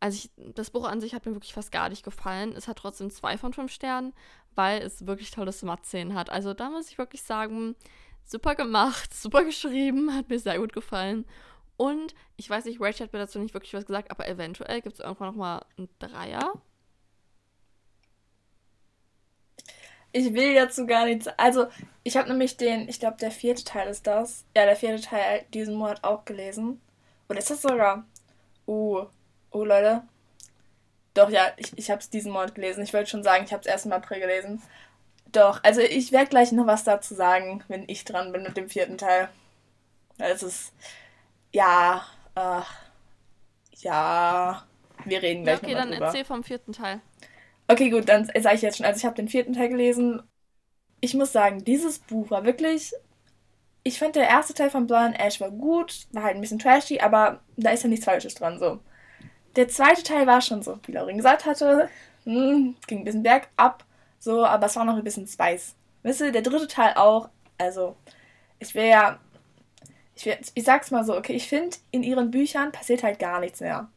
Also 0.00 0.16
ich, 0.16 0.54
das 0.54 0.70
Buch 0.70 0.88
an 0.88 1.00
sich 1.00 1.14
hat 1.14 1.26
mir 1.26 1.34
wirklich 1.34 1.52
fast 1.52 1.72
gar 1.72 1.90
nicht 1.90 2.02
gefallen. 2.02 2.54
Es 2.56 2.68
hat 2.68 2.78
trotzdem 2.78 3.10
zwei 3.10 3.36
von 3.36 3.52
fünf 3.52 3.70
Sternen, 3.70 4.14
weil 4.54 4.80
es 4.80 5.06
wirklich 5.06 5.30
tolle 5.30 5.52
Smart-Szenen 5.52 6.14
hat. 6.14 6.30
Also 6.30 6.54
da 6.54 6.70
muss 6.70 6.90
ich 6.90 6.96
wirklich 6.96 7.22
sagen, 7.22 7.76
super 8.24 8.54
gemacht, 8.54 9.12
super 9.14 9.44
geschrieben, 9.44 10.14
hat 10.14 10.30
mir 10.30 10.38
sehr 10.38 10.58
gut 10.58 10.72
gefallen. 10.72 11.26
Und 11.76 12.14
ich 12.36 12.48
weiß 12.48 12.64
nicht, 12.64 12.80
Rachel 12.80 13.06
hat 13.06 13.12
mir 13.12 13.18
dazu 13.18 13.38
nicht 13.38 13.54
wirklich 13.54 13.74
was 13.74 13.86
gesagt, 13.86 14.10
aber 14.10 14.28
eventuell 14.28 14.80
gibt 14.80 14.94
es 14.94 15.00
irgendwann 15.00 15.28
nochmal 15.28 15.64
einen 15.76 15.88
Dreier. 15.98 16.52
Ich 20.12 20.34
will 20.34 20.54
dazu 20.54 20.86
gar 20.86 21.04
nichts. 21.04 21.28
Also, 21.36 21.66
ich 22.02 22.16
habe 22.16 22.28
nämlich 22.28 22.56
den, 22.56 22.88
ich 22.88 22.98
glaube, 22.98 23.18
der 23.18 23.30
vierte 23.30 23.64
Teil 23.64 23.88
ist 23.88 24.06
das. 24.06 24.44
Ja, 24.56 24.64
der 24.64 24.76
vierte 24.76 25.02
Teil 25.02 25.44
diesen 25.54 25.74
Monat 25.74 26.02
auch 26.02 26.24
gelesen. 26.24 26.80
Oder 27.28 27.38
ist 27.38 27.50
das 27.50 27.62
sogar? 27.62 28.04
Uh, 28.66 29.06
oh, 29.50 29.64
Leute. 29.64 30.02
Doch, 31.14 31.30
ja, 31.30 31.52
ich, 31.56 31.76
ich 31.76 31.90
habe 31.90 32.00
es 32.00 32.10
diesen 32.10 32.32
Monat 32.32 32.54
gelesen. 32.54 32.82
Ich 32.82 32.92
wollte 32.92 33.10
schon 33.10 33.22
sagen, 33.22 33.44
ich 33.44 33.52
habe 33.52 33.60
es 33.60 33.66
erst 33.66 33.86
im 33.86 33.92
April 33.92 34.20
gelesen. 34.20 34.62
Doch, 35.32 35.62
also 35.62 35.80
ich 35.80 36.12
werde 36.12 36.30
gleich 36.30 36.50
noch 36.52 36.66
was 36.66 36.84
dazu 36.84 37.14
sagen, 37.14 37.62
wenn 37.68 37.88
ich 37.88 38.04
dran 38.04 38.32
bin 38.32 38.42
mit 38.42 38.56
dem 38.56 38.68
vierten 38.68 38.98
Teil. 38.98 39.28
Es 40.18 40.42
ist. 40.42 40.72
Ja. 41.52 42.04
Äh, 42.34 42.62
ja. 43.78 44.64
Wir 45.04 45.22
reden 45.22 45.44
gleich 45.44 45.62
ja, 45.62 45.68
okay, 45.68 45.74
noch 45.74 45.82
Okay, 45.82 45.90
dann 45.90 46.02
erzähl 46.02 46.24
vom 46.24 46.44
vierten 46.44 46.72
Teil. 46.72 47.00
Okay, 47.70 47.88
gut, 47.90 48.08
dann 48.08 48.24
sage 48.24 48.56
ich 48.56 48.62
jetzt 48.62 48.78
schon. 48.78 48.86
Also 48.86 48.98
ich 48.98 49.04
habe 49.04 49.14
den 49.14 49.28
vierten 49.28 49.52
Teil 49.52 49.68
gelesen. 49.68 50.22
Ich 51.00 51.14
muss 51.14 51.32
sagen, 51.32 51.64
dieses 51.64 52.00
Buch 52.00 52.30
war 52.30 52.44
wirklich. 52.44 52.92
Ich 53.84 53.98
fand 53.98 54.16
der 54.16 54.28
erste 54.28 54.54
Teil 54.54 54.70
von 54.70 54.86
Blood 54.88 55.00
and 55.00 55.20
Ash 55.20 55.40
war 55.40 55.50
gut, 55.50 56.06
war 56.12 56.24
halt 56.24 56.34
ein 56.36 56.40
bisschen 56.40 56.58
trashy, 56.58 57.00
aber 57.00 57.40
da 57.56 57.70
ist 57.70 57.82
ja 57.84 57.88
nichts 57.88 58.04
Falsches 58.04 58.34
dran 58.34 58.58
so. 58.58 58.80
Der 59.56 59.68
zweite 59.68 60.02
Teil 60.02 60.26
war 60.26 60.40
schon 60.42 60.62
so, 60.62 60.78
wie 60.86 60.92
Laurin 60.92 61.18
gesagt 61.18 61.46
hatte, 61.46 61.88
hm, 62.24 62.76
ging 62.86 63.00
ein 63.00 63.04
bisschen 63.04 63.22
bergab. 63.24 63.84
So, 64.18 64.44
aber 64.44 64.66
es 64.66 64.76
war 64.76 64.84
noch 64.84 64.96
ein 64.96 65.04
bisschen 65.04 65.26
Spice. 65.26 65.76
Wisst 66.02 66.20
ihr, 66.22 66.32
der 66.32 66.42
dritte 66.42 66.68
Teil 66.68 66.94
auch. 66.96 67.30
Also, 67.58 67.96
ich 68.60 68.74
wäre 68.74 68.88
ja. 68.90 69.20
Ich, 70.16 70.26
ich 70.54 70.64
sag's 70.64 70.90
mal 70.90 71.04
so, 71.04 71.16
okay, 71.16 71.34
ich 71.34 71.48
finde, 71.48 71.76
in 71.92 72.02
ihren 72.02 72.30
Büchern 72.30 72.72
passiert 72.72 73.02
halt 73.02 73.18
gar 73.18 73.40
nichts 73.40 73.60
mehr. 73.60 73.88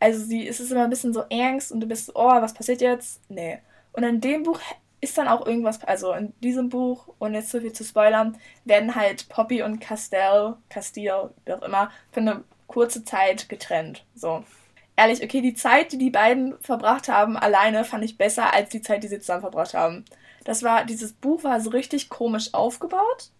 Also, 0.00 0.24
sie, 0.24 0.46
es 0.46 0.60
ist 0.60 0.70
immer 0.70 0.84
ein 0.84 0.90
bisschen 0.90 1.12
so 1.12 1.24
Angst 1.30 1.72
und 1.72 1.80
du 1.80 1.86
bist 1.86 2.06
so, 2.06 2.12
oh, 2.14 2.40
was 2.40 2.54
passiert 2.54 2.80
jetzt? 2.80 3.20
Nee. 3.28 3.58
Und 3.92 4.02
in 4.02 4.20
dem 4.20 4.42
Buch 4.42 4.60
ist 5.00 5.16
dann 5.18 5.28
auch 5.28 5.46
irgendwas, 5.46 5.82
also 5.84 6.12
in 6.12 6.32
diesem 6.40 6.68
Buch, 6.68 7.08
ohne 7.18 7.38
jetzt 7.38 7.50
zu 7.50 7.60
viel 7.60 7.72
zu 7.72 7.84
spoilern, 7.84 8.36
werden 8.64 8.94
halt 8.94 9.28
Poppy 9.28 9.62
und 9.62 9.80
Castell, 9.80 10.54
Castile, 10.70 11.30
wie 11.44 11.52
auch 11.52 11.62
immer, 11.62 11.90
für 12.10 12.20
eine 12.20 12.44
kurze 12.66 13.04
Zeit 13.04 13.48
getrennt. 13.48 14.04
So 14.14 14.44
ehrlich, 14.96 15.22
okay, 15.22 15.40
die 15.40 15.54
Zeit, 15.54 15.92
die 15.92 15.98
die 15.98 16.10
beiden 16.10 16.58
verbracht 16.60 17.08
haben, 17.08 17.36
alleine 17.36 17.84
fand 17.84 18.04
ich 18.04 18.18
besser 18.18 18.52
als 18.52 18.70
die 18.70 18.82
Zeit, 18.82 19.02
die 19.02 19.08
sie 19.08 19.20
zusammen 19.20 19.42
verbracht 19.42 19.74
haben. 19.74 20.04
Das 20.44 20.62
war, 20.62 20.84
dieses 20.84 21.12
Buch 21.12 21.44
war 21.44 21.60
so 21.60 21.70
richtig 21.70 22.08
komisch 22.08 22.52
aufgebaut 22.52 23.30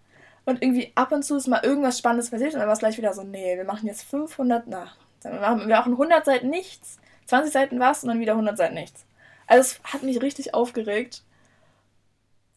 und 0.44 0.62
irgendwie 0.62 0.92
ab 0.94 1.12
und 1.12 1.22
zu 1.22 1.36
ist 1.36 1.48
mal 1.48 1.64
irgendwas 1.64 1.98
Spannendes 1.98 2.30
passiert 2.30 2.54
und 2.54 2.60
dann 2.60 2.68
war 2.68 2.74
es 2.74 2.80
gleich 2.80 2.98
wieder 2.98 3.14
so, 3.14 3.22
nee, 3.22 3.56
wir 3.56 3.64
machen 3.64 3.86
jetzt 3.86 4.02
500, 4.04 4.64
na, 4.66 4.88
wir 5.24 5.40
machen, 5.40 5.60
wir 5.60 5.76
machen 5.76 5.92
100 5.92 6.24
Seiten 6.24 6.50
nichts, 6.50 6.98
20 7.26 7.52
Seiten 7.52 7.80
was 7.80 8.02
und 8.02 8.08
dann 8.08 8.20
wieder 8.20 8.32
100 8.32 8.56
Seiten 8.56 8.74
nichts. 8.74 9.04
Also 9.46 9.62
es 9.62 9.92
hat 9.92 10.02
mich 10.02 10.22
richtig 10.22 10.54
aufgeregt. 10.54 11.22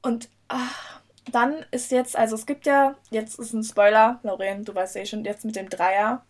Und 0.01 0.29
ach, 0.47 1.01
dann 1.31 1.65
ist 1.71 1.91
jetzt, 1.91 2.17
also 2.17 2.35
es 2.35 2.45
gibt 2.45 2.65
ja, 2.65 2.95
jetzt 3.09 3.39
ist 3.39 3.53
ein 3.53 3.63
Spoiler, 3.63 4.19
Lauren, 4.23 4.63
du 4.63 4.73
weißt 4.73 4.95
ja 4.95 5.01
eh 5.01 5.05
schon, 5.05 5.25
jetzt 5.25 5.43
mit 5.43 5.55
dem 5.55 5.69
Dreier 5.69 6.23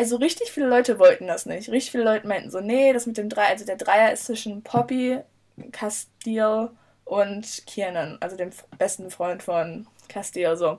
also 0.00 0.16
richtig 0.16 0.50
viele 0.50 0.66
Leute 0.66 0.98
wollten 0.98 1.26
das 1.26 1.44
nicht. 1.44 1.68
Richtig 1.68 1.90
viele 1.90 2.04
Leute 2.04 2.26
meinten 2.26 2.50
so, 2.50 2.60
nee, 2.60 2.94
das 2.94 3.04
mit 3.04 3.18
dem 3.18 3.28
Dreier, 3.28 3.48
also 3.48 3.66
der 3.66 3.76
Dreier 3.76 4.10
ist 4.12 4.24
zwischen 4.24 4.62
Poppy, 4.62 5.18
Castile 5.72 6.70
und 7.04 7.66
Kiernan, 7.66 8.16
also 8.20 8.34
dem 8.34 8.48
besten 8.78 9.10
Freund 9.10 9.42
von 9.42 9.86
Castile, 10.08 10.56
so. 10.56 10.78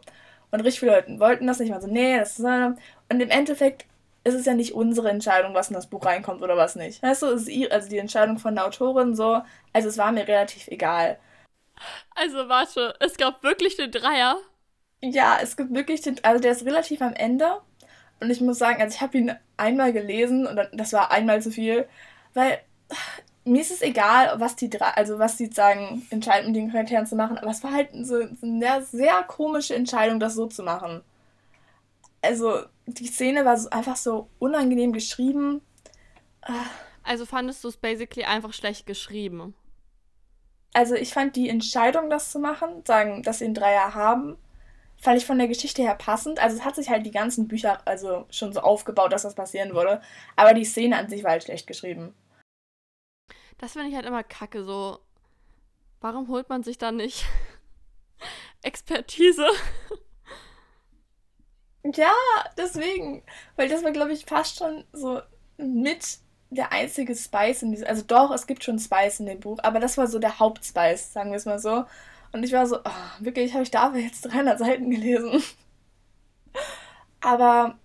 Und 0.49 0.61
richtig 0.61 0.79
viele 0.79 0.93
Leute 0.93 1.19
wollten 1.19 1.45
das 1.45 1.59
nicht, 1.59 1.69
mal 1.69 1.79
so, 1.79 1.87
nee, 1.87 2.17
das 2.17 2.39
ist, 2.39 2.45
und 2.45 2.79
im 3.09 3.29
Endeffekt 3.29 3.85
es 4.23 4.35
ist 4.35 4.45
ja 4.45 4.53
nicht 4.53 4.73
unsere 4.73 5.09
Entscheidung, 5.09 5.53
was 5.53 5.69
in 5.69 5.75
das 5.75 5.87
Buch 5.87 6.05
reinkommt 6.05 6.41
oder 6.41 6.57
was 6.57 6.75
nicht. 6.75 7.01
Weißt 7.01 7.23
du, 7.23 7.27
es 7.27 7.47
ist 7.47 7.71
also 7.71 7.89
die 7.89 7.97
Entscheidung 7.97 8.37
von 8.37 8.55
der 8.55 8.65
Autorin 8.65 9.15
so. 9.15 9.41
Also 9.73 9.89
es 9.89 9.97
war 9.97 10.11
mir 10.11 10.27
relativ 10.27 10.67
egal. 10.67 11.17
Also 12.15 12.47
warte, 12.49 12.93
es 12.99 13.17
gab 13.17 13.43
wirklich 13.43 13.77
den 13.77 13.91
Dreier? 13.91 14.37
Ja, 15.01 15.39
es 15.41 15.57
gibt 15.57 15.73
wirklich 15.73 16.01
den, 16.01 16.23
also 16.23 16.41
der 16.41 16.51
ist 16.51 16.65
relativ 16.65 17.01
am 17.01 17.13
Ende. 17.13 17.61
Und 18.19 18.29
ich 18.29 18.41
muss 18.41 18.59
sagen, 18.59 18.81
also 18.81 18.95
ich 18.95 19.01
habe 19.01 19.17
ihn 19.17 19.35
einmal 19.57 19.93
gelesen 19.93 20.45
und 20.45 20.59
das 20.73 20.93
war 20.93 21.11
einmal 21.11 21.41
zu 21.41 21.49
viel, 21.49 21.87
weil 22.35 22.59
mir 23.45 23.61
ist 23.61 23.71
es 23.71 23.81
egal, 23.81 24.39
was 24.39 24.55
die 24.55 24.69
drei, 24.69 24.89
also 24.89 25.17
was 25.19 25.37
die 25.37 25.47
sagen, 25.47 26.05
entscheiden, 26.11 26.51
mit 26.51 26.55
den 26.57 26.71
Charakteren 26.71 27.07
zu 27.07 27.15
machen, 27.15 27.37
aber 27.37 27.49
es 27.49 27.63
war 27.63 27.73
halt 27.73 27.89
so, 27.93 28.21
so 28.21 28.45
eine 28.45 28.83
sehr 28.83 29.23
komische 29.23 29.75
Entscheidung, 29.75 30.19
das 30.19 30.35
so 30.35 30.47
zu 30.47 30.63
machen. 30.63 31.01
Also, 32.21 32.65
die 32.85 33.07
Szene 33.07 33.45
war 33.45 33.57
so, 33.57 33.69
einfach 33.69 33.95
so 33.95 34.29
unangenehm 34.39 34.93
geschrieben. 34.93 35.61
Also 37.03 37.25
fandest 37.25 37.63
du 37.63 37.67
es 37.67 37.77
basically 37.77 38.25
einfach 38.25 38.53
schlecht 38.53 38.85
geschrieben? 38.85 39.53
Also, 40.73 40.95
ich 40.95 41.13
fand 41.13 41.35
die 41.35 41.49
Entscheidung, 41.49 42.09
das 42.09 42.31
zu 42.31 42.39
machen, 42.39 42.85
sagen, 42.85 43.23
dass 43.23 43.39
sie 43.39 43.45
einen 43.45 43.53
Dreier 43.53 43.93
haben, 43.93 44.37
fand 44.97 45.17
ich 45.17 45.25
von 45.25 45.37
der 45.37 45.47
Geschichte 45.47 45.81
her 45.81 45.95
passend. 45.95 46.39
Also, 46.39 46.57
es 46.57 46.63
hat 46.63 46.75
sich 46.75 46.89
halt 46.89 47.05
die 47.05 47.11
ganzen 47.11 47.47
Bücher 47.47 47.85
also 47.85 48.25
schon 48.29 48.53
so 48.53 48.61
aufgebaut, 48.61 49.11
dass 49.11 49.23
das 49.23 49.35
passieren 49.35 49.73
würde. 49.73 50.01
Aber 50.35 50.53
die 50.53 50.63
Szene 50.63 50.97
an 50.97 51.09
sich 51.09 51.23
war 51.23 51.31
halt 51.31 51.43
schlecht 51.43 51.67
geschrieben. 51.67 52.13
Das 53.57 53.73
finde 53.73 53.89
ich 53.89 53.95
halt 53.95 54.05
immer 54.05 54.23
kacke, 54.23 54.63
so. 54.63 54.99
Warum 55.99 56.29
holt 56.29 56.49
man 56.49 56.63
sich 56.63 56.77
da 56.77 56.91
nicht 56.91 57.25
Expertise? 58.63 59.45
Ja, 61.83 62.13
deswegen. 62.57 63.23
Weil 63.55 63.69
das 63.69 63.83
war, 63.83 63.91
glaube 63.91 64.13
ich, 64.13 64.25
fast 64.25 64.57
schon 64.57 64.83
so 64.93 65.21
mit 65.57 66.19
der 66.51 66.71
einzige 66.71 67.15
Spice 67.15 67.63
in 67.63 67.71
diesem. 67.71 67.87
Also 67.87 68.03
doch, 68.03 68.31
es 68.31 68.47
gibt 68.47 68.63
schon 68.63 68.79
Spice 68.79 69.19
in 69.21 69.25
dem 69.25 69.39
Buch, 69.39 69.59
aber 69.63 69.79
das 69.79 69.97
war 69.97 70.07
so 70.07 70.19
der 70.19 70.39
Hauptspice, 70.39 71.13
sagen 71.13 71.31
wir 71.31 71.37
es 71.37 71.45
mal 71.45 71.59
so. 71.59 71.85
Und 72.33 72.43
ich 72.43 72.53
war 72.53 72.67
so, 72.67 72.77
oh, 72.77 72.89
wirklich, 73.19 73.53
habe 73.53 73.63
ich 73.63 73.71
dafür 73.71 73.99
jetzt 74.01 74.21
300 74.21 74.59
Seiten 74.59 74.89
gelesen. 74.89 75.43
aber, 77.21 77.77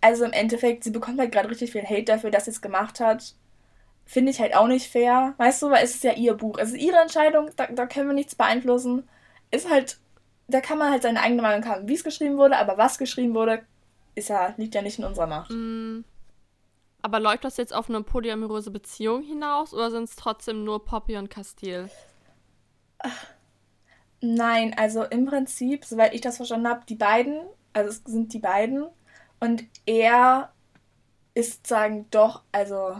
also 0.00 0.24
im 0.24 0.32
Endeffekt, 0.32 0.84
sie 0.84 0.90
bekommt 0.90 1.18
halt 1.18 1.32
gerade 1.32 1.50
richtig 1.50 1.72
viel 1.72 1.84
Hate 1.84 2.04
dafür, 2.04 2.30
dass 2.30 2.46
sie 2.46 2.50
es 2.52 2.62
gemacht 2.62 3.00
hat. 3.00 3.34
Finde 4.04 4.30
ich 4.32 4.40
halt 4.40 4.54
auch 4.56 4.66
nicht 4.68 4.90
fair. 4.90 5.34
Weißt 5.38 5.62
du, 5.62 5.70
weil 5.70 5.84
es 5.84 5.96
ist 5.96 6.04
ja 6.04 6.12
ihr 6.12 6.34
Buch. 6.34 6.58
Es 6.58 6.70
ist 6.70 6.78
ihre 6.78 6.98
Entscheidung, 6.98 7.50
da, 7.56 7.66
da 7.66 7.86
können 7.86 8.08
wir 8.08 8.14
nichts 8.14 8.34
beeinflussen. 8.34 9.08
Ist 9.50 9.70
halt, 9.70 9.98
da 10.48 10.60
kann 10.60 10.78
man 10.78 10.90
halt 10.90 11.02
seine 11.02 11.20
eigene 11.20 11.42
Meinung 11.42 11.68
haben, 11.68 11.88
wie 11.88 11.94
es 11.94 12.04
geschrieben 12.04 12.38
wurde, 12.38 12.56
aber 12.56 12.78
was 12.78 12.98
geschrieben 12.98 13.34
wurde, 13.34 13.62
ist 14.14 14.30
ja, 14.30 14.54
liegt 14.56 14.74
ja 14.74 14.82
nicht 14.82 14.98
in 14.98 15.04
unserer 15.04 15.26
Macht. 15.26 15.50
Mm. 15.50 16.04
Aber 17.00 17.20
läuft 17.20 17.44
das 17.44 17.56
jetzt 17.58 17.72
auf 17.72 17.88
eine 17.88 18.02
polyamoröse 18.02 18.72
Beziehung 18.72 19.22
hinaus 19.22 19.72
oder 19.72 19.90
sind 19.90 20.04
es 20.04 20.16
trotzdem 20.16 20.64
nur 20.64 20.84
Poppy 20.84 21.16
und 21.16 21.30
Castile? 21.30 21.88
Nein, 24.20 24.74
also 24.76 25.04
im 25.04 25.26
Prinzip, 25.26 25.84
soweit 25.84 26.12
ich 26.12 26.22
das 26.22 26.38
verstanden 26.38 26.66
habe, 26.66 26.84
die 26.88 26.96
beiden, 26.96 27.42
also 27.72 27.90
es 27.90 28.02
sind 28.04 28.32
die 28.32 28.40
beiden 28.40 28.86
und 29.38 29.64
er 29.86 30.50
ist 31.34 31.68
sagen 31.68 32.06
doch, 32.10 32.42
also 32.50 32.96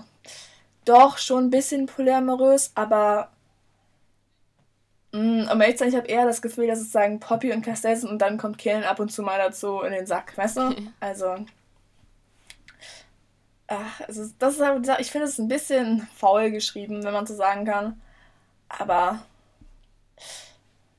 doch 0.85 1.19
schon 1.19 1.47
ein 1.47 1.51
bisschen 1.51 1.87
polyamorös, 1.87 2.71
aber 2.77 3.33
mm, 5.13 5.49
um 5.51 5.61
ehrlich 5.61 5.77
zu 5.77 5.85
sein, 5.85 5.89
ich 5.89 5.97
habe 5.97 6.09
eher 6.09 6.25
das 6.27 6.43
Gefühl, 6.43 6.67
dass 6.67 6.81
es 6.81 6.93
sagen 6.93 7.21
Poppy 7.21 7.53
und 7.53 7.63
Castell 7.63 7.97
sind 7.97 8.11
und 8.11 8.19
dann 8.19 8.39
kommt 8.39 8.59
Killen 8.59 8.85
ab 8.85 9.01
und 9.01 9.11
zu 9.11 9.23
mal 9.23 9.39
dazu 9.39 9.81
in 9.83 9.93
den 9.93 10.07
Sack, 10.07 10.37
weißt 10.37 10.57
du? 10.59 10.75
Also. 11.01 11.37
Ach, 13.69 14.01
also 14.07 14.25
das 14.39 14.55
ist, 14.59 14.89
ich 14.99 15.11
finde 15.11 15.27
es 15.27 15.39
ein 15.39 15.49
bisschen 15.49 16.09
faul 16.15 16.51
geschrieben, 16.51 17.05
wenn 17.05 17.13
man 17.13 17.27
so 17.27 17.35
sagen 17.35 17.65
kann. 17.67 18.01
Aber. 18.69 19.23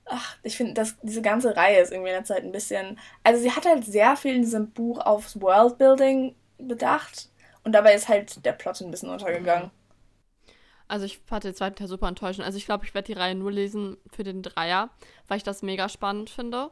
Ach, 0.05 0.37
ich 0.43 0.57
finde, 0.57 0.83
diese 1.03 1.21
ganze 1.21 1.55
Reihe 1.55 1.81
ist 1.81 1.91
irgendwie 1.91 2.09
in 2.09 2.15
der 2.15 2.23
Zeit 2.23 2.43
ein 2.43 2.51
bisschen. 2.51 2.99
Also, 3.23 3.41
sie 3.41 3.51
hat 3.51 3.65
halt 3.65 3.85
sehr 3.85 4.15
viel 4.15 4.35
in 4.35 4.41
diesem 4.41 4.71
Buch 4.71 4.99
aufs 4.99 5.39
Worldbuilding 5.39 6.35
bedacht. 6.57 7.29
Und 7.63 7.73
dabei 7.73 7.93
ist 7.93 8.07
halt 8.07 8.43
der 8.45 8.53
Plot 8.53 8.81
ein 8.81 8.91
bisschen 8.91 9.09
untergegangen. 9.09 9.71
Also 10.89 11.05
ich 11.05 11.19
fand 11.19 11.43
den 11.43 11.53
zweiten 11.53 11.75
Teil 11.75 11.87
super 11.87 12.07
enttäuschend. 12.07 12.45
Also 12.45 12.57
ich 12.57 12.65
glaube, 12.65 12.83
ich 12.83 12.95
werde 12.95 13.13
die 13.13 13.19
Reihe 13.19 13.35
nur 13.35 13.51
lesen 13.51 13.97
für 14.11 14.23
den 14.23 14.41
Dreier, 14.41 14.89
weil 15.27 15.37
ich 15.37 15.43
das 15.43 15.61
mega 15.61 15.87
spannend 15.87 16.31
finde. 16.31 16.71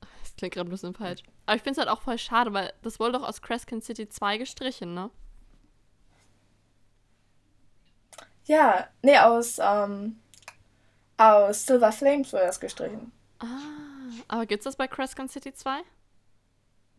Das 0.00 0.34
klingt 0.36 0.54
gerade 0.54 0.68
ein 0.68 0.72
bisschen 0.72 0.92
falsch. 0.92 1.22
Aber 1.46 1.56
ich 1.56 1.62
finde 1.62 1.80
es 1.80 1.86
halt 1.86 1.88
auch 1.88 2.02
voll 2.02 2.18
schade, 2.18 2.52
weil 2.52 2.72
das 2.82 2.98
wurde 2.98 3.12
doch 3.12 3.22
aus 3.22 3.42
Crescent 3.42 3.84
City 3.84 4.08
2 4.08 4.38
gestrichen, 4.38 4.92
ne? 4.92 5.08
Ja, 8.46 8.88
nee, 9.02 9.18
aus, 9.18 9.58
ähm, 9.62 10.18
aus 11.16 11.64
Silver 11.64 11.92
Flames 11.92 12.32
wurde 12.32 12.46
das 12.46 12.58
gestrichen. 12.58 13.12
Ah, 13.38 13.46
aber 14.26 14.46
gibt's 14.46 14.64
das 14.64 14.74
bei 14.74 14.88
Crescent 14.88 15.30
City 15.30 15.54
2? 15.54 15.80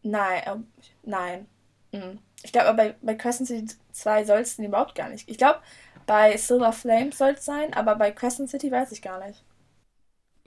Nein, 0.04 0.44
äh, 0.44 0.56
nein. 1.04 1.48
Mhm. 1.92 2.20
Ich 2.44 2.54
glaube, 2.54 2.74
bei, 2.76 2.96
bei 3.02 3.16
Crescent 3.16 3.50
City 3.50 3.76
2 3.92 4.24
soll 4.24 4.40
es 4.40 4.58
überhaupt 4.58 4.96
gar 4.96 5.10
nicht. 5.10 5.28
Ich 5.28 5.38
glaube, 5.38 5.60
bei 6.06 6.38
Silver 6.38 6.72
Flames 6.72 7.18
soll 7.18 7.32
es 7.32 7.46
sein, 7.46 7.74
aber 7.74 7.96
bei 7.96 8.12
Crescent 8.12 8.50
City 8.50 8.72
weiß 8.72 8.92
ich 8.92 9.02
gar 9.02 9.26
nicht. 9.26 9.44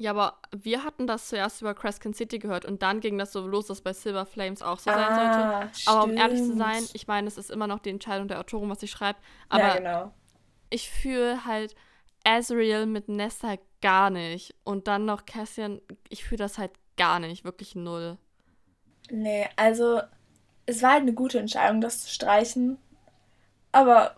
Ja, 0.00 0.12
aber 0.12 0.38
wir 0.56 0.84
hatten 0.84 1.08
das 1.08 1.28
zuerst 1.28 1.60
über 1.60 1.74
Crescent 1.74 2.16
City 2.16 2.38
gehört 2.38 2.64
und 2.64 2.82
dann 2.82 3.00
ging 3.00 3.18
das 3.18 3.32
so 3.32 3.46
los, 3.46 3.66
dass 3.66 3.80
bei 3.80 3.92
Silver 3.92 4.26
Flames 4.26 4.62
auch 4.62 4.78
so 4.78 4.90
ah, 4.90 4.94
sein 4.94 5.32
sollte. 5.32 5.74
Stimmt. 5.74 5.88
Aber 5.88 6.04
um 6.04 6.16
ehrlich 6.16 6.40
zu 6.40 6.56
sein, 6.56 6.84
ich 6.92 7.08
meine, 7.08 7.26
es 7.26 7.36
ist 7.36 7.50
immer 7.50 7.66
noch 7.66 7.80
die 7.80 7.90
Entscheidung 7.90 8.28
der 8.28 8.38
Autorin, 8.38 8.70
was 8.70 8.78
sie 8.78 8.86
schreibt. 8.86 9.20
Aber 9.48 9.66
ja, 9.66 9.76
genau. 9.76 10.12
ich 10.70 10.88
fühle 10.88 11.44
halt 11.44 11.74
Azriel 12.22 12.86
mit 12.86 13.08
Nesta 13.08 13.56
gar 13.80 14.10
nicht. 14.10 14.54
Und 14.62 14.86
dann 14.86 15.04
noch 15.04 15.26
Cassian, 15.26 15.80
ich 16.08 16.24
fühle 16.24 16.38
das 16.38 16.58
halt 16.58 16.72
gar 16.96 17.18
nicht, 17.18 17.44
wirklich 17.44 17.74
null. 17.74 18.18
Nee, 19.10 19.48
also 19.56 20.00
es 20.66 20.82
war 20.82 20.92
halt 20.92 21.02
eine 21.02 21.14
gute 21.14 21.38
Entscheidung, 21.40 21.80
das 21.80 22.02
zu 22.04 22.10
streichen. 22.10 22.78
Aber 23.72 24.16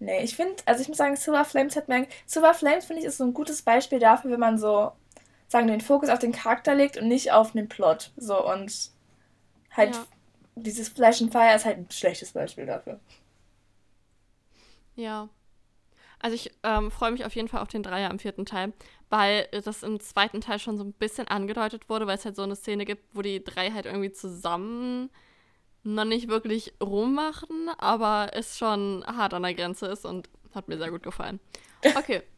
Nee, 0.00 0.24
ich 0.24 0.34
finde, 0.34 0.56
also 0.66 0.82
ich 0.82 0.88
muss 0.88 0.96
sagen, 0.96 1.14
Silver 1.14 1.44
Flames 1.44 1.76
hat 1.76 1.88
mir. 1.88 2.06
Silver 2.26 2.54
Flames, 2.54 2.86
finde 2.86 3.02
ich, 3.02 3.06
ist 3.06 3.18
so 3.18 3.24
ein 3.24 3.34
gutes 3.34 3.62
Beispiel 3.62 3.98
dafür, 3.98 4.32
wenn 4.32 4.40
man 4.40 4.58
so, 4.58 4.92
sagen, 5.50 5.66
den 5.66 5.80
Fokus 5.80 6.08
auf 6.08 6.20
den 6.20 6.32
Charakter 6.32 6.74
legt 6.74 6.96
und 6.96 7.08
nicht 7.08 7.32
auf 7.32 7.52
den 7.52 7.68
Plot. 7.68 8.12
So 8.16 8.48
und 8.48 8.90
halt 9.72 9.94
ja. 9.94 10.06
dieses 10.54 10.88
Flash 10.88 11.20
and 11.20 11.32
Fire 11.32 11.54
ist 11.54 11.64
halt 11.64 11.78
ein 11.78 11.90
schlechtes 11.90 12.32
Beispiel 12.32 12.66
dafür. 12.66 13.00
Ja. 14.94 15.28
Also 16.20 16.36
ich 16.36 16.52
ähm, 16.62 16.90
freue 16.90 17.10
mich 17.10 17.24
auf 17.24 17.34
jeden 17.34 17.48
Fall 17.48 17.62
auf 17.62 17.68
den 17.68 17.82
Dreier 17.82 18.10
im 18.10 18.18
vierten 18.18 18.46
Teil, 18.46 18.72
weil 19.08 19.48
das 19.64 19.82
im 19.82 19.98
zweiten 19.98 20.40
Teil 20.40 20.58
schon 20.58 20.76
so 20.76 20.84
ein 20.84 20.92
bisschen 20.92 21.26
angedeutet 21.26 21.88
wurde, 21.88 22.06
weil 22.06 22.16
es 22.16 22.24
halt 22.24 22.36
so 22.36 22.42
eine 22.42 22.56
Szene 22.56 22.84
gibt, 22.84 23.16
wo 23.16 23.22
die 23.22 23.42
drei 23.42 23.70
halt 23.70 23.86
irgendwie 23.86 24.12
zusammen 24.12 25.10
noch 25.82 26.04
nicht 26.04 26.28
wirklich 26.28 26.74
rummachen, 26.82 27.70
aber 27.78 28.30
es 28.32 28.58
schon 28.58 29.04
hart 29.06 29.34
an 29.34 29.42
der 29.42 29.54
Grenze 29.54 29.86
ist 29.86 30.04
und 30.04 30.28
hat 30.54 30.68
mir 30.68 30.78
sehr 30.78 30.90
gut 30.90 31.02
gefallen. 31.02 31.40
Okay. 31.96 32.22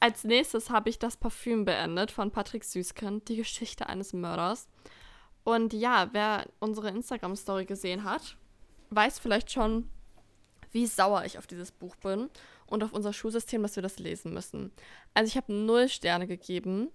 Als 0.00 0.24
nächstes 0.24 0.68
habe 0.70 0.90
ich 0.90 0.98
das 0.98 1.16
Parfüm 1.16 1.64
beendet 1.64 2.10
von 2.10 2.32
Patrick 2.32 2.64
Süßkind, 2.64 3.28
die 3.28 3.36
Geschichte 3.36 3.86
eines 3.86 4.12
Mörders. 4.12 4.68
Und 5.44 5.72
ja, 5.72 6.08
wer 6.12 6.46
unsere 6.58 6.88
Instagram-Story 6.88 7.66
gesehen 7.66 8.02
hat, 8.02 8.36
weiß 8.90 9.20
vielleicht 9.20 9.52
schon, 9.52 9.88
wie 10.72 10.86
sauer 10.86 11.24
ich 11.24 11.38
auf 11.38 11.46
dieses 11.46 11.70
Buch 11.70 11.94
bin 11.96 12.30
und 12.66 12.82
auf 12.82 12.92
unser 12.92 13.12
Schulsystem, 13.12 13.62
dass 13.62 13.76
wir 13.76 13.82
das 13.82 13.98
lesen 14.00 14.34
müssen. 14.34 14.72
Also 15.14 15.28
ich 15.28 15.36
habe 15.36 15.52
null 15.52 15.88
Sterne 15.88 16.26
gegeben 16.26 16.88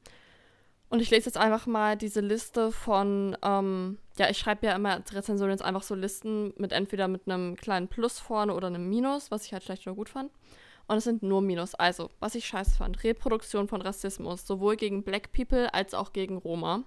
und 0.89 1.02
ich 1.02 1.10
lese 1.10 1.26
jetzt 1.26 1.38
einfach 1.38 1.65
mal 1.65 1.97
diese 1.97 2.21
Liste 2.21 2.71
von, 2.71 3.36
ähm, 3.43 3.97
ja, 4.17 4.30
ich 4.30 4.38
schreibe 4.38 4.67
ja 4.67 4.76
immer 4.76 4.93
als 4.93 5.13
Rezension 5.13 5.50
jetzt 5.50 5.63
einfach 5.63 5.84
so 5.84 5.95
Listen 5.95 6.54
mit 6.58 6.71
entweder 6.71 7.08
mit 7.08 7.28
einem 7.28 7.56
kleinen 7.56 7.88
Plus 7.88 8.19
vorne 8.19 8.54
oder 8.54 8.67
einem 8.67 8.88
Minus, 8.88 9.30
was 9.30 9.45
ich 9.45 9.54
halt 9.54 9.63
schlecht 9.63 9.86
oder 9.86 9.95
gut 9.95 10.10
fand. 10.10 10.32
Und 10.88 10.97
es 10.97 11.04
sind 11.04 11.23
nur 11.23 11.41
Minus. 11.41 11.76
Also, 11.76 12.10
was 12.19 12.36
ich 12.36 12.45
scheiße 12.47 12.78
fand, 12.78 13.04
Reproduktion 13.04 13.67
von 13.67 13.82
Rassismus, 13.82 14.47
sowohl 14.47 14.78
gegen 14.78 15.04
Black 15.04 15.34
People 15.34 15.73
als 15.73 15.93
auch 15.93 16.13
gegen 16.13 16.38
Roma. 16.38 16.84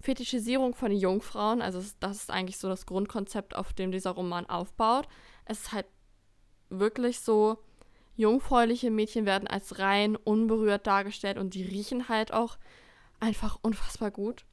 Fetischisierung 0.00 0.74
von 0.74 0.92
Jungfrauen, 0.92 1.60
also 1.60 1.82
das 2.00 2.16
ist 2.16 2.30
eigentlich 2.30 2.56
so 2.56 2.68
das 2.68 2.86
Grundkonzept, 2.86 3.56
auf 3.56 3.72
dem 3.72 3.90
dieser 3.90 4.12
Roman 4.12 4.46
aufbaut. 4.46 5.08
Es 5.44 5.58
ist 5.58 5.72
halt 5.72 5.86
wirklich 6.70 7.20
so, 7.20 7.58
jungfräuliche 8.18 8.90
Mädchen 8.90 9.26
werden 9.26 9.46
als 9.46 9.78
rein 9.78 10.16
unberührt 10.16 10.86
dargestellt 10.86 11.38
und 11.38 11.54
die 11.54 11.62
riechen 11.62 12.08
halt 12.08 12.32
auch 12.32 12.58
einfach 13.20 13.58
unfassbar 13.62 14.10
gut. 14.10 14.44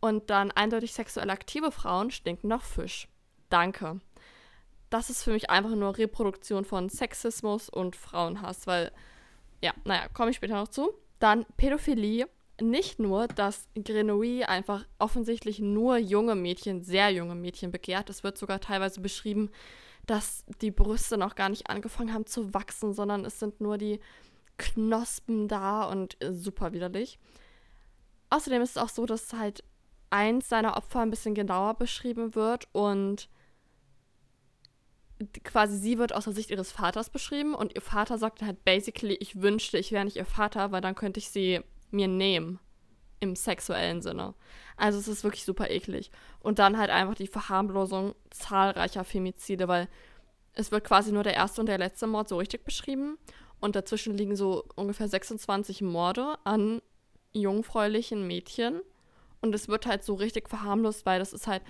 Und 0.00 0.30
dann 0.30 0.50
eindeutig 0.50 0.92
sexuell 0.92 1.30
aktive 1.30 1.72
Frauen 1.72 2.10
stinken 2.10 2.48
nach 2.48 2.62
Fisch. 2.62 3.08
Danke. 3.48 4.00
Das 4.90 5.10
ist 5.10 5.22
für 5.22 5.32
mich 5.32 5.50
einfach 5.50 5.74
nur 5.74 5.98
Reproduktion 5.98 6.64
von 6.64 6.88
Sexismus 6.88 7.68
und 7.68 7.96
Frauenhass, 7.96 8.66
weil, 8.66 8.92
ja, 9.60 9.72
naja, 9.84 10.08
komme 10.08 10.30
ich 10.30 10.36
später 10.36 10.54
noch 10.54 10.68
zu. 10.68 10.94
Dann 11.18 11.44
Pädophilie, 11.56 12.28
nicht 12.60 12.98
nur, 12.98 13.28
dass 13.28 13.68
Grenouille 13.74 14.48
einfach 14.48 14.86
offensichtlich 14.98 15.60
nur 15.60 15.98
junge 15.98 16.34
Mädchen, 16.34 16.82
sehr 16.82 17.10
junge 17.10 17.34
Mädchen 17.34 17.70
begehrt. 17.70 18.08
Es 18.10 18.24
wird 18.24 18.38
sogar 18.38 18.60
teilweise 18.60 19.00
beschrieben, 19.00 19.50
dass 20.06 20.44
die 20.62 20.70
Brüste 20.70 21.18
noch 21.18 21.34
gar 21.34 21.50
nicht 21.50 21.68
angefangen 21.68 22.14
haben 22.14 22.26
zu 22.26 22.54
wachsen, 22.54 22.94
sondern 22.94 23.24
es 23.24 23.38
sind 23.38 23.60
nur 23.60 23.78
die 23.78 24.00
Knospen 24.56 25.48
da 25.48 25.84
und 25.84 26.22
äh, 26.22 26.32
super 26.32 26.72
widerlich. 26.72 27.18
Außerdem 28.30 28.62
ist 28.62 28.70
es 28.70 28.76
auch 28.76 28.88
so, 28.88 29.06
dass 29.06 29.32
halt 29.32 29.64
eins 30.10 30.48
seiner 30.48 30.76
Opfer 30.76 31.00
ein 31.00 31.10
bisschen 31.10 31.34
genauer 31.34 31.74
beschrieben 31.74 32.34
wird 32.34 32.68
und 32.72 33.28
quasi 35.44 35.76
sie 35.76 35.98
wird 35.98 36.14
aus 36.14 36.24
der 36.24 36.32
Sicht 36.32 36.50
ihres 36.50 36.72
Vaters 36.72 37.10
beschrieben 37.10 37.54
und 37.54 37.74
ihr 37.74 37.80
Vater 37.80 38.18
sagt 38.18 38.42
halt 38.42 38.64
basically, 38.64 39.14
ich 39.14 39.42
wünschte, 39.42 39.78
ich 39.78 39.92
wäre 39.92 40.04
nicht 40.04 40.16
ihr 40.16 40.24
Vater, 40.24 40.70
weil 40.70 40.80
dann 40.80 40.94
könnte 40.94 41.18
ich 41.18 41.30
sie 41.30 41.60
mir 41.90 42.08
nehmen. 42.08 42.60
Im 43.20 43.34
sexuellen 43.34 44.00
Sinne. 44.00 44.34
Also 44.76 45.00
es 45.00 45.08
ist 45.08 45.24
wirklich 45.24 45.44
super 45.44 45.70
eklig. 45.70 46.12
Und 46.38 46.60
dann 46.60 46.78
halt 46.78 46.88
einfach 46.90 47.16
die 47.16 47.26
Verharmlosung 47.26 48.14
zahlreicher 48.30 49.02
Femizide, 49.02 49.66
weil 49.66 49.88
es 50.52 50.70
wird 50.70 50.84
quasi 50.84 51.10
nur 51.10 51.24
der 51.24 51.34
erste 51.34 51.60
und 51.60 51.66
der 51.66 51.78
letzte 51.78 52.06
Mord 52.06 52.28
so 52.28 52.36
richtig 52.36 52.64
beschrieben. 52.64 53.18
Und 53.58 53.74
dazwischen 53.74 54.16
liegen 54.16 54.36
so 54.36 54.64
ungefähr 54.76 55.08
26 55.08 55.82
Morde 55.82 56.36
an 56.44 56.80
jungfräulichen 57.32 58.26
Mädchen. 58.26 58.80
Und 59.40 59.54
es 59.54 59.68
wird 59.68 59.86
halt 59.86 60.02
so 60.02 60.14
richtig 60.14 60.48
verharmlost, 60.48 61.06
weil 61.06 61.18
das 61.18 61.32
ist 61.32 61.46
halt 61.46 61.62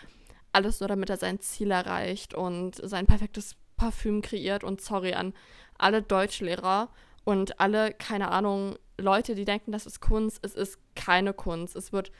alles 0.53 0.81
nur, 0.81 0.89
damit 0.89 1.11
er 1.11 1.19
sein 1.19 1.41
Ziel 1.41 1.71
erreicht 1.71 2.35
und 2.35 2.77
sein 2.77 3.07
perfektes 3.07 3.57
Parfüm 3.77 4.23
kreiert. 4.23 4.65
Und 4.65 4.81
sorry 4.81 5.13
an 5.15 5.35
alle 5.77 6.03
Deutschlehrer 6.03 6.89
und 7.25 7.61
alle, 7.61 7.93
keine 7.93 8.31
Ahnung, 8.31 8.77
Leute, 8.99 9.35
die 9.35 9.45
denken, 9.45 9.71
das 9.71 9.87
ist 9.87 10.01
Kunst. 10.01 10.41
Es 10.43 10.55
ist 10.55 10.79
keine 10.97 11.33
Kunst. 11.33 11.77
Es 11.77 11.93
wird, 11.93 12.11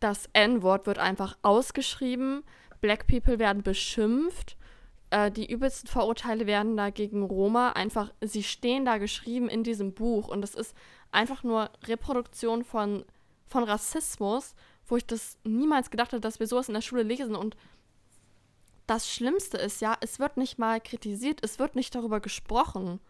das 0.00 0.28
N-Wort 0.32 0.86
wird 0.86 0.98
einfach 0.98 1.38
ausgeschrieben. 1.42 2.42
Black 2.80 3.06
People 3.06 3.38
werden 3.38 3.62
beschimpft. 3.62 4.57
Äh, 5.10 5.30
die 5.30 5.50
übelsten 5.50 5.88
Vorurteile 5.88 6.46
werden 6.46 6.76
da 6.76 6.90
gegen 6.90 7.22
Roma 7.22 7.70
einfach, 7.72 8.12
sie 8.20 8.42
stehen 8.42 8.84
da 8.84 8.98
geschrieben 8.98 9.48
in 9.48 9.64
diesem 9.64 9.94
Buch 9.94 10.28
und 10.28 10.42
es 10.44 10.54
ist 10.54 10.74
einfach 11.10 11.42
nur 11.42 11.70
Reproduktion 11.86 12.64
von, 12.64 13.04
von 13.46 13.64
Rassismus, 13.64 14.54
wo 14.86 14.96
ich 14.96 15.06
das 15.06 15.38
niemals 15.44 15.90
gedacht 15.90 16.12
hätte, 16.12 16.20
dass 16.20 16.40
wir 16.40 16.46
sowas 16.46 16.68
in 16.68 16.74
der 16.74 16.82
Schule 16.82 17.02
lesen 17.02 17.34
und 17.34 17.56
das 18.86 19.10
Schlimmste 19.10 19.58
ist 19.58 19.82
ja, 19.82 19.96
es 20.00 20.18
wird 20.18 20.38
nicht 20.38 20.58
mal 20.58 20.80
kritisiert, 20.80 21.40
es 21.42 21.58
wird 21.58 21.76
nicht 21.76 21.94
darüber 21.94 22.20
gesprochen. 22.20 23.00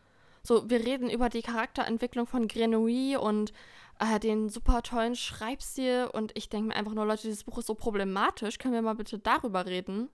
So, 0.43 0.69
wir 0.69 0.85
reden 0.85 1.09
über 1.09 1.29
die 1.29 1.43
Charakterentwicklung 1.43 2.27
von 2.27 2.49
Grenouille 2.49 3.21
und 3.21 3.53
äh, 4.01 4.19
den 4.19 4.49
super 4.49 4.83
tollen 4.83 5.15
Schreibstil 5.15 6.09
und 6.13 6.37
ich 6.37 6.49
denke 6.49 6.69
mir 6.69 6.77
einfach 6.77 6.95
nur, 6.95 7.07
Leute, 7.07 7.23
dieses 7.23 7.45
Buch 7.45 7.59
ist 7.59 7.67
so 7.67 7.75
problematisch, 7.75 8.59
können 8.59 8.75
wir 8.75 8.83
mal 8.83 8.95
bitte 8.95 9.19
darüber 9.19 9.67
reden? 9.67 10.09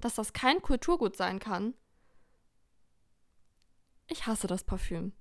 Dass 0.00 0.14
das 0.14 0.32
kein 0.32 0.62
Kulturgut 0.62 1.16
sein 1.16 1.38
kann? 1.38 1.74
Ich 4.08 4.26
hasse 4.26 4.46
das 4.46 4.64
Parfüm. 4.64 5.12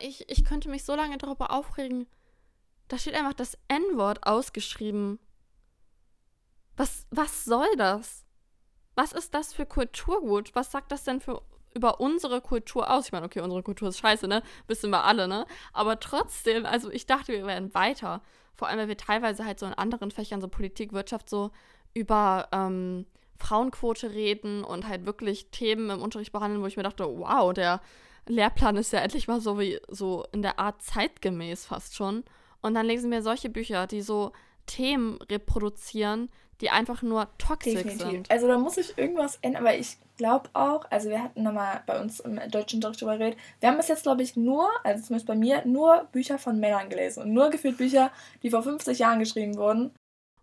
Ich, 0.00 0.28
ich 0.30 0.44
könnte 0.44 0.68
mich 0.68 0.84
so 0.84 0.94
lange 0.94 1.18
darüber 1.18 1.50
aufregen. 1.50 2.06
Da 2.88 2.98
steht 2.98 3.14
einfach 3.14 3.34
das 3.34 3.58
N-Wort 3.68 4.26
ausgeschrieben. 4.26 5.18
Was, 6.76 7.06
was 7.10 7.44
soll 7.44 7.68
das? 7.76 8.24
Was 8.94 9.12
ist 9.12 9.34
das 9.34 9.52
für 9.52 9.66
Kulturgut? 9.66 10.54
Was 10.54 10.70
sagt 10.70 10.92
das 10.92 11.04
denn 11.04 11.20
für 11.20 11.42
über 11.74 12.00
unsere 12.00 12.40
Kultur 12.40 12.90
aus? 12.90 13.06
Ich 13.06 13.12
meine, 13.12 13.26
okay, 13.26 13.40
unsere 13.40 13.62
Kultur 13.62 13.88
ist 13.88 13.98
scheiße, 13.98 14.28
ne? 14.28 14.42
Wissen 14.68 14.90
wir 14.90 15.04
alle, 15.04 15.28
ne? 15.28 15.46
Aber 15.72 15.98
trotzdem, 15.98 16.66
also 16.66 16.90
ich 16.90 17.06
dachte, 17.06 17.32
wir 17.32 17.46
wären 17.46 17.74
weiter. 17.74 18.22
Vor 18.56 18.68
allem, 18.68 18.78
weil 18.78 18.88
wir 18.88 18.96
teilweise 18.96 19.44
halt 19.44 19.58
so 19.58 19.66
in 19.66 19.74
anderen 19.74 20.10
Fächern, 20.10 20.40
so 20.40 20.48
Politik, 20.48 20.92
Wirtschaft, 20.92 21.28
so 21.28 21.50
über 21.92 22.48
ähm, 22.52 23.06
Frauenquote 23.38 24.12
reden 24.12 24.64
und 24.64 24.88
halt 24.88 25.06
wirklich 25.06 25.50
Themen 25.50 25.90
im 25.90 26.02
Unterricht 26.02 26.32
behandeln, 26.32 26.62
wo 26.62 26.66
ich 26.66 26.76
mir 26.76 26.82
dachte, 26.82 27.04
wow, 27.04 27.52
der 27.52 27.80
Lehrplan 28.26 28.76
ist 28.76 28.92
ja 28.92 29.00
endlich 29.00 29.28
mal 29.28 29.40
so 29.40 29.58
wie 29.58 29.78
so 29.88 30.24
in 30.32 30.42
der 30.42 30.58
Art 30.58 30.82
zeitgemäß 30.82 31.66
fast 31.66 31.94
schon. 31.94 32.24
Und 32.62 32.74
dann 32.74 32.86
lesen 32.86 33.10
wir 33.10 33.22
solche 33.22 33.50
Bücher, 33.50 33.86
die 33.86 34.00
so 34.00 34.32
Themen 34.66 35.18
reproduzieren, 35.30 36.30
die 36.64 36.70
einfach 36.70 37.02
nur 37.02 37.28
toxisch 37.36 37.82
sind. 37.98 38.30
Also 38.30 38.48
da 38.48 38.56
muss 38.56 38.78
ich 38.78 38.96
irgendwas 38.96 39.38
ändern, 39.42 39.66
aber 39.66 39.76
ich 39.76 39.98
glaube 40.16 40.48
auch, 40.54 40.90
also 40.90 41.10
wir 41.10 41.22
hatten 41.22 41.42
nochmal 41.42 41.82
bei 41.86 42.00
uns 42.00 42.20
im 42.20 42.40
deutschen 42.50 42.78
Unterricht 42.78 43.02
darüber 43.02 43.18
geredet, 43.18 43.38
wir 43.60 43.68
haben 43.68 43.76
bis 43.76 43.88
jetzt, 43.88 44.04
glaube 44.04 44.22
ich, 44.22 44.34
nur, 44.34 44.66
also 44.82 45.04
zumindest 45.04 45.26
bei 45.26 45.34
mir, 45.34 45.62
nur 45.66 46.08
Bücher 46.10 46.38
von 46.38 46.58
Männern 46.58 46.88
gelesen 46.88 47.22
und 47.22 47.34
nur 47.34 47.50
gefühlt 47.50 47.76
Bücher, 47.76 48.10
die 48.42 48.48
vor 48.48 48.62
50 48.62 48.98
Jahren 48.98 49.18
geschrieben 49.18 49.58
wurden. 49.58 49.88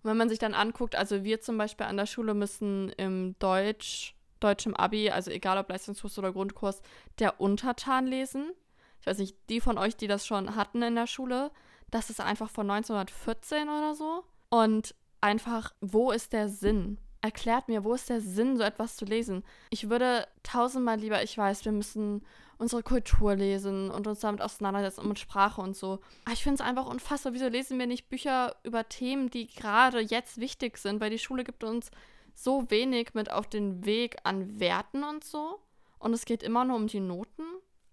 Und 0.04 0.10
wenn 0.10 0.18
man 0.18 0.30
sich 0.30 0.38
dann 0.38 0.54
anguckt, 0.54 0.96
also 0.96 1.24
wir 1.24 1.42
zum 1.42 1.58
Beispiel 1.58 1.88
an 1.88 1.98
der 1.98 2.06
Schule 2.06 2.36
müssen 2.36 2.90
im 2.98 3.36
Deutsch 3.40 4.16
deutschem 4.40 4.76
Abi, 4.76 5.10
also 5.10 5.32
egal 5.32 5.58
ob 5.58 5.70
Leistungskurs 5.70 6.20
oder 6.20 6.34
Grundkurs, 6.34 6.82
der 7.20 7.42
Untertan 7.42 8.06
lesen. 8.06 8.52
Ich 9.00 9.08
weiß 9.08 9.18
nicht, 9.18 9.36
die 9.50 9.62
von 9.62 9.78
euch, 9.80 9.96
die 9.96 10.08
das 10.08 10.28
schon 10.28 10.56
hatten 10.56 10.84
in 10.84 10.96
der 10.96 11.08
Schule, 11.08 11.52
das 11.90 12.10
ist 12.10 12.22
einfach 12.22 12.50
von 12.50 12.70
1914 12.70 13.70
oder 13.70 13.96
so. 13.96 14.24
Und 14.50 14.96
einfach, 15.22 15.74
wo 15.82 16.12
ist 16.12 16.34
der 16.34 16.50
Sinn? 16.50 16.98
Erklärt 17.22 17.68
mir, 17.68 17.84
wo 17.84 17.94
ist 17.94 18.10
der 18.10 18.20
Sinn, 18.20 18.58
so 18.58 18.64
etwas 18.64 18.96
zu 18.96 19.06
lesen? 19.06 19.44
Ich 19.70 19.90
würde 19.90 20.28
tausendmal 20.44 21.00
lieber, 21.00 21.22
ich 21.24 21.38
weiß, 21.38 21.66
wir 21.66 21.72
müssen 21.72 22.26
unsere 22.58 22.84
Kultur 22.84 23.36
lesen 23.36 23.90
und 23.90 24.06
uns 24.06 24.20
damit 24.20 24.42
auseinandersetzen 24.42 25.02
und 25.02 25.10
mit 25.10 25.20
Sprache 25.20 25.62
und 25.62 25.76
so. 25.76 26.00
Aber 26.26 26.34
ich 26.34 26.44
finde 26.44 26.62
es 26.62 26.68
einfach 26.68 26.86
unfassbar. 26.86 27.34
Wieso 27.34 27.48
lesen 27.48 27.80
wir 27.80 27.88
nicht 27.88 28.10
Bücher 28.10 28.56
über 28.64 28.88
Themen, 28.88 29.30
die 29.30 29.48
gerade 29.48 30.00
jetzt 30.00 30.40
wichtig 30.40 30.78
sind? 30.78 31.02
Weil 31.02 31.10
die 31.10 31.20
Schule 31.20 31.44
gibt 31.44 31.64
uns 31.64 31.90
so 32.36 32.70
wenig 32.70 33.14
mit 33.14 33.32
auf 33.32 33.48
den 33.48 33.86
Weg 33.86 34.18
an 34.24 34.60
Werten 34.60 35.04
und 35.04 35.24
so. 35.24 35.60
Und 35.98 36.14
es 36.14 36.26
geht 36.26 36.44
immer 36.44 36.66
nur 36.66 36.76
um 36.76 36.88
die 36.88 37.00
Noten. 37.00 37.44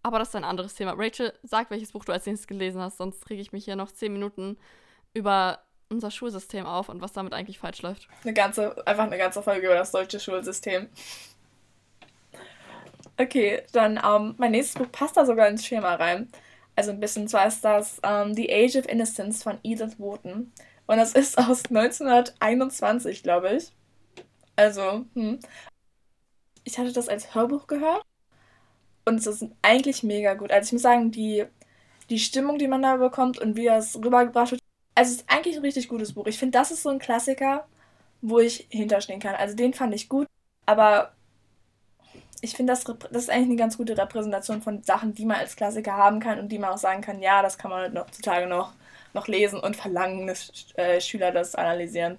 Aber 0.03 0.19
das 0.19 0.29
ist 0.29 0.37
ein 0.37 0.45
anderes 0.45 0.75
Thema. 0.75 0.95
Rachel, 0.97 1.33
sag, 1.43 1.71
welches 1.71 1.93
Buch 1.93 2.05
du 2.05 2.12
als 2.12 2.27
nächstes 2.27 2.47
gelesen 2.47 2.81
hast, 2.81 2.99
sonst 2.99 3.25
kriege 3.25 3.43
ich 3.43 3.53
mich 3.53 3.64
hier 3.64 3.77
noch 3.77 3.91
zehn 3.93 4.12
Minuten 4.12 4.59
über 5.14 5.61
unser 5.90 6.11
Schulsystem 6.11 6.66
auf 6.66 6.88
und 6.88 7.01
was 7.01 7.12
damit 7.12 7.33
eigentlich 7.33 7.59
falsch 7.59 7.83
läuft. 7.83 8.09
Eine 8.22 8.35
ganze, 8.35 8.87
einfach 8.87 9.05
eine 9.05 9.18
ganze 9.18 9.42
Folge 9.42 9.66
über 9.66 9.74
das 9.74 9.90
deutsche 9.90 10.20
Schulsystem. 10.20 10.88
Okay, 13.16 13.62
dann 13.72 14.01
ähm, 14.05 14.35
mein 14.38 14.53
nächstes 14.53 14.81
Buch 14.81 14.92
passt 14.92 15.16
da 15.16 15.27
sogar 15.27 15.48
ins 15.48 15.66
Schema 15.66 15.94
rein. 15.94 16.31
Also 16.77 16.92
ein 16.92 17.01
bisschen, 17.01 17.27
zwar 17.27 17.48
ist 17.48 17.64
das 17.64 18.01
ähm, 18.05 18.35
The 18.35 18.53
Age 18.53 18.77
of 18.77 18.88
Innocence 18.88 19.42
von 19.42 19.59
Edith 19.64 19.98
Wharton. 19.98 20.53
Und 20.87 20.96
das 20.96 21.12
ist 21.12 21.37
aus 21.38 21.64
1921, 21.66 23.22
glaube 23.22 23.57
ich. 23.57 23.72
Also, 24.57 25.05
hm. 25.14 25.38
Ich 26.64 26.79
hatte 26.79 26.92
das 26.92 27.09
als 27.09 27.35
Hörbuch 27.35 27.66
gehört 27.66 28.03
und 29.07 29.16
es 29.16 29.27
ist 29.27 29.46
eigentlich 29.62 30.03
mega 30.03 30.35
gut. 30.35 30.53
Also 30.53 30.68
ich 30.68 30.72
muss 30.74 30.83
sagen, 30.83 31.11
die, 31.11 31.46
die 32.11 32.18
Stimmung, 32.18 32.59
die 32.59 32.68
man 32.68 32.83
da 32.83 32.96
bekommt 32.96 33.38
und 33.38 33.57
wie 33.57 33.64
das 33.64 33.96
rübergebracht 33.96 34.53
wird, 34.53 34.58
also 34.99 35.13
es 35.13 35.21
ist 35.21 35.31
eigentlich 35.31 35.55
ein 35.57 35.63
richtig 35.63 35.87
gutes 35.87 36.13
Buch. 36.13 36.27
Ich 36.27 36.41
finde, 36.41 36.59
das 36.59 36.73
ist 36.73 36.83
so 36.83 36.89
ein 36.89 36.99
Klassiker, 36.99 37.69
wo 38.21 38.41
ich 38.41 38.67
hinterstehen 38.69 39.21
kann. 39.21 39.37
Also 39.37 39.55
den 39.55 39.73
fand 39.73 39.95
ich 39.95 40.09
gut, 40.09 40.27
aber 40.67 41.13
ich 42.41 42.57
finde, 42.57 42.73
das, 42.73 42.83
das 42.83 43.23
ist 43.23 43.31
eigentlich 43.31 43.51
eine 43.51 43.57
ganz 43.57 43.77
gute 43.77 43.97
Repräsentation 43.97 44.61
von 44.61 44.83
Sachen, 44.83 45.15
die 45.15 45.25
man 45.25 45.37
als 45.37 45.55
Klassiker 45.55 45.93
haben 45.93 46.19
kann 46.19 46.41
und 46.41 46.49
die 46.51 46.59
man 46.59 46.71
auch 46.71 46.79
sagen 46.79 47.01
kann, 47.01 47.23
ja, 47.23 47.43
das 47.43 47.59
kann 47.59 47.71
man 47.71 47.97
heutzutage 47.97 48.49
noch, 48.49 48.73
noch 49.15 49.29
lesen 49.29 49.61
und 49.61 49.77
verlangen, 49.77 50.27
dass 50.27 50.51
äh, 50.75 51.01
Schüler 51.01 51.31
das 51.31 51.55
analysieren. 51.55 52.19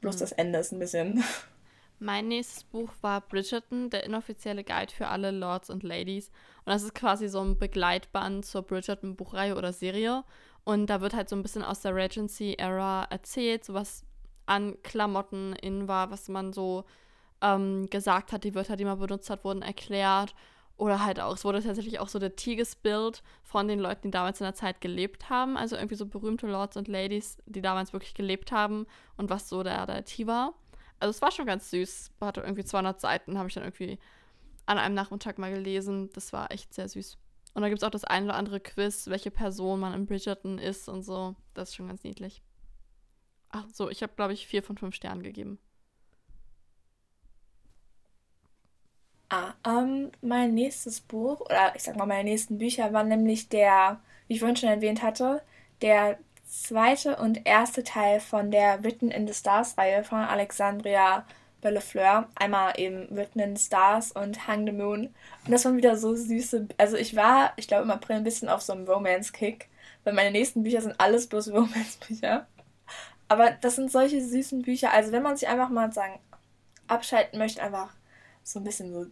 Bloß 0.00 0.16
mhm. 0.16 0.20
das 0.20 0.32
Ende 0.32 0.58
ist 0.58 0.72
ein 0.72 0.80
bisschen. 0.80 1.22
Mein 2.00 2.26
nächstes 2.26 2.64
Buch 2.64 2.90
war 3.00 3.20
Bridgerton, 3.20 3.90
der 3.90 4.02
inoffizielle 4.02 4.64
Guide 4.64 4.92
für 4.92 5.06
alle 5.06 5.30
Lords 5.30 5.70
und 5.70 5.84
Ladies. 5.84 6.30
Und 6.64 6.72
das 6.72 6.82
ist 6.82 6.96
quasi 6.96 7.28
so 7.28 7.40
ein 7.42 7.58
Begleitband 7.60 8.44
zur 8.44 8.62
Bridgerton-Buchreihe 8.62 9.54
oder 9.54 9.72
Serie. 9.72 10.24
Und 10.66 10.88
da 10.88 11.00
wird 11.00 11.14
halt 11.14 11.28
so 11.28 11.36
ein 11.36 11.42
bisschen 11.42 11.62
aus 11.62 11.80
der 11.82 11.94
Regency-Era 11.94 13.04
erzählt, 13.04 13.64
so 13.64 13.72
was 13.72 14.04
an 14.46 14.76
Klamotten 14.82 15.52
in 15.52 15.86
war, 15.86 16.10
was 16.10 16.28
man 16.28 16.52
so 16.52 16.84
ähm, 17.40 17.88
gesagt 17.88 18.32
hat, 18.32 18.42
die 18.42 18.56
Wörter, 18.56 18.74
die 18.74 18.84
man 18.84 18.98
benutzt 18.98 19.30
hat, 19.30 19.44
wurden 19.44 19.62
erklärt. 19.62 20.34
Oder 20.76 21.04
halt 21.04 21.20
auch, 21.20 21.34
es 21.34 21.44
wurde 21.44 21.62
tatsächlich 21.62 22.00
auch 22.00 22.08
so 22.08 22.18
der 22.18 22.34
Tigesbild 22.34 23.22
von 23.44 23.68
den 23.68 23.78
Leuten, 23.78 24.08
die 24.08 24.10
damals 24.10 24.40
in 24.40 24.44
der 24.44 24.56
Zeit 24.56 24.80
gelebt 24.80 25.30
haben. 25.30 25.56
Also 25.56 25.76
irgendwie 25.76 25.94
so 25.94 26.04
berühmte 26.04 26.48
Lords 26.48 26.76
und 26.76 26.88
Ladies, 26.88 27.38
die 27.46 27.62
damals 27.62 27.92
wirklich 27.92 28.14
gelebt 28.14 28.50
haben 28.50 28.86
und 29.16 29.30
was 29.30 29.48
so 29.48 29.62
der, 29.62 29.86
der 29.86 30.04
Tee 30.04 30.26
war. 30.26 30.54
Also 30.98 31.10
es 31.10 31.22
war 31.22 31.30
schon 31.30 31.46
ganz 31.46 31.70
süß. 31.70 32.10
Hatte 32.20 32.40
irgendwie 32.40 32.64
200 32.64 33.00
Seiten, 33.00 33.38
habe 33.38 33.46
ich 33.48 33.54
dann 33.54 33.62
irgendwie 33.62 34.00
an 34.66 34.78
einem 34.78 34.96
Nachmittag 34.96 35.38
mal 35.38 35.54
gelesen. 35.54 36.10
Das 36.12 36.32
war 36.32 36.50
echt 36.50 36.74
sehr 36.74 36.88
süß. 36.88 37.18
Und 37.56 37.62
da 37.62 37.70
gibt 37.70 37.80
es 37.80 37.84
auch 37.84 37.90
das 37.90 38.04
ein 38.04 38.24
oder 38.24 38.34
andere 38.34 38.60
Quiz, 38.60 39.06
welche 39.06 39.30
Person 39.30 39.80
man 39.80 39.94
in 39.94 40.04
Bridgerton 40.04 40.58
ist 40.58 40.90
und 40.90 41.02
so. 41.02 41.36
Das 41.54 41.70
ist 41.70 41.76
schon 41.76 41.88
ganz 41.88 42.04
niedlich. 42.04 42.42
Ach 43.48 43.64
so, 43.72 43.88
ich 43.88 44.02
habe, 44.02 44.12
glaube 44.14 44.34
ich, 44.34 44.46
vier 44.46 44.62
von 44.62 44.76
fünf 44.76 44.94
Sternen 44.94 45.22
gegeben. 45.22 45.58
Ah, 49.30 49.54
ähm, 49.66 50.12
mein 50.20 50.52
nächstes 50.52 51.00
Buch, 51.00 51.40
oder 51.40 51.74
ich 51.74 51.84
sag 51.84 51.96
mal, 51.96 52.04
meine 52.04 52.28
nächsten 52.28 52.58
Bücher 52.58 52.92
waren 52.92 53.08
nämlich 53.08 53.48
der, 53.48 54.02
wie 54.26 54.34
ich 54.34 54.40
vorhin 54.40 54.56
schon 54.56 54.68
erwähnt 54.68 55.02
hatte, 55.02 55.42
der 55.80 56.18
zweite 56.44 57.16
und 57.16 57.46
erste 57.46 57.84
Teil 57.84 58.20
von 58.20 58.50
der 58.50 58.84
Written 58.84 59.10
in 59.10 59.26
the 59.26 59.32
Stars 59.32 59.78
Reihe 59.78 60.04
von 60.04 60.18
Alexandria 60.18 61.24
Bellefleur. 61.60 62.28
Einmal 62.34 62.78
eben 62.78 63.14
Written 63.14 63.56
Stars 63.56 64.12
und 64.12 64.46
Hang 64.46 64.66
the 64.66 64.72
Moon. 64.72 65.14
Und 65.44 65.52
das 65.52 65.64
waren 65.64 65.76
wieder 65.76 65.96
so 65.96 66.14
süße. 66.14 66.68
Also 66.78 66.96
ich 66.96 67.16
war, 67.16 67.52
ich 67.56 67.68
glaube, 67.68 67.84
im 67.84 67.90
April 67.90 68.16
ein 68.16 68.24
bisschen 68.24 68.48
auf 68.48 68.62
so 68.62 68.72
einem 68.72 68.86
Romance-Kick, 68.86 69.68
weil 70.04 70.14
meine 70.14 70.30
nächsten 70.30 70.62
Bücher 70.62 70.82
sind 70.82 70.98
alles 70.98 71.26
bloß 71.26 71.48
Romance-Bücher. 71.52 72.46
Aber 73.28 73.50
das 73.50 73.76
sind 73.76 73.90
solche 73.90 74.24
süßen 74.24 74.62
Bücher. 74.62 74.92
Also 74.92 75.12
wenn 75.12 75.22
man 75.22 75.36
sich 75.36 75.48
einfach 75.48 75.68
mal 75.68 75.92
sagen, 75.92 76.18
abschalten 76.86 77.38
möchte, 77.38 77.62
einfach 77.62 77.92
so 78.42 78.60
ein 78.60 78.64
bisschen 78.64 78.92
so, 78.92 79.06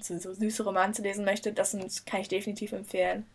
so, 0.00 0.18
so 0.18 0.34
süße 0.34 0.62
Romanze 0.64 1.02
lesen 1.02 1.24
möchte, 1.24 1.52
das 1.52 1.70
sind, 1.70 2.06
kann 2.06 2.20
ich 2.20 2.28
definitiv 2.28 2.72
empfehlen. 2.72 3.26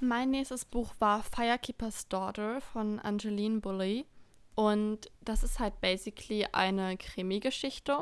Mein 0.00 0.30
nächstes 0.30 0.64
Buch 0.64 0.92
war 0.98 1.22
Firekeeper's 1.22 2.08
Daughter 2.08 2.60
von 2.60 2.98
Angeline 2.98 3.60
Bully. 3.60 4.06
Und 4.54 5.10
das 5.20 5.42
ist 5.42 5.58
halt 5.58 5.80
basically 5.80 6.46
eine 6.52 6.96
Krimi-Geschichte 6.96 7.98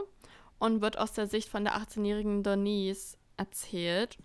und 0.59 0.83
wird 0.83 0.99
aus 0.99 1.13
der 1.13 1.27
Sicht 1.27 1.49
von 1.49 1.65
der 1.65 1.77
18-jährigen 1.77 2.43
Denise 2.43 3.17
erzählt. 3.37 4.19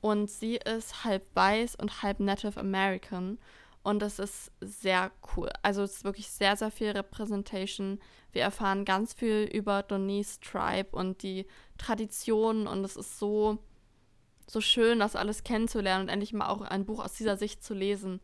Und 0.00 0.30
sie 0.30 0.56
ist 0.56 1.04
halb 1.04 1.24
weiß 1.34 1.76
und 1.76 2.02
halb 2.02 2.20
Native 2.20 2.58
American. 2.58 3.38
Und 3.82 4.00
das 4.00 4.18
ist 4.18 4.50
sehr 4.60 5.12
cool. 5.36 5.50
Also 5.62 5.82
es 5.82 5.98
ist 5.98 6.04
wirklich 6.04 6.30
sehr, 6.30 6.56
sehr 6.56 6.70
viel 6.70 6.90
Representation. 6.90 8.00
Wir 8.32 8.42
erfahren 8.42 8.86
ganz 8.86 9.12
viel 9.12 9.48
über 9.52 9.82
Denise 9.82 10.40
Tribe 10.40 10.96
und 10.96 11.22
die 11.22 11.46
Traditionen. 11.76 12.66
Und 12.66 12.82
es 12.82 12.96
ist 12.96 13.18
so, 13.18 13.58
so 14.46 14.62
schön, 14.62 15.00
das 15.00 15.16
alles 15.16 15.44
kennenzulernen 15.44 16.04
und 16.04 16.08
endlich 16.08 16.32
mal 16.32 16.48
auch 16.48 16.62
ein 16.62 16.86
Buch 16.86 17.04
aus 17.04 17.12
dieser 17.12 17.36
Sicht 17.36 17.62
zu 17.62 17.74
lesen. 17.74 18.20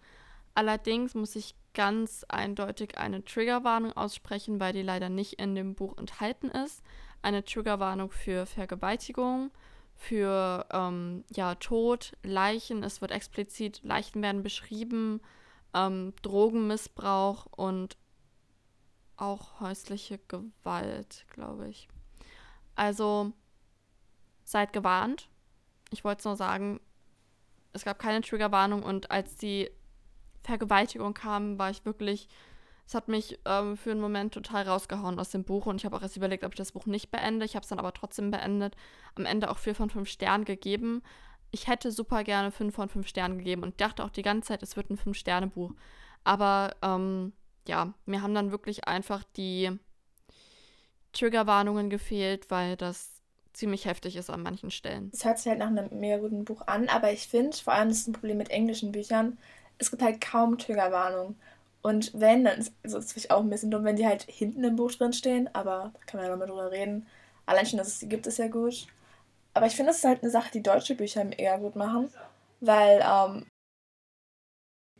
Allerdings 0.54 1.14
muss 1.14 1.36
ich 1.36 1.54
ganz 1.74 2.24
eindeutig 2.28 2.98
eine 2.98 3.24
Triggerwarnung 3.24 3.92
aussprechen, 3.92 4.60
weil 4.60 4.72
die 4.72 4.82
leider 4.82 5.08
nicht 5.08 5.34
in 5.34 5.54
dem 5.54 5.74
Buch 5.74 5.96
enthalten 5.98 6.48
ist. 6.48 6.82
Eine 7.22 7.44
Triggerwarnung 7.44 8.10
für 8.10 8.46
Vergewaltigung, 8.46 9.50
für 9.94 10.66
ähm, 10.72 11.24
ja, 11.30 11.54
Tod, 11.56 12.16
Leichen. 12.22 12.82
Es 12.82 13.00
wird 13.00 13.10
explizit, 13.10 13.80
Leichen 13.82 14.22
werden 14.22 14.42
beschrieben, 14.42 15.20
ähm, 15.74 16.14
Drogenmissbrauch 16.22 17.46
und 17.50 17.96
auch 19.16 19.60
häusliche 19.60 20.18
Gewalt, 20.28 21.26
glaube 21.30 21.68
ich. 21.68 21.88
Also 22.74 23.32
seid 24.44 24.72
gewarnt. 24.72 25.28
Ich 25.90 26.04
wollte 26.04 26.20
es 26.20 26.24
nur 26.24 26.36
sagen, 26.36 26.80
es 27.72 27.84
gab 27.84 27.98
keine 27.98 28.22
Triggerwarnung 28.22 28.82
und 28.82 29.10
als 29.10 29.36
die 29.36 29.70
Vergewaltigung 30.42 31.14
kam, 31.14 31.58
war 31.58 31.70
ich 31.70 31.84
wirklich, 31.84 32.28
es 32.86 32.94
hat 32.94 33.08
mich 33.08 33.38
ähm, 33.44 33.76
für 33.76 33.90
einen 33.90 34.00
Moment 34.00 34.34
total 34.34 34.68
rausgehauen 34.68 35.18
aus 35.18 35.30
dem 35.30 35.44
Buch 35.44 35.66
und 35.66 35.76
ich 35.76 35.84
habe 35.84 35.96
auch 35.96 36.02
erst 36.02 36.16
überlegt, 36.16 36.44
ob 36.44 36.52
ich 36.52 36.58
das 36.58 36.72
Buch 36.72 36.86
nicht 36.86 37.10
beende. 37.10 37.44
Ich 37.44 37.54
habe 37.54 37.62
es 37.62 37.68
dann 37.68 37.78
aber 37.78 37.92
trotzdem 37.92 38.30
beendet. 38.30 38.76
Am 39.14 39.26
Ende 39.26 39.50
auch 39.50 39.58
4 39.58 39.74
von 39.74 39.90
5 39.90 40.08
Sternen 40.08 40.44
gegeben. 40.44 41.02
Ich 41.50 41.66
hätte 41.66 41.90
super 41.90 42.24
gerne 42.24 42.50
5 42.50 42.74
von 42.74 42.88
5 42.88 43.06
Sternen 43.06 43.38
gegeben 43.38 43.62
und 43.62 43.80
dachte 43.80 44.04
auch 44.04 44.10
die 44.10 44.22
ganze 44.22 44.48
Zeit, 44.48 44.62
es 44.62 44.76
wird 44.76 44.90
ein 44.90 44.98
5-Sterne-Buch. 44.98 45.72
Aber 46.22 46.76
ähm, 46.82 47.32
ja, 47.66 47.92
mir 48.06 48.22
haben 48.22 48.34
dann 48.34 48.52
wirklich 48.52 48.86
einfach 48.86 49.24
die 49.36 49.70
Triggerwarnungen 51.12 51.90
gefehlt, 51.90 52.50
weil 52.50 52.76
das 52.76 53.20
ziemlich 53.52 53.84
heftig 53.84 54.16
ist 54.16 54.30
an 54.30 54.42
manchen 54.42 54.70
Stellen. 54.70 55.10
Es 55.12 55.24
hört 55.24 55.38
sich 55.38 55.48
halt 55.48 55.58
nach 55.58 55.66
einem 55.66 55.88
mega 55.98 56.18
guten 56.18 56.44
Buch 56.44 56.62
an, 56.66 56.88
aber 56.88 57.12
ich 57.12 57.26
finde, 57.26 57.56
vor 57.56 57.72
allem 57.72 57.90
ist 57.90 58.02
es 58.02 58.06
ein 58.06 58.12
Problem 58.12 58.38
mit 58.38 58.50
englischen 58.50 58.92
Büchern, 58.92 59.38
es 59.80 59.90
gibt 59.90 60.02
halt 60.02 60.20
kaum 60.20 60.58
Triggerwarnung. 60.58 61.36
Und 61.82 62.12
wenn, 62.14 62.44
dann 62.44 62.58
ist 62.58 62.72
also 62.84 62.98
es 62.98 63.12
vielleicht 63.12 63.30
auch 63.30 63.40
ein 63.40 63.50
bisschen 63.50 63.70
dumm, 63.70 63.84
wenn 63.84 63.96
die 63.96 64.06
halt 64.06 64.22
hinten 64.22 64.62
im 64.64 64.76
Buch 64.76 64.92
drin 64.92 65.12
stehen, 65.12 65.48
aber 65.54 65.92
da 65.94 66.00
kann 66.06 66.20
man 66.20 66.26
ja 66.26 66.30
nochmal 66.30 66.48
drüber 66.48 66.70
reden. 66.70 67.06
Allein 67.46 67.66
schon, 67.66 67.78
dass 67.78 67.88
es 67.88 67.98
die 68.00 68.08
gibt, 68.08 68.26
ist 68.26 68.38
ja 68.38 68.48
gut. 68.48 68.86
Aber 69.54 69.66
ich 69.66 69.74
finde, 69.74 69.90
das 69.90 69.98
ist 69.98 70.04
halt 70.04 70.22
eine 70.22 70.30
Sache, 70.30 70.50
die 70.52 70.62
deutsche 70.62 70.94
Bücher 70.94 71.26
eher 71.38 71.58
gut 71.58 71.76
machen, 71.76 72.12
weil 72.60 73.02
ähm, 73.02 73.46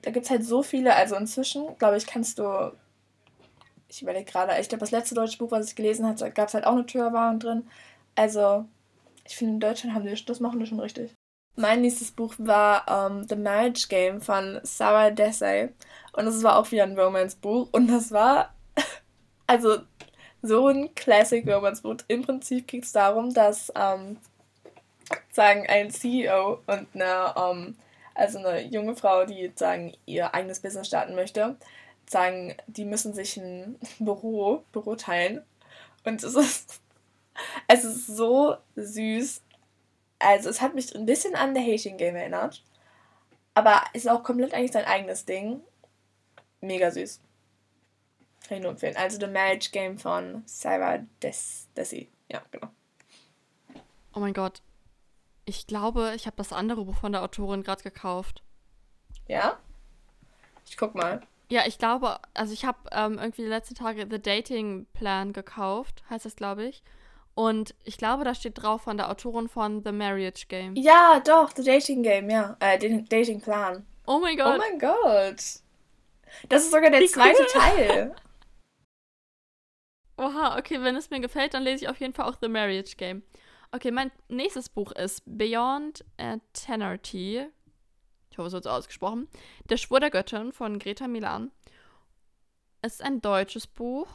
da 0.03 0.11
gibt 0.11 0.25
es 0.25 0.31
halt 0.31 0.45
so 0.45 0.63
viele, 0.63 0.95
also 0.95 1.17
inzwischen, 1.17 1.77
glaube 1.79 1.99
ich, 1.99 2.07
kannst 2.07 2.39
du, 2.39 2.73
ich 3.89 4.03
überlege 4.03 4.31
gerade, 4.31 4.59
ich 4.61 4.69
glaube, 4.69 4.81
das 4.81 4.91
letzte 4.91 5.15
deutsche 5.15 5.39
Buch, 5.39 5.51
was 5.51 5.69
ich 5.69 5.77
gelesen 5.77 6.07
hatte, 6.07 6.31
gab 6.31 6.49
es 6.49 6.55
halt 6.55 6.67
auch 6.67 6.73
eine 6.73 6.87
Triggerwarnung 6.87 7.41
drin. 7.41 7.71
Also, 8.15 8.65
ich 9.25 9.37
finde, 9.37 9.55
in 9.55 9.61
Deutschland 9.61 9.95
haben 9.95 10.05
die, 10.07 10.25
das 10.25 10.41
machen 10.41 10.59
die 10.61 10.67
schon 10.67 10.81
richtig. 10.81 11.15
Mein 11.57 11.83
nächstes 11.83 12.11
Buch 12.13 12.35
war 12.39 12.85
um, 12.89 13.19
ähm, 13.19 13.29
The 13.29 13.37
Marriage 13.37 13.89
Game 13.89 14.21
von 14.21 14.61
Sarah 14.63 15.11
Desai. 15.11 15.73
Und 16.13 16.27
das 16.27 16.43
war 16.43 16.59
auch 16.59 16.71
wieder 16.71 16.85
ein 16.85 16.99
Romance-Buch. 16.99 17.69
Und 17.73 17.89
das 17.89 18.13
war, 18.13 18.55
also, 19.47 19.79
so 20.43 20.69
ein 20.69 20.95
Classic 20.95 21.47
Romance-Buch. 21.47 21.97
Im 22.09 22.23
Prinzip 22.23 22.67
geht 22.67 22.85
es 22.85 22.93
darum, 22.93 23.35
dass, 23.35 23.73
ähm, 23.77 24.19
sagen, 25.33 25.67
ein 25.69 25.91
CEO 25.91 26.61
und 26.67 26.89
eine, 26.95 27.35
ähm, 27.37 27.77
also 28.15 28.39
eine 28.39 28.63
junge 28.63 28.97
Frau, 28.97 29.25
die, 29.25 29.53
sagen, 29.55 29.93
ihr 30.07 30.35
eigenes 30.35 30.61
Business 30.61 30.87
starten 30.87 31.15
möchte, 31.15 31.57
sagen, 32.09 32.55
die 32.67 32.85
müssen 32.85 33.13
sich 33.13 33.37
ein 33.37 33.79
Büro, 33.99 34.65
Büro 34.73 34.97
teilen. 34.97 35.43
Und 36.05 36.23
es 36.23 36.35
ist, 36.35 36.81
es 37.69 37.85
ist 37.85 38.07
so 38.07 38.57
süß 38.77 39.43
also 40.21 40.49
es 40.49 40.61
hat 40.61 40.75
mich 40.75 40.95
ein 40.95 41.07
bisschen 41.07 41.35
an 41.35 41.55
The 41.55 41.61
Hating 41.61 41.97
Game 41.97 42.15
erinnert. 42.15 42.63
Aber 43.55 43.83
ist 43.95 44.09
auch 44.09 44.23
komplett 44.23 44.55
eigentlich 44.55 44.73
sein 44.73 44.85
eigenes 44.85 45.25
Ding. 45.25 45.61
Mega 46.61 46.91
süß. 46.91 47.21
Kann 48.47 48.59
ich 48.59 48.63
nur 48.63 48.73
empfehlen. 48.73 48.97
Also 48.97 49.19
The 49.19 49.27
Marriage 49.27 49.71
Game 49.73 49.99
von 49.99 50.43
Sarah 50.47 50.99
Des 51.23 51.69
Desi. 51.77 52.09
Ja, 52.31 52.43
genau. 52.51 52.69
Oh 54.15 54.21
mein 54.21 54.35
Gott. 54.35 54.63
Ich 55.45 55.67
glaube, 55.67 56.13
ich 56.15 56.27
habe 56.27 56.37
das 56.37 56.53
andere 56.53 56.85
Buch 56.85 56.97
von 56.97 57.13
der 57.13 57.23
Autorin 57.23 57.63
gerade 57.63 57.83
gekauft. 57.83 58.43
Ja? 59.27 59.59
Ich 60.67 60.77
guck 60.77 60.95
mal. 60.95 61.21
Ja, 61.49 61.67
ich 61.67 61.79
glaube, 61.79 62.21
also 62.35 62.53
ich 62.53 62.65
habe 62.65 62.79
ähm, 62.93 63.19
irgendwie 63.19 63.43
die 63.43 63.49
letzten 63.49 63.75
Tage 63.75 64.07
The 64.09 64.23
Dating 64.23 64.87
Plan 64.93 65.33
gekauft, 65.33 66.05
heißt 66.09 66.25
das, 66.25 66.37
glaube 66.37 66.65
ich. 66.65 66.83
Und 67.35 67.75
ich 67.85 67.97
glaube, 67.97 68.25
da 68.25 68.35
steht 68.35 68.61
drauf 68.61 68.83
von 68.83 68.97
der 68.97 69.11
Autorin 69.11 69.49
von 69.49 69.83
The 69.85 69.93
Marriage 69.93 70.47
Game. 70.49 70.75
Ja, 70.77 71.21
doch, 71.25 71.51
The 71.55 71.63
Dating 71.65 72.03
Game, 72.03 72.29
ja. 72.29 72.57
Äh, 72.61 72.79
den 72.79 73.07
Dating 73.07 73.41
Plan. 73.41 73.87
Oh 74.07 74.19
mein 74.19 74.37
Gott. 74.37 74.57
Oh 74.57 74.59
mein 74.59 74.79
Gott. 74.79 75.43
Das 76.49 76.65
ist 76.65 76.71
sogar 76.71 76.91
der 76.91 77.01
Wie 77.01 77.07
zweite 77.07 77.43
cool. 77.43 77.49
Teil. 77.49 78.15
Oha, 80.17 80.59
okay, 80.59 80.83
wenn 80.83 80.97
es 80.97 81.09
mir 81.09 81.21
gefällt, 81.21 81.55
dann 81.55 81.63
lese 81.63 81.85
ich 81.85 81.89
auf 81.89 81.99
jeden 81.99 82.13
Fall 82.13 82.27
auch 82.27 82.37
The 82.41 82.49
Marriage 82.49 82.97
Game. 82.97 83.23
Okay, 83.73 83.91
mein 83.91 84.11
nächstes 84.29 84.69
Buch 84.69 84.93
ist 84.93 85.23
Beyond 85.25 86.05
Eternity. 86.19 87.47
Ich 88.31 88.39
hoffe, 88.39 88.49
es 88.49 88.53
wird 88.53 88.65
so 88.65 88.71
ausgesprochen. 88.71 89.29
Der 89.69 89.77
Schwur 89.77 90.01
der 90.01 90.11
Göttin 90.11 90.53
von 90.53 90.79
Greta 90.79 91.09
Milan. 91.09 91.53
Es 92.83 92.95
ist 92.95 93.03
ein 93.03 93.21
deutsches 93.21 93.67
Buch. 93.67 94.09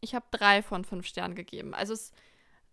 Ich 0.00 0.14
habe 0.14 0.26
drei 0.30 0.62
von 0.62 0.84
fünf 0.84 1.06
Sternen 1.06 1.34
gegeben. 1.34 1.74
Also 1.74 1.94
es 1.94 2.12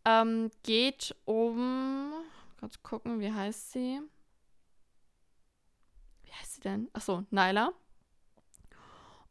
ähm, 0.05 0.51
geht 0.63 1.15
um. 1.25 2.13
Kurz 2.59 2.81
gucken, 2.81 3.19
wie 3.19 3.31
heißt 3.31 3.73
sie? 3.73 4.01
Wie 6.23 6.31
heißt 6.31 6.55
sie 6.55 6.61
denn? 6.61 6.89
Achso, 6.93 7.23
Nyla. 7.29 7.71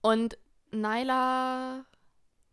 Und 0.01 0.39
Nyla 0.71 1.85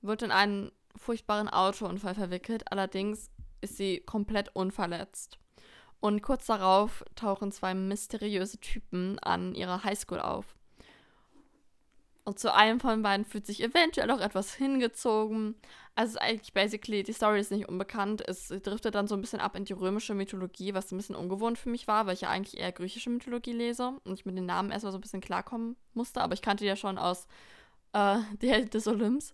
wird 0.01 0.21
in 0.23 0.32
einen 0.32 0.71
furchtbaren 0.95 1.49
Autounfall 1.49 2.15
verwickelt. 2.15 2.71
Allerdings 2.71 3.29
ist 3.62 3.77
sie 3.77 4.00
komplett 4.00 4.56
unverletzt. 4.56 5.37
Und 6.00 6.21
kurz 6.21 6.48
darauf 6.48 7.04
tauchen 7.15 7.52
zwei 7.52 7.73
mysteriöse 7.73 8.60
Typen 8.60 9.19
an 9.19 9.56
ihrer 9.56 9.83
Highschool 9.83 10.19
auf. 10.19 10.56
Und 12.26 12.40
zu 12.40 12.54
einem 12.54 12.80
von 12.80 13.02
beiden 13.02 13.26
fühlt 13.26 13.46
sich 13.46 13.62
eventuell 13.62 14.10
auch 14.10 14.21
etwas 14.21 14.54
hingezogen. 14.54 15.56
Also 15.94 16.19
eigentlich 16.19 16.54
basically, 16.54 17.04
die 17.04 17.12
Story 17.12 17.40
ist 17.40 17.52
nicht 17.52 17.67
unbekannt. 17.67 18.24
Es 18.26 18.48
driftet 18.48 18.96
dann 18.96 19.08
so 19.08 19.15
ein 19.15 19.21
bisschen 19.21 19.42
ab 19.42 19.58
in 19.58 19.65
die 19.65 19.74
römische 19.74 20.15
Mythologie, 20.15 20.74
was 20.74 20.92
ein 20.92 20.98
bisschen 20.98 21.15
ungewohnt 21.15 21.58
für 21.58 21.69
mich 21.69 21.88
war, 21.88 22.06
weil 22.06 22.13
ich 22.13 22.21
ja 22.21 22.30
eigentlich 22.30 22.60
eher 22.60 22.71
griechische 22.71 23.10
Mythologie 23.10 23.52
lese 23.52 24.00
und 24.06 24.13
ich 24.13 24.26
mit 24.26 24.38
den 24.38 24.46
Namen 24.46 24.71
erstmal 24.71 24.94
so 24.94 24.98
ein 24.98 25.02
bisschen 25.02 25.21
klarkommen 25.21 25.76
musste. 25.94 26.21
Aber 26.21 26.34
ich 26.34 26.42
kannte 26.42 26.63
die 26.63 26.69
ja 26.69 26.78
schon 26.78 26.98
aus 26.98 27.28
äh, 27.92 28.19
Die 28.42 28.50
Held 28.50 28.74
des 28.74 28.88
Olymps. 28.88 29.34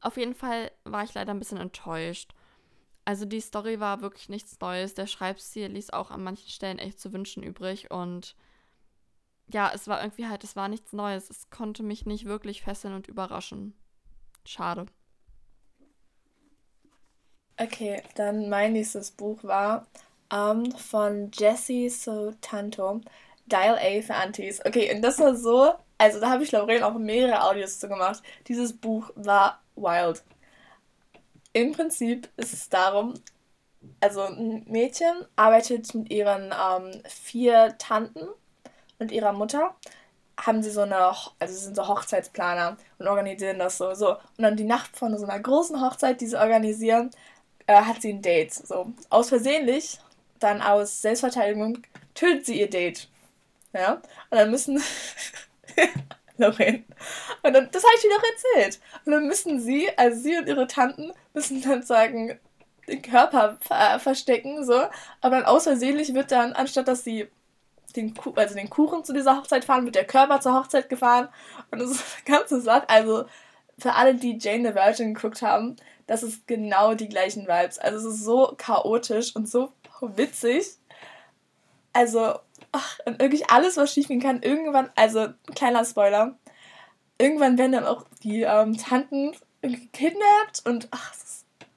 Auf 0.00 0.16
jeden 0.16 0.34
Fall 0.34 0.70
war 0.84 1.04
ich 1.04 1.14
leider 1.14 1.32
ein 1.32 1.38
bisschen 1.38 1.58
enttäuscht. 1.58 2.32
Also 3.04 3.24
die 3.24 3.40
Story 3.40 3.78
war 3.78 4.00
wirklich 4.00 4.28
nichts 4.28 4.58
Neues. 4.60 4.94
Der 4.94 5.06
Schreibstil 5.06 5.68
ließ 5.68 5.90
auch 5.90 6.10
an 6.10 6.24
manchen 6.24 6.48
Stellen 6.48 6.78
echt 6.78 6.98
zu 6.98 7.12
wünschen 7.12 7.42
übrig 7.42 7.90
und 7.90 8.34
ja, 9.52 9.70
es 9.74 9.86
war 9.86 10.02
irgendwie 10.02 10.26
halt, 10.26 10.44
es 10.44 10.56
war 10.56 10.68
nichts 10.68 10.92
Neues. 10.92 11.30
Es 11.30 11.50
konnte 11.50 11.82
mich 11.82 12.06
nicht 12.06 12.24
wirklich 12.24 12.62
fesseln 12.62 12.94
und 12.94 13.08
überraschen. 13.08 13.74
Schade. 14.44 14.86
Okay, 17.58 18.02
dann 18.16 18.48
mein 18.48 18.74
nächstes 18.74 19.10
Buch 19.10 19.42
war 19.42 19.86
ähm, 20.32 20.70
von 20.72 21.30
Jesse 21.32 21.88
Sotanto, 21.88 23.00
Dial 23.46 23.78
A 23.78 24.02
für 24.02 24.14
Antis. 24.14 24.60
Okay, 24.64 24.94
und 24.94 25.02
das 25.02 25.18
war 25.18 25.34
so, 25.34 25.72
also 25.96 26.20
da 26.20 26.30
habe 26.30 26.42
ich 26.44 26.52
Lauren 26.52 26.82
auch 26.82 26.94
mehrere 26.94 27.42
Audios 27.42 27.78
zu 27.78 27.88
gemacht. 27.88 28.22
Dieses 28.48 28.76
Buch 28.76 29.10
war 29.14 29.62
wild. 29.74 30.22
Im 31.52 31.72
Prinzip 31.72 32.28
ist 32.36 32.52
es 32.52 32.68
darum, 32.68 33.14
also 34.00 34.22
ein 34.22 34.64
Mädchen 34.68 35.24
arbeitet 35.36 35.94
mit 35.94 36.10
ihren 36.10 36.52
ähm, 36.52 37.02
vier 37.08 37.76
Tanten 37.78 38.28
und 38.98 39.12
ihrer 39.12 39.32
Mutter 39.32 39.74
haben 40.38 40.62
sie 40.62 40.70
so 40.70 40.82
eine, 40.82 40.96
also 40.96 41.54
sie 41.54 41.64
sind 41.64 41.76
so 41.76 41.88
Hochzeitsplaner 41.88 42.76
und 42.98 43.08
organisieren 43.08 43.58
das 43.58 43.78
so, 43.78 43.94
so. 43.94 44.12
Und 44.12 44.42
dann 44.42 44.56
die 44.56 44.64
Nacht 44.64 44.96
von 44.96 45.16
so 45.16 45.24
einer 45.24 45.40
großen 45.40 45.80
Hochzeit, 45.80 46.20
die 46.20 46.26
sie 46.26 46.36
organisieren, 46.36 47.10
äh, 47.66 47.74
hat 47.74 48.02
sie 48.02 48.12
ein 48.12 48.22
Date. 48.22 48.52
So. 48.52 48.92
Aus 49.08 49.28
Versehentlich, 49.28 49.98
dann 50.38 50.60
aus 50.60 51.00
Selbstverteidigung, 51.02 51.78
tötet 52.14 52.46
sie 52.46 52.60
ihr 52.60 52.70
Date. 52.70 53.08
Ja. 53.72 53.94
Und 53.94 54.02
dann 54.30 54.50
müssen. 54.50 54.82
Lorraine. 56.38 56.84
Und 57.42 57.52
dann, 57.54 57.70
das 57.70 57.82
habe 57.82 57.94
ich 57.96 58.02
dir 58.02 58.10
doch 58.10 58.22
erzählt. 58.22 58.80
Und 59.06 59.12
dann 59.12 59.26
müssen 59.26 59.60
sie, 59.60 59.88
also 59.96 60.20
sie 60.20 60.36
und 60.36 60.46
ihre 60.48 60.66
Tanten, 60.66 61.12
müssen 61.32 61.62
dann 61.62 61.82
sagen, 61.82 62.38
den 62.88 63.02
Körper 63.02 63.56
ver 63.60 63.98
verstecken, 63.98 64.64
so. 64.64 64.82
Aber 65.20 65.36
dann 65.36 65.44
aus 65.44 65.64
Versehentlich 65.64 66.14
wird 66.14 66.30
dann, 66.30 66.52
anstatt 66.52 66.88
dass 66.88 67.04
sie 67.04 67.28
den, 67.96 68.14
also 68.34 68.54
den 68.54 68.70
Kuchen 68.70 69.04
zu 69.04 69.12
dieser 69.12 69.36
Hochzeit 69.36 69.64
fahren, 69.64 69.84
wird 69.84 69.94
der 69.94 70.06
Körper 70.06 70.40
zur 70.40 70.54
Hochzeit 70.54 70.88
gefahren. 70.88 71.28
Und 71.70 71.80
das 71.80 71.90
ist 71.90 72.04
eine 72.16 72.38
ganze 72.38 72.60
Sache. 72.60 72.88
Also 72.88 73.24
für 73.78 73.94
alle, 73.94 74.14
die 74.14 74.38
Jane 74.38 74.68
the 74.68 74.74
Virgin 74.74 75.14
geguckt 75.14 75.42
haben, 75.42 75.76
das 76.06 76.22
ist 76.22 76.46
genau 76.46 76.94
die 76.94 77.08
gleichen 77.08 77.46
Vibes. 77.46 77.78
Also 77.78 78.08
es 78.08 78.14
ist 78.14 78.24
so 78.24 78.54
chaotisch 78.56 79.34
und 79.34 79.48
so 79.48 79.72
witzig. 80.00 80.66
Also, 81.92 82.38
ach, 82.72 82.98
und 83.06 83.20
wirklich 83.20 83.50
alles, 83.50 83.76
was 83.76 83.92
schiefgehen 83.92 84.20
kann, 84.20 84.42
irgendwann, 84.42 84.90
also 84.96 85.28
kleiner 85.54 85.84
Spoiler, 85.84 86.36
irgendwann 87.18 87.58
werden 87.58 87.72
dann 87.72 87.86
auch 87.86 88.04
die 88.22 88.42
ähm, 88.42 88.76
Tanten 88.76 89.32
gekidnappt 89.62 90.64
und 90.64 90.88
ach, 90.90 91.14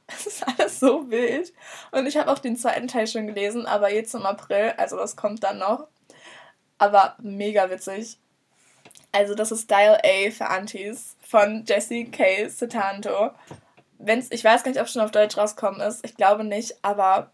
es 0.07 0.28
ist 0.28 0.43
alles 0.59 0.80
so 0.80 1.09
wild. 1.09 1.53
Und 1.91 2.05
ich 2.05 2.17
habe 2.17 2.32
auch 2.32 2.39
den 2.39 2.57
zweiten 2.57 2.88
Teil 2.88 3.07
schon 3.07 3.28
gelesen, 3.28 3.65
aber 3.65 3.91
jetzt 3.91 4.13
im 4.13 4.26
April, 4.26 4.74
also 4.78 4.97
das 4.97 5.15
kommt 5.15 5.43
dann 5.43 5.59
noch. 5.59 5.88
Aber 6.80 7.15
mega 7.21 7.69
witzig. 7.69 8.17
Also 9.11 9.36
das 9.36 9.51
ist 9.51 9.69
Dial 9.69 9.99
A 10.03 10.32
für 10.32 10.47
Antis 10.47 11.15
von 11.21 11.63
Jesse 11.67 12.05
K. 12.05 12.47
Setanto 12.47 13.32
wenn's, 13.99 14.32
ich 14.32 14.43
weiß 14.43 14.63
gar 14.63 14.71
nicht, 14.71 14.80
ob 14.80 14.88
es 14.88 14.93
schon 14.93 15.03
auf 15.03 15.11
Deutsch 15.11 15.38
rauskommen 15.38 15.82
ist. 15.82 16.03
Ich 16.03 16.15
glaube 16.15 16.43
nicht, 16.43 16.73
aber 16.82 17.32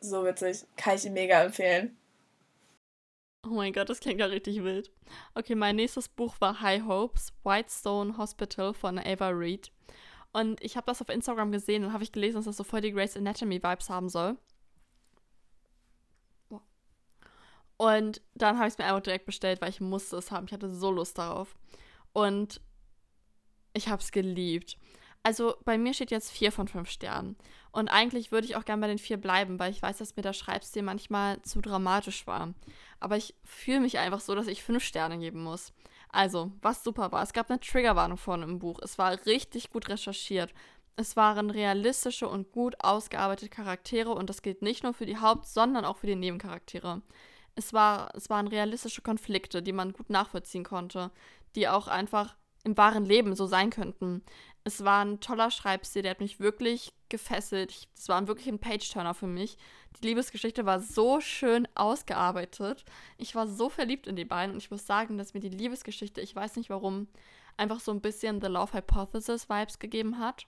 so 0.00 0.24
witzig. 0.24 0.64
Kann 0.76 0.96
ich 0.96 1.06
ihm 1.06 1.14
mega 1.14 1.42
empfehlen. 1.42 1.96
Oh 3.46 3.54
mein 3.54 3.72
Gott, 3.72 3.88
das 3.88 4.00
klingt 4.00 4.20
ja 4.20 4.26
richtig 4.26 4.62
wild. 4.62 4.90
Okay, 5.34 5.54
mein 5.54 5.76
nächstes 5.76 6.08
Buch 6.08 6.34
war 6.40 6.60
High 6.60 6.84
Hopes, 6.86 7.32
Whitestone 7.42 8.18
Hospital 8.18 8.74
von 8.74 8.98
Ava 8.98 9.28
Reed. 9.28 9.72
Und 10.32 10.62
ich 10.62 10.76
habe 10.76 10.86
das 10.86 11.00
auf 11.00 11.08
Instagram 11.08 11.50
gesehen 11.50 11.84
und 11.84 11.92
habe 11.92 12.04
ich 12.04 12.12
gelesen, 12.12 12.36
dass 12.36 12.44
das 12.44 12.56
so 12.56 12.64
voll 12.64 12.82
die 12.82 12.92
Grace 12.92 13.16
Anatomy 13.16 13.62
Vibes 13.62 13.88
haben 13.88 14.08
soll. 14.08 14.36
Und 17.80 18.20
dann 18.34 18.58
habe 18.58 18.68
ich 18.68 18.74
es 18.74 18.78
mir 18.78 18.84
einfach 18.84 19.00
direkt 19.00 19.24
bestellt, 19.24 19.62
weil 19.62 19.70
ich 19.70 19.80
musste 19.80 20.18
es 20.18 20.30
haben. 20.30 20.44
Ich 20.44 20.52
hatte 20.52 20.68
so 20.68 20.90
Lust 20.90 21.16
darauf. 21.16 21.56
Und 22.12 22.60
ich 23.72 23.88
habe 23.88 24.02
es 24.02 24.12
geliebt. 24.12 24.76
Also 25.22 25.54
bei 25.64 25.78
mir 25.78 25.94
steht 25.94 26.10
jetzt 26.10 26.30
vier 26.30 26.52
von 26.52 26.68
fünf 26.68 26.90
Sternen. 26.90 27.36
Und 27.72 27.88
eigentlich 27.88 28.32
würde 28.32 28.46
ich 28.46 28.56
auch 28.56 28.66
gerne 28.66 28.82
bei 28.82 28.88
den 28.88 28.98
vier 28.98 29.16
bleiben, 29.16 29.58
weil 29.58 29.70
ich 29.70 29.80
weiß, 29.80 29.96
dass 29.96 30.14
mir 30.14 30.20
der 30.22 30.34
Schreibstil 30.34 30.82
manchmal 30.82 31.40
zu 31.40 31.62
dramatisch 31.62 32.26
war. 32.26 32.52
Aber 32.98 33.16
ich 33.16 33.34
fühle 33.44 33.80
mich 33.80 33.96
einfach 33.98 34.20
so, 34.20 34.34
dass 34.34 34.46
ich 34.46 34.62
fünf 34.62 34.84
Sterne 34.84 35.16
geben 35.16 35.42
muss. 35.42 35.72
Also, 36.10 36.52
was 36.60 36.84
super 36.84 37.12
war, 37.12 37.22
es 37.22 37.32
gab 37.32 37.48
eine 37.48 37.60
Triggerwarnung 37.60 38.18
vorne 38.18 38.44
im 38.44 38.58
Buch. 38.58 38.78
Es 38.82 38.98
war 38.98 39.24
richtig 39.24 39.70
gut 39.70 39.88
recherchiert. 39.88 40.52
Es 40.96 41.16
waren 41.16 41.48
realistische 41.48 42.28
und 42.28 42.52
gut 42.52 42.74
ausgearbeitete 42.80 43.48
Charaktere 43.48 44.10
und 44.10 44.28
das 44.28 44.42
gilt 44.42 44.60
nicht 44.60 44.82
nur 44.82 44.92
für 44.92 45.06
die 45.06 45.16
Haupt-, 45.16 45.46
sondern 45.46 45.86
auch 45.86 45.96
für 45.96 46.08
die 46.08 46.14
Nebencharaktere. 46.14 47.00
Es, 47.54 47.72
war, 47.72 48.10
es 48.14 48.30
waren 48.30 48.48
realistische 48.48 49.02
Konflikte, 49.02 49.62
die 49.62 49.72
man 49.72 49.92
gut 49.92 50.10
nachvollziehen 50.10 50.64
konnte, 50.64 51.10
die 51.54 51.68
auch 51.68 51.88
einfach 51.88 52.36
im 52.64 52.76
wahren 52.76 53.04
Leben 53.04 53.34
so 53.34 53.46
sein 53.46 53.70
könnten. 53.70 54.22
Es 54.64 54.84
war 54.84 55.04
ein 55.04 55.20
toller 55.20 55.50
Schreibstil, 55.50 56.02
der 56.02 56.12
hat 56.12 56.20
mich 56.20 56.40
wirklich 56.40 56.92
gefesselt. 57.08 57.88
Es 57.96 58.08
war 58.08 58.26
wirklich 58.28 58.48
ein 58.48 58.58
Page-Turner 58.58 59.14
für 59.14 59.26
mich. 59.26 59.56
Die 59.98 60.08
Liebesgeschichte 60.08 60.66
war 60.66 60.80
so 60.80 61.20
schön 61.20 61.66
ausgearbeitet. 61.74 62.84
Ich 63.16 63.34
war 63.34 63.46
so 63.46 63.70
verliebt 63.70 64.06
in 64.06 64.16
die 64.16 64.26
beiden 64.26 64.54
und 64.54 64.62
ich 64.62 64.70
muss 64.70 64.86
sagen, 64.86 65.16
dass 65.16 65.34
mir 65.34 65.40
die 65.40 65.48
Liebesgeschichte, 65.48 66.20
ich 66.20 66.36
weiß 66.36 66.56
nicht 66.56 66.70
warum, 66.70 67.08
einfach 67.56 67.80
so 67.80 67.90
ein 67.90 68.00
bisschen 68.00 68.40
The 68.40 68.48
Love 68.48 68.74
Hypothesis 68.74 69.48
Vibes 69.48 69.78
gegeben 69.78 70.18
hat. 70.18 70.46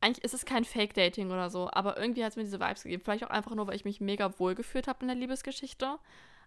Eigentlich 0.00 0.24
ist 0.24 0.34
es 0.34 0.46
kein 0.46 0.64
Fake-Dating 0.64 1.30
oder 1.30 1.50
so, 1.50 1.68
aber 1.72 1.98
irgendwie 1.98 2.24
hat 2.24 2.30
es 2.30 2.36
mir 2.36 2.44
diese 2.44 2.60
Vibes 2.60 2.84
gegeben. 2.84 3.02
Vielleicht 3.04 3.24
auch 3.24 3.30
einfach 3.30 3.54
nur, 3.54 3.66
weil 3.66 3.76
ich 3.76 3.84
mich 3.84 4.00
mega 4.00 4.38
wohl 4.38 4.54
gefühlt 4.54 4.88
habe 4.88 5.00
in 5.02 5.08
der 5.08 5.16
Liebesgeschichte. 5.16 5.98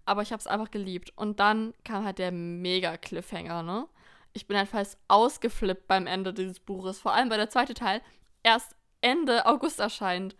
Aber 0.06 0.22
ich 0.22 0.32
habe 0.32 0.40
es 0.40 0.48
einfach 0.48 0.72
geliebt. 0.72 1.14
Und 1.16 1.40
dann 1.40 1.74
kam 1.84 2.04
halt 2.04 2.18
der 2.18 2.32
mega 2.32 2.98
Cliffhanger, 2.98 3.64
ne? 3.64 3.88
ich 4.34 4.48
bin 4.48 4.58
einfach 4.58 4.84
ausgeflippt 5.08 5.88
beim 5.88 6.08
Ende 6.08 6.34
dieses 6.34 6.60
Buches. 6.60 7.00
Vor 7.00 7.14
allem, 7.14 7.30
weil 7.30 7.38
der 7.38 7.50
zweite 7.50 7.74
Teil 7.74 8.02
erst 8.42 8.76
Ende 9.02 9.46
August 9.46 9.80
erscheint. 9.80 10.36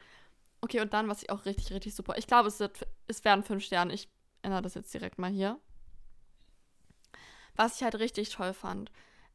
Okay, 0.62 0.82
und 0.82 0.94
dann, 0.94 1.08
was 1.08 1.24
ich 1.24 1.30
auch 1.30 1.46
richtig, 1.46 1.72
richtig 1.72 1.96
super. 1.96 2.18
Ich 2.18 2.28
glaube, 2.28 2.48
es, 2.48 2.60
es 3.08 3.24
werden 3.24 3.44
fünf 3.44 3.64
Sterne. 3.64 3.94
Ich 3.94 4.10
ändere 4.42 4.62
das 4.62 4.74
jetzt 4.74 4.94
direkt 4.94 5.20
mal 5.20 5.32
hier. 5.32 5.60
Was 7.56 7.76
ich 7.76 7.84
halt 7.84 7.96
richtig 7.96 8.30
toll 8.30 8.54
fand. 8.54 8.92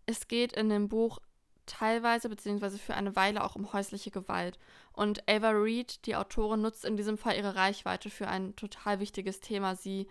Es 0.06 0.26
geht 0.26 0.52
in 0.54 0.68
dem 0.68 0.88
Buch 0.88 1.20
teilweise 1.68 2.28
beziehungsweise 2.28 2.78
für 2.78 2.94
eine 2.94 3.14
Weile 3.14 3.44
auch 3.44 3.54
um 3.54 3.72
häusliche 3.72 4.10
Gewalt. 4.10 4.58
Und 4.92 5.28
Ava 5.28 5.50
Reed, 5.50 6.04
die 6.06 6.16
Autorin, 6.16 6.62
nutzt 6.62 6.84
in 6.84 6.96
diesem 6.96 7.18
Fall 7.18 7.36
ihre 7.36 7.54
Reichweite 7.54 8.10
für 8.10 8.26
ein 8.26 8.56
total 8.56 8.98
wichtiges 8.98 9.40
Thema. 9.40 9.76
Sie 9.76 10.08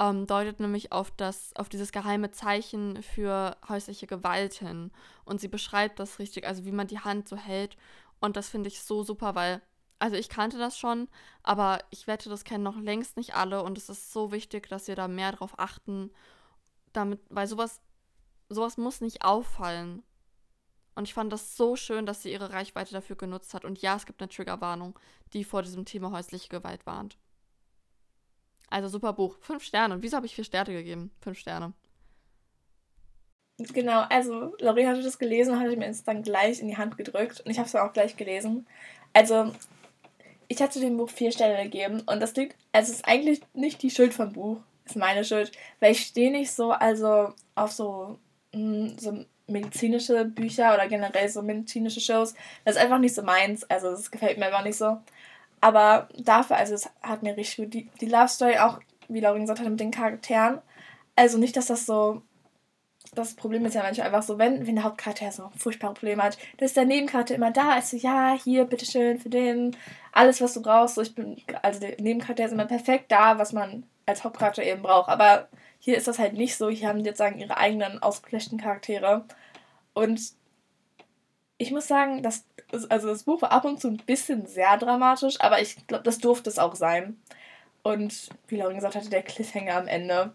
ähm, 0.00 0.26
deutet 0.26 0.60
nämlich 0.60 0.92
auf, 0.92 1.10
das, 1.10 1.54
auf 1.56 1.68
dieses 1.68 1.92
geheime 1.92 2.30
Zeichen 2.30 3.02
für 3.02 3.56
häusliche 3.68 4.06
Gewalt 4.06 4.54
hin. 4.54 4.90
Und 5.24 5.40
sie 5.40 5.48
beschreibt 5.48 5.98
das 5.98 6.18
richtig, 6.18 6.46
also 6.46 6.64
wie 6.64 6.72
man 6.72 6.86
die 6.86 7.00
Hand 7.00 7.28
so 7.28 7.36
hält. 7.36 7.76
Und 8.20 8.36
das 8.36 8.48
finde 8.48 8.68
ich 8.68 8.82
so 8.82 9.02
super, 9.02 9.34
weil, 9.34 9.62
also 9.98 10.16
ich 10.16 10.28
kannte 10.28 10.58
das 10.58 10.78
schon, 10.78 11.08
aber 11.42 11.80
ich 11.90 12.06
wette, 12.06 12.28
das 12.28 12.44
kennen 12.44 12.64
noch 12.64 12.78
längst 12.78 13.16
nicht 13.16 13.34
alle. 13.34 13.62
Und 13.62 13.78
es 13.78 13.88
ist 13.88 14.12
so 14.12 14.32
wichtig, 14.32 14.68
dass 14.68 14.88
wir 14.88 14.96
da 14.96 15.08
mehr 15.08 15.32
drauf 15.32 15.58
achten, 15.58 16.10
damit, 16.92 17.20
weil 17.30 17.46
sowas, 17.46 17.80
sowas 18.48 18.76
muss 18.76 19.00
nicht 19.00 19.24
auffallen. 19.24 20.02
Und 20.98 21.04
ich 21.04 21.14
fand 21.14 21.32
das 21.32 21.56
so 21.56 21.76
schön, 21.76 22.06
dass 22.06 22.24
sie 22.24 22.32
ihre 22.32 22.52
Reichweite 22.52 22.92
dafür 22.92 23.14
genutzt 23.14 23.54
hat. 23.54 23.64
Und 23.64 23.80
ja, 23.80 23.94
es 23.94 24.04
gibt 24.04 24.20
eine 24.20 24.28
Triggerwarnung, 24.28 24.98
die 25.32 25.44
vor 25.44 25.62
diesem 25.62 25.84
Thema 25.84 26.10
häusliche 26.10 26.48
Gewalt 26.48 26.86
warnt. 26.86 27.16
Also 28.68 28.88
super 28.88 29.12
Buch. 29.12 29.38
Fünf 29.40 29.62
Sterne. 29.62 29.94
Und 29.94 30.02
wieso 30.02 30.16
habe 30.16 30.26
ich 30.26 30.34
vier 30.34 30.42
Sterne 30.42 30.72
gegeben? 30.72 31.12
Fünf 31.20 31.38
Sterne. 31.38 31.72
Genau, 33.58 34.00
also 34.10 34.56
Laurie 34.58 34.88
hatte 34.88 35.02
das 35.02 35.20
gelesen 35.20 35.54
und 35.54 35.60
hatte 35.60 35.76
mir 35.76 35.86
es 35.86 36.02
dann 36.02 36.24
gleich 36.24 36.58
in 36.58 36.66
die 36.66 36.76
Hand 36.76 36.96
gedrückt. 36.96 37.42
Und 37.42 37.52
ich 37.52 37.58
habe 37.58 37.66
es 37.66 37.72
dann 37.72 37.88
auch 37.88 37.92
gleich 37.92 38.16
gelesen. 38.16 38.66
Also, 39.12 39.52
ich 40.48 40.60
hatte 40.60 40.80
dem 40.80 40.96
Buch 40.96 41.10
vier 41.10 41.30
Sterne 41.30 41.62
gegeben. 41.62 42.02
Und 42.06 42.18
das 42.18 42.34
liegt, 42.34 42.56
also 42.72 42.90
es 42.90 42.98
ist 42.98 43.04
eigentlich 43.06 43.40
nicht 43.54 43.84
die 43.84 43.90
Schuld 43.90 44.14
vom 44.14 44.32
Buch. 44.32 44.58
Ist 44.84 44.96
meine 44.96 45.24
Schuld. 45.24 45.52
Weil 45.78 45.92
ich 45.92 46.00
stehe 46.00 46.32
nicht 46.32 46.50
so, 46.50 46.72
also 46.72 47.34
auf 47.54 47.70
so, 47.70 48.18
mh, 48.52 48.88
hm, 48.88 48.98
so 48.98 49.24
medizinische 49.48 50.24
Bücher 50.24 50.74
oder 50.74 50.88
generell 50.88 51.28
so 51.28 51.42
medizinische 51.42 52.00
Shows. 52.00 52.34
Das 52.64 52.76
ist 52.76 52.82
einfach 52.82 52.98
nicht 52.98 53.14
so 53.14 53.22
meins. 53.22 53.64
Also, 53.64 53.90
das 53.90 54.10
gefällt 54.10 54.38
mir 54.38 54.46
einfach 54.46 54.64
nicht 54.64 54.76
so. 54.76 54.98
Aber 55.60 56.08
dafür, 56.16 56.56
also 56.56 56.74
es 56.74 56.88
hat 57.02 57.22
mir 57.22 57.36
richtig 57.36 57.56
gut. 57.56 57.74
Die, 57.74 57.90
die 58.00 58.06
Love 58.06 58.28
Story 58.28 58.58
auch, 58.58 58.80
wie 59.08 59.20
Laurin 59.20 59.42
gesagt 59.42 59.60
hat, 59.60 59.68
mit 59.68 59.80
den 59.80 59.90
Charakteren. 59.90 60.60
Also 61.16 61.38
nicht, 61.38 61.56
dass 61.56 61.66
das 61.66 61.86
so. 61.86 62.22
Das 63.14 63.34
Problem 63.34 63.64
ist 63.64 63.74
ja 63.74 63.82
manchmal 63.82 64.08
einfach 64.08 64.22
so, 64.22 64.38
wenn, 64.38 64.66
wenn 64.66 64.74
der 64.74 64.84
Hauptcharakter 64.84 65.32
so 65.32 65.50
furchtbare 65.56 65.94
Probleme 65.94 66.22
hat, 66.22 66.36
dann 66.58 66.66
ist 66.66 66.76
der 66.76 66.84
Nebencharakter 66.84 67.34
immer 67.34 67.50
da, 67.50 67.78
ist 67.78 67.90
so, 67.90 67.96
ja, 67.96 68.36
hier, 68.44 68.66
bitteschön, 68.66 69.18
für 69.18 69.30
den, 69.30 69.74
alles, 70.12 70.42
was 70.42 70.52
du 70.52 70.60
brauchst. 70.60 70.96
So, 70.96 71.00
ich 71.00 71.14
bin, 71.14 71.36
also 71.62 71.80
der 71.80 71.96
Nebencharakter 72.00 72.44
ist 72.44 72.52
immer 72.52 72.66
perfekt 72.66 73.10
da, 73.10 73.38
was 73.38 73.54
man 73.54 73.84
als 74.04 74.24
Hauptcharakter 74.24 74.62
eben 74.62 74.82
braucht. 74.82 75.08
Aber 75.08 75.48
hier 75.78 75.96
ist 75.96 76.08
das 76.08 76.18
halt 76.18 76.34
nicht 76.34 76.56
so. 76.56 76.68
Hier 76.68 76.88
haben 76.88 76.98
die 76.98 77.04
jetzt 77.04 77.18
sagen 77.18 77.38
ihre 77.38 77.56
eigenen 77.56 78.02
ausgeflechten 78.02 78.58
Charaktere. 78.58 79.24
Und 79.94 80.20
ich 81.56 81.70
muss 81.70 81.88
sagen, 81.88 82.22
dass 82.22 82.44
also 82.88 83.08
das 83.08 83.24
Buch 83.24 83.42
war 83.42 83.52
ab 83.52 83.64
und 83.64 83.80
zu 83.80 83.88
ein 83.88 83.96
bisschen 83.96 84.46
sehr 84.46 84.76
dramatisch, 84.76 85.40
aber 85.40 85.60
ich 85.60 85.86
glaube, 85.86 86.04
das 86.04 86.18
durfte 86.18 86.50
es 86.50 86.58
auch 86.58 86.74
sein. 86.74 87.20
Und 87.82 88.28
wie 88.48 88.56
Lauren 88.56 88.74
gesagt 88.74 88.94
hatte, 88.94 89.08
der 89.08 89.22
Cliffhanger 89.22 89.76
am 89.76 89.88
Ende. 89.88 90.32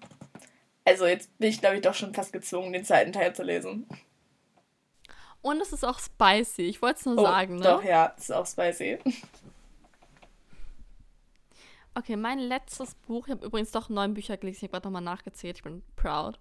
Also 0.85 1.05
jetzt 1.05 1.37
bin 1.37 1.49
ich, 1.49 1.59
glaube 1.59 1.75
ich, 1.75 1.81
doch 1.81 1.93
schon 1.93 2.13
fast 2.13 2.33
gezwungen, 2.33 2.73
den 2.73 2.83
zweiten 2.83 3.13
Teil 3.13 3.35
zu 3.35 3.43
lesen. 3.43 3.87
Und 5.41 5.61
es 5.61 5.73
ist 5.73 5.83
auch 5.83 5.99
spicy. 5.99 6.63
Ich 6.63 6.81
wollte 6.81 6.99
es 6.99 7.05
nur 7.05 7.19
oh, 7.19 7.23
sagen, 7.23 7.57
ne? 7.57 7.63
Doch, 7.63 7.83
ja, 7.83 8.13
es 8.17 8.23
ist 8.23 8.31
auch 8.31 8.47
spicy. 8.47 8.97
Okay, 11.95 12.15
mein 12.15 12.39
letztes 12.39 12.95
Buch, 12.95 13.27
ich 13.27 13.31
habe 13.31 13.45
übrigens 13.45 13.71
doch 13.71 13.87
neun 13.87 14.15
Bücher 14.15 14.37
gelesen, 14.37 14.57
ich 14.57 14.63
habe 14.63 14.71
gerade 14.71 14.87
nochmal 14.87 15.03
nachgezählt, 15.03 15.57
ich 15.57 15.63
bin 15.63 15.83
proud. 15.95 16.39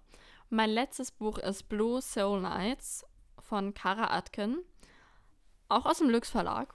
Mein 0.49 0.71
letztes 0.71 1.11
Buch 1.11 1.37
ist 1.37 1.69
Blue 1.69 2.01
Soul 2.01 2.41
Nights 2.41 3.05
von 3.39 3.73
Kara 3.75 4.15
Atkin, 4.15 4.57
auch 5.69 5.85
aus 5.85 5.99
dem 5.99 6.09
Lux 6.09 6.31
Verlag. 6.31 6.73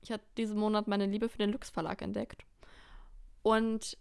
Ich 0.00 0.12
habe 0.12 0.22
diesen 0.36 0.58
Monat 0.58 0.86
meine 0.86 1.06
Liebe 1.06 1.28
für 1.28 1.38
den 1.38 1.50
Lux 1.50 1.70
Verlag 1.70 2.02
entdeckt. 2.02 2.44
Und 3.42 3.98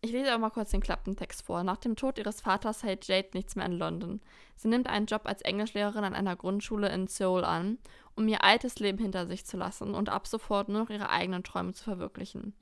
ich 0.00 0.12
lese 0.12 0.32
auch 0.34 0.38
mal 0.38 0.50
kurz 0.50 0.70
den 0.70 0.80
Klappentext 0.80 1.42
vor. 1.42 1.64
Nach 1.64 1.78
dem 1.78 1.96
Tod 1.96 2.18
ihres 2.18 2.40
Vaters 2.40 2.84
hält 2.84 3.08
Jade 3.08 3.30
nichts 3.34 3.56
mehr 3.56 3.66
in 3.66 3.72
London. 3.72 4.20
Sie 4.54 4.68
nimmt 4.68 4.86
einen 4.86 5.06
Job 5.06 5.22
als 5.24 5.42
Englischlehrerin 5.42 6.04
an 6.04 6.14
einer 6.14 6.36
Grundschule 6.36 6.88
in 6.90 7.08
Seoul 7.08 7.44
an, 7.44 7.78
um 8.14 8.28
ihr 8.28 8.44
altes 8.44 8.78
Leben 8.78 8.98
hinter 8.98 9.26
sich 9.26 9.44
zu 9.44 9.56
lassen 9.56 9.94
und 9.94 10.08
ab 10.08 10.28
sofort 10.28 10.68
nur 10.68 10.82
noch 10.82 10.90
ihre 10.90 11.10
eigenen 11.10 11.42
Träume 11.42 11.72
zu 11.72 11.82
verwirklichen. 11.82 12.54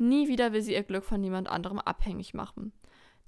Nie 0.00 0.28
wieder 0.28 0.54
will 0.54 0.62
sie 0.62 0.72
ihr 0.72 0.82
Glück 0.82 1.04
von 1.04 1.20
niemand 1.20 1.46
anderem 1.46 1.78
abhängig 1.78 2.32
machen. 2.32 2.72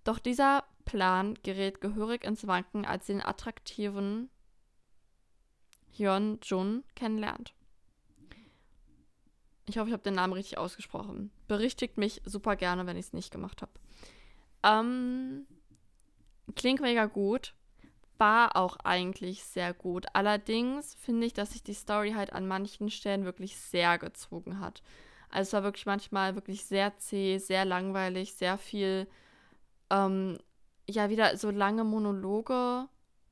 Doch 0.05 0.19
dieser 0.19 0.65
Plan 0.87 1.35
gerät 1.43 1.83
gehörig 1.83 2.25
ins 2.25 2.47
Wanken, 2.47 2.87
als 2.87 3.07
sie 3.07 3.13
den 3.13 3.21
attraktiven 3.21 4.31
Hyun 5.95 6.39
Jun 6.43 6.83
kennenlernt. 6.95 7.53
Ich 9.67 9.77
hoffe, 9.77 9.89
ich 9.89 9.93
habe 9.93 10.03
den 10.03 10.15
Namen 10.15 10.33
richtig 10.33 10.57
ausgesprochen. 10.57 11.31
Berichtigt 11.47 11.99
mich 11.99 12.23
super 12.25 12.57
gerne, 12.57 12.87
wenn 12.87 12.97
ich 12.97 13.07
es 13.07 13.13
nicht 13.13 13.31
gemacht 13.31 13.61
habe. 13.61 13.73
Ähm, 14.63 15.47
klingt 16.57 16.81
mega 16.81 17.05
gut. 17.05 17.53
War 18.17 18.57
auch 18.57 18.77
eigentlich 18.77 19.45
sehr 19.45 19.75
gut. 19.75 20.07
Allerdings 20.15 20.95
finde 20.95 21.27
ich, 21.27 21.35
dass 21.35 21.53
sich 21.53 21.63
die 21.63 21.75
Story 21.75 22.13
halt 22.13 22.33
an 22.33 22.49
manchen 22.49 22.89
Stellen 22.89 23.27
wirklich 23.27 23.59
sehr 23.59 23.99
gezogen 23.99 24.59
hat. 24.59 24.83
Also 25.33 25.49
es 25.49 25.53
war 25.55 25.65
wirklich 25.65 25.87
manchmal 25.87 26.35
wirklich 26.35 26.65
sehr 26.65 26.97
zäh, 26.99 27.39
sehr 27.39 27.65
langweilig, 27.65 28.35
sehr 28.35 28.59
viel, 28.59 29.09
ähm, 29.91 30.39
ja, 30.89 31.11
wieder 31.11 31.37
so 31.37 31.51
lange 31.51 31.85
Monologe, 31.85 32.87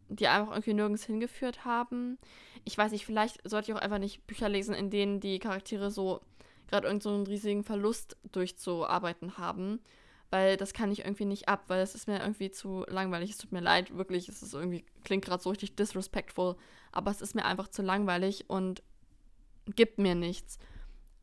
die 0.08 0.26
einfach 0.26 0.52
irgendwie 0.52 0.74
nirgends 0.74 1.04
hingeführt 1.04 1.64
haben. 1.64 2.18
Ich 2.64 2.76
weiß 2.76 2.92
nicht, 2.92 3.06
vielleicht 3.06 3.48
sollte 3.48 3.70
ich 3.70 3.76
auch 3.76 3.82
einfach 3.82 3.98
nicht 3.98 4.26
Bücher 4.26 4.48
lesen, 4.48 4.74
in 4.74 4.90
denen 4.90 5.20
die 5.20 5.38
Charaktere 5.38 5.90
so 5.90 6.20
gerade 6.68 6.86
irgendeinen 6.86 7.26
so 7.26 7.30
riesigen 7.30 7.64
Verlust 7.64 8.16
durchzuarbeiten 8.32 9.38
haben. 9.38 9.80
Weil 10.30 10.56
das 10.56 10.72
kann 10.72 10.92
ich 10.92 11.00
irgendwie 11.00 11.24
nicht 11.24 11.48
ab, 11.48 11.64
weil 11.66 11.82
es 11.82 11.96
ist 11.96 12.06
mir 12.06 12.20
irgendwie 12.20 12.52
zu 12.52 12.84
langweilig. 12.88 13.30
Es 13.30 13.38
tut 13.38 13.50
mir 13.50 13.60
leid, 13.60 13.96
wirklich. 13.96 14.28
Es 14.28 14.42
ist 14.42 14.54
irgendwie, 14.54 14.84
klingt 15.02 15.24
gerade 15.24 15.42
so 15.42 15.50
richtig 15.50 15.74
disrespectful. 15.74 16.56
Aber 16.92 17.10
es 17.10 17.20
ist 17.20 17.34
mir 17.34 17.44
einfach 17.44 17.68
zu 17.68 17.82
langweilig 17.82 18.48
und 18.48 18.82
gibt 19.74 19.98
mir 19.98 20.14
nichts. 20.14 20.58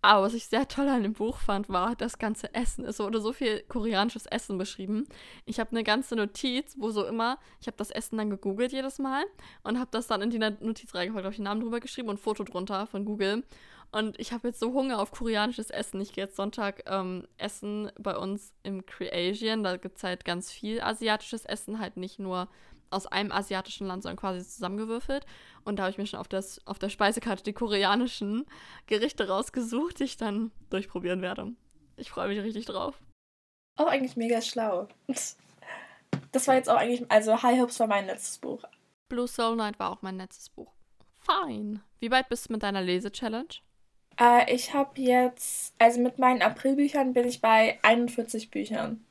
Aber 0.01 0.23
was 0.23 0.33
ich 0.33 0.45
sehr 0.45 0.67
toll 0.67 0.87
an 0.87 1.03
dem 1.03 1.13
Buch 1.13 1.37
fand, 1.37 1.69
war 1.69 1.95
das 1.95 2.19
ganze 2.19 2.53
Essen. 2.53 2.85
Es 2.85 2.99
wurde 2.99 3.19
so 3.19 3.33
viel 3.33 3.63
koreanisches 3.67 4.25
Essen 4.27 4.57
beschrieben. 4.57 5.07
Ich 5.45 5.59
habe 5.59 5.71
eine 5.71 5.83
ganze 5.83 6.15
Notiz, 6.15 6.75
wo 6.77 6.91
so 6.91 7.05
immer, 7.05 7.39
ich 7.59 7.67
habe 7.67 7.77
das 7.77 7.91
Essen 7.91 8.17
dann 8.17 8.29
gegoogelt 8.29 8.71
jedes 8.71 8.99
Mal 8.99 9.23
und 9.63 9.79
habe 9.79 9.89
das 9.91 10.07
dann 10.07 10.21
in 10.21 10.29
die 10.29 10.39
Notiz 10.39 10.93
reingepackt, 10.93 11.25
habe 11.25 11.31
ich 11.31 11.37
den 11.37 11.45
Namen 11.45 11.61
drüber 11.61 11.79
geschrieben 11.79 12.09
und 12.09 12.15
ein 12.15 12.19
Foto 12.19 12.43
drunter 12.43 12.85
von 12.87 13.05
Google. 13.05 13.43
Und 13.91 14.19
ich 14.19 14.33
habe 14.33 14.49
jetzt 14.49 14.59
so 14.59 14.73
Hunger 14.73 14.99
auf 14.99 15.11
koreanisches 15.11 15.69
Essen. 15.69 16.01
Ich 16.01 16.13
gehe 16.13 16.25
jetzt 16.25 16.35
Sonntag 16.35 16.83
ähm, 16.87 17.25
essen 17.37 17.89
bei 17.97 18.17
uns 18.17 18.53
im 18.63 18.85
Creation. 18.85 19.63
Da 19.63 19.77
gibt 19.77 19.97
es 19.97 20.03
halt 20.03 20.25
ganz 20.25 20.51
viel 20.51 20.81
asiatisches 20.81 21.45
Essen, 21.45 21.79
halt 21.79 21.95
nicht 21.95 22.19
nur 22.19 22.49
aus 22.89 23.05
einem 23.07 23.31
asiatischen 23.31 23.87
Land, 23.87 24.03
sondern 24.03 24.17
quasi 24.17 24.47
zusammengewürfelt. 24.47 25.25
Und 25.63 25.77
da 25.77 25.83
habe 25.83 25.91
ich 25.91 25.97
mir 25.97 26.07
schon 26.07 26.19
auf, 26.19 26.27
das, 26.27 26.65
auf 26.65 26.79
der 26.79 26.89
Speisekarte 26.89 27.43
die 27.43 27.53
koreanischen 27.53 28.45
Gerichte 28.85 29.27
rausgesucht, 29.27 29.99
die 29.99 30.05
ich 30.05 30.17
dann 30.17 30.51
durchprobieren 30.69 31.21
werde. 31.21 31.53
Ich 31.97 32.09
freue 32.09 32.27
mich 32.27 32.39
richtig 32.39 32.65
drauf. 32.65 32.99
Auch 33.75 33.87
eigentlich 33.87 34.15
mega 34.15 34.41
schlau. 34.41 34.87
Das 36.31 36.47
war 36.47 36.55
jetzt 36.55 36.69
auch 36.69 36.77
eigentlich, 36.77 37.09
also 37.11 37.41
High 37.41 37.59
Hopes 37.61 37.79
war 37.79 37.87
mein 37.87 38.05
letztes 38.05 38.37
Buch. 38.37 38.63
Blue 39.09 39.27
Soul 39.27 39.55
Night 39.55 39.79
war 39.79 39.91
auch 39.91 40.01
mein 40.01 40.17
letztes 40.17 40.49
Buch. 40.49 40.73
Fine. 41.19 41.81
Wie 41.99 42.11
weit 42.11 42.29
bist 42.29 42.47
du 42.47 42.53
mit 42.53 42.63
deiner 42.63 42.81
Lese-Challenge? 42.81 43.47
Äh, 44.19 44.53
ich 44.53 44.73
habe 44.73 44.99
jetzt, 45.01 45.73
also 45.79 45.99
mit 46.01 46.19
meinen 46.19 46.41
Aprilbüchern 46.41 47.13
bin 47.13 47.27
ich 47.27 47.41
bei 47.41 47.79
41 47.83 48.49
Büchern. 48.51 49.05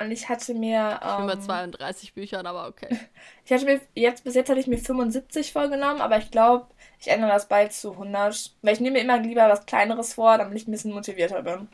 Und 0.00 0.10
ich 0.10 0.28
hatte 0.28 0.54
mir. 0.54 1.00
Ähm, 1.02 1.10
ich 1.10 1.16
bin 1.16 1.26
bei 1.26 1.44
32 1.44 2.14
Büchern, 2.14 2.46
aber 2.46 2.66
okay. 2.66 2.98
ich 3.44 3.52
hatte 3.52 3.64
mir, 3.64 3.80
jetzt 3.94 4.24
bis 4.24 4.34
jetzt 4.34 4.48
hatte 4.48 4.60
ich 4.60 4.66
mir 4.66 4.78
75 4.78 5.52
vorgenommen, 5.52 6.00
aber 6.00 6.18
ich 6.18 6.30
glaube, 6.30 6.66
ich 6.98 7.08
ändere 7.08 7.30
das 7.30 7.48
bald 7.48 7.72
zu 7.72 7.92
100. 7.92 8.56
Weil 8.62 8.74
ich 8.74 8.80
nehme 8.80 8.94
mir 8.98 9.04
immer 9.04 9.18
lieber 9.18 9.48
was 9.48 9.66
Kleineres 9.66 10.14
vor, 10.14 10.38
damit 10.38 10.56
ich 10.56 10.66
ein 10.66 10.72
bisschen 10.72 10.92
motivierter 10.92 11.42
bin. 11.42 11.68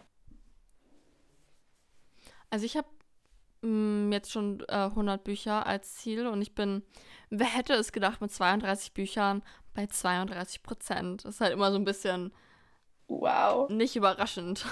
Also 2.51 2.67
ich 2.67 2.77
habe 2.77 2.89
mm, 3.63 4.13
jetzt 4.13 4.33
schon 4.33 4.61
äh, 4.69 4.75
100 4.75 5.25
Bücher 5.25 5.67
als 5.67 5.97
Ziel 5.97 6.27
und 6.27 6.43
ich 6.43 6.55
bin, 6.55 6.83
wer 7.31 7.47
hätte 7.47 7.75
es 7.75 7.93
gedacht, 7.93 8.21
mit 8.21 8.33
32 8.33 8.93
Büchern 8.93 9.43
bei 9.73 9.87
32 9.87 10.63
Prozent. 10.63 11.25
Das 11.25 11.37
ist 11.37 11.41
halt 11.41 11.53
immer 11.53 11.71
so 11.71 11.79
ein 11.79 11.85
bisschen. 11.85 12.33
Wow. 13.09 13.71
Nicht 13.71 13.97
überraschend. 13.97 14.67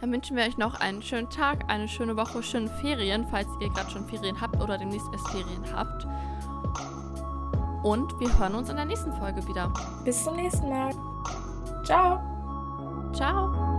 Dann 0.00 0.12
wünschen 0.12 0.36
wir 0.36 0.44
euch 0.44 0.58
noch 0.58 0.80
einen 0.80 1.02
schönen 1.02 1.30
Tag, 1.30 1.64
eine 1.68 1.88
schöne 1.88 2.16
Woche, 2.16 2.42
schöne 2.42 2.68
Ferien, 2.68 3.26
falls 3.30 3.48
ihr 3.60 3.70
gerade 3.70 3.90
schon 3.90 4.06
Ferien 4.06 4.40
habt 4.40 4.60
oder 4.60 4.78
demnächst 4.78 5.08
erst 5.12 5.28
Ferien 5.28 5.64
habt. 5.74 6.06
Und 7.82 8.18
wir 8.20 8.38
hören 8.38 8.54
uns 8.54 8.68
in 8.68 8.76
der 8.76 8.84
nächsten 8.84 9.12
Folge 9.12 9.46
wieder. 9.46 9.72
Bis 10.04 10.24
zum 10.24 10.36
nächsten 10.36 10.68
Mal. 10.68 10.92
Ciao. 11.84 12.20
Ciao. 13.12 13.75